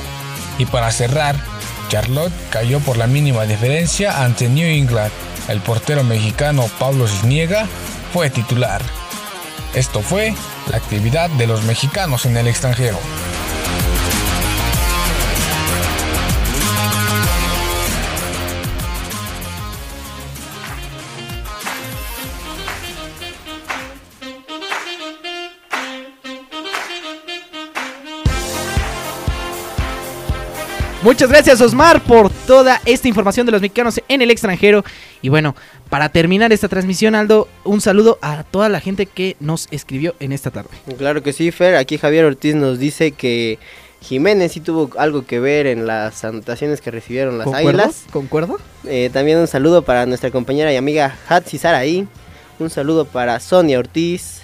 Y 0.58 0.66
para 0.66 0.90
cerrar, 0.90 1.36
Charlotte 1.88 2.32
cayó 2.50 2.80
por 2.80 2.96
la 2.96 3.06
mínima 3.06 3.44
diferencia 3.44 4.22
ante 4.22 4.48
New 4.48 4.66
England. 4.66 5.12
El 5.48 5.60
portero 5.60 6.04
mexicano 6.04 6.68
Pablo 6.78 7.08
Cisniega 7.08 7.66
fue 8.12 8.30
titular. 8.30 8.82
Esto 9.74 10.00
fue 10.02 10.34
la 10.70 10.76
actividad 10.76 11.30
de 11.30 11.46
los 11.46 11.62
mexicanos 11.62 12.26
en 12.26 12.36
el 12.36 12.48
extranjero. 12.48 12.98
Muchas 31.02 31.30
gracias 31.30 31.62
Osmar 31.62 32.02
por 32.02 32.30
toda 32.30 32.78
esta 32.84 33.08
información 33.08 33.46
de 33.46 33.52
los 33.52 33.62
mexicanos 33.62 34.02
en 34.06 34.20
el 34.20 34.30
extranjero. 34.30 34.84
Y 35.22 35.30
bueno, 35.30 35.56
para 35.88 36.10
terminar 36.10 36.52
esta 36.52 36.68
transmisión, 36.68 37.14
Aldo, 37.14 37.48
un 37.64 37.80
saludo 37.80 38.18
a 38.20 38.42
toda 38.44 38.68
la 38.68 38.80
gente 38.80 39.06
que 39.06 39.34
nos 39.40 39.66
escribió 39.70 40.14
en 40.20 40.32
esta 40.32 40.50
tarde. 40.50 40.68
Claro 40.98 41.22
que 41.22 41.32
sí, 41.32 41.52
Fer. 41.52 41.76
Aquí 41.76 41.96
Javier 41.96 42.26
Ortiz 42.26 42.54
nos 42.54 42.78
dice 42.78 43.12
que 43.12 43.58
Jiménez 44.02 44.52
sí 44.52 44.60
tuvo 44.60 44.90
algo 44.98 45.24
que 45.24 45.40
ver 45.40 45.66
en 45.66 45.86
las 45.86 46.22
anotaciones 46.22 46.82
que 46.82 46.90
recibieron 46.90 47.38
las 47.38 47.48
Águilas. 47.48 48.04
¿Concuerdo? 48.12 48.58
Eh, 48.84 49.08
también 49.10 49.38
un 49.38 49.46
saludo 49.46 49.80
para 49.80 50.04
nuestra 50.04 50.30
compañera 50.30 50.70
y 50.70 50.76
amiga 50.76 51.16
Hatsi 51.28 51.56
Saraí. 51.56 52.06
Un 52.58 52.68
saludo 52.68 53.06
para 53.06 53.40
Sonia 53.40 53.78
Ortiz, 53.78 54.42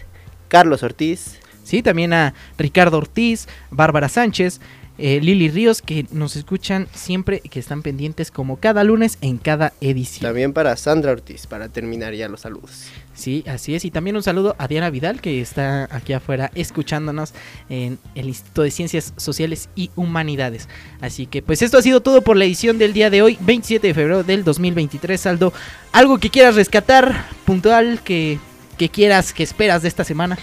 Carlos 0.49 0.83
Ortiz. 0.83 1.39
Sí, 1.65 1.83
también 1.83 2.15
a 2.15 2.33
Ricardo 2.57 2.97
Ortiz, 2.97 3.47
Bárbara 3.71 4.09
Sánchez, 4.09 4.61
eh, 4.99 5.21
Lili 5.21 5.51
Ríos, 5.51 5.83
que 5.83 6.07
nos 6.11 6.37
escuchan 6.37 6.89
siempre, 6.95 7.41
que 7.41 7.61
están 7.61 7.83
pendientes 7.83 8.31
como 8.31 8.57
cada 8.57 8.83
lunes 8.85 9.19
en 9.21 9.37
cada 9.39 9.73
edición. 9.81 10.23
También 10.23 10.53
para 10.53 10.77
Sandra 10.77 11.13
Ortiz, 11.13 11.47
para 11.47 11.69
terminar 11.69 12.15
ya 12.15 12.29
los 12.29 12.41
saludos. 12.41 12.87
Sí, 13.15 13.45
así 13.47 13.75
es. 13.75 13.85
Y 13.85 13.91
también 13.91 14.17
un 14.17 14.23
saludo 14.23 14.55
a 14.59 14.69
Diana 14.69 14.91
Vidal, 14.91 15.21
que 15.21 15.41
está 15.41 15.89
aquí 15.91 16.13
afuera 16.13 16.51
escuchándonos 16.55 17.33
en 17.69 17.99
el 18.15 18.27
Instituto 18.27 18.63
de 18.63 18.71
Ciencias 18.71 19.13
Sociales 19.17 19.69
y 19.75 19.91
Humanidades. 19.97 20.69
Así 21.01 21.27
que 21.27 21.43
pues 21.43 21.63
esto 21.63 21.79
ha 21.79 21.83
sido 21.83 22.01
todo 22.01 22.23
por 22.23 22.37
la 22.37 22.45
edición 22.45 22.79
del 22.79 22.93
día 22.93 23.11
de 23.11 23.23
hoy, 23.23 23.39
27 23.41 23.87
de 23.87 23.95
febrero 23.95 24.23
del 24.23 24.45
2023. 24.45 25.21
Saldo, 25.21 25.53
¿algo 25.93 26.19
que 26.19 26.31
quieras 26.31 26.55
rescatar 26.55 27.27
puntual, 27.45 28.01
que, 28.03 28.39
que 28.79 28.89
quieras, 28.89 29.33
que 29.33 29.43
esperas 29.43 29.83
de 29.83 29.89
esta 29.89 30.05
semana? 30.05 30.39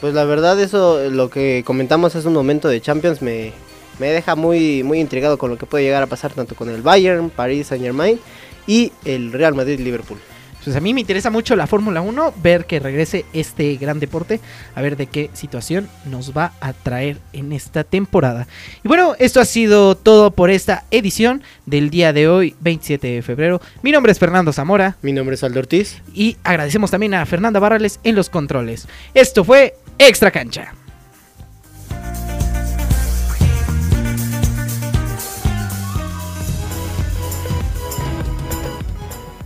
Pues 0.00 0.14
la 0.14 0.24
verdad 0.24 0.60
eso, 0.60 1.10
lo 1.10 1.30
que 1.30 1.62
comentamos 1.66 2.14
hace 2.14 2.28
un 2.28 2.34
momento 2.34 2.68
de 2.68 2.80
Champions 2.80 3.22
me, 3.22 3.52
me 3.98 4.08
deja 4.08 4.34
muy, 4.34 4.82
muy 4.82 5.00
intrigado 5.00 5.38
con 5.38 5.50
lo 5.50 5.58
que 5.58 5.66
puede 5.66 5.84
llegar 5.84 6.02
a 6.02 6.06
pasar 6.06 6.32
tanto 6.32 6.54
con 6.54 6.68
el 6.68 6.82
Bayern, 6.82 7.30
París 7.30 7.68
Saint 7.68 7.84
Germain 7.84 8.20
y 8.66 8.92
el 9.04 9.32
Real 9.32 9.54
Madrid 9.54 9.80
Liverpool. 9.80 10.18
Pues 10.66 10.74
a 10.74 10.80
mí 10.80 10.92
me 10.92 11.00
interesa 11.00 11.30
mucho 11.30 11.54
la 11.54 11.68
Fórmula 11.68 12.00
1, 12.00 12.34
ver 12.42 12.64
que 12.64 12.80
regrese 12.80 13.24
este 13.32 13.76
gran 13.76 14.00
deporte, 14.00 14.40
a 14.74 14.82
ver 14.82 14.96
de 14.96 15.06
qué 15.06 15.30
situación 15.32 15.88
nos 16.06 16.36
va 16.36 16.54
a 16.58 16.72
traer 16.72 17.18
en 17.32 17.52
esta 17.52 17.84
temporada. 17.84 18.48
Y 18.82 18.88
bueno, 18.88 19.14
esto 19.20 19.40
ha 19.40 19.44
sido 19.44 19.94
todo 19.94 20.32
por 20.32 20.50
esta 20.50 20.82
edición 20.90 21.44
del 21.66 21.88
día 21.88 22.12
de 22.12 22.26
hoy, 22.26 22.56
27 22.58 23.06
de 23.06 23.22
febrero. 23.22 23.60
Mi 23.82 23.92
nombre 23.92 24.10
es 24.10 24.18
Fernando 24.18 24.52
Zamora. 24.52 24.96
Mi 25.02 25.12
nombre 25.12 25.36
es 25.36 25.44
Aldo 25.44 25.60
Ortiz. 25.60 26.02
Y 26.12 26.36
agradecemos 26.42 26.90
también 26.90 27.14
a 27.14 27.24
Fernanda 27.26 27.60
Barrales 27.60 28.00
en 28.02 28.16
los 28.16 28.28
controles. 28.28 28.88
Esto 29.14 29.44
fue 29.44 29.76
Extra 29.98 30.30
Cancha. 30.30 30.74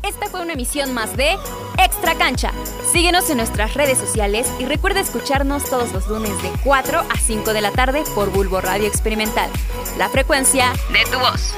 Esta 0.03 0.26
fue 0.28 0.42
una 0.42 0.55
emisión 0.55 0.92
más 0.92 1.16
de 1.16 1.36
Extra 1.78 2.16
Cancha. 2.16 2.51
Síguenos 2.92 3.30
en 3.30 3.36
nuestras 3.36 3.74
redes 3.74 3.98
sociales 3.98 4.51
y 4.59 4.64
recuerda 4.64 4.98
escucharnos 4.98 5.64
todos 5.70 5.92
los 5.92 6.09
lunes 6.09 6.42
de 6.42 6.51
4 6.64 6.98
a 6.98 7.16
5 7.16 7.53
de 7.53 7.61
la 7.61 7.70
tarde 7.70 8.03
por 8.16 8.30
Bulbo 8.30 8.61
Radio 8.61 8.88
Experimental. 8.88 9.51
La 9.98 10.09
frecuencia 10.09 10.72
de 10.92 11.11
tu 11.11 11.18
voz. 11.20 11.55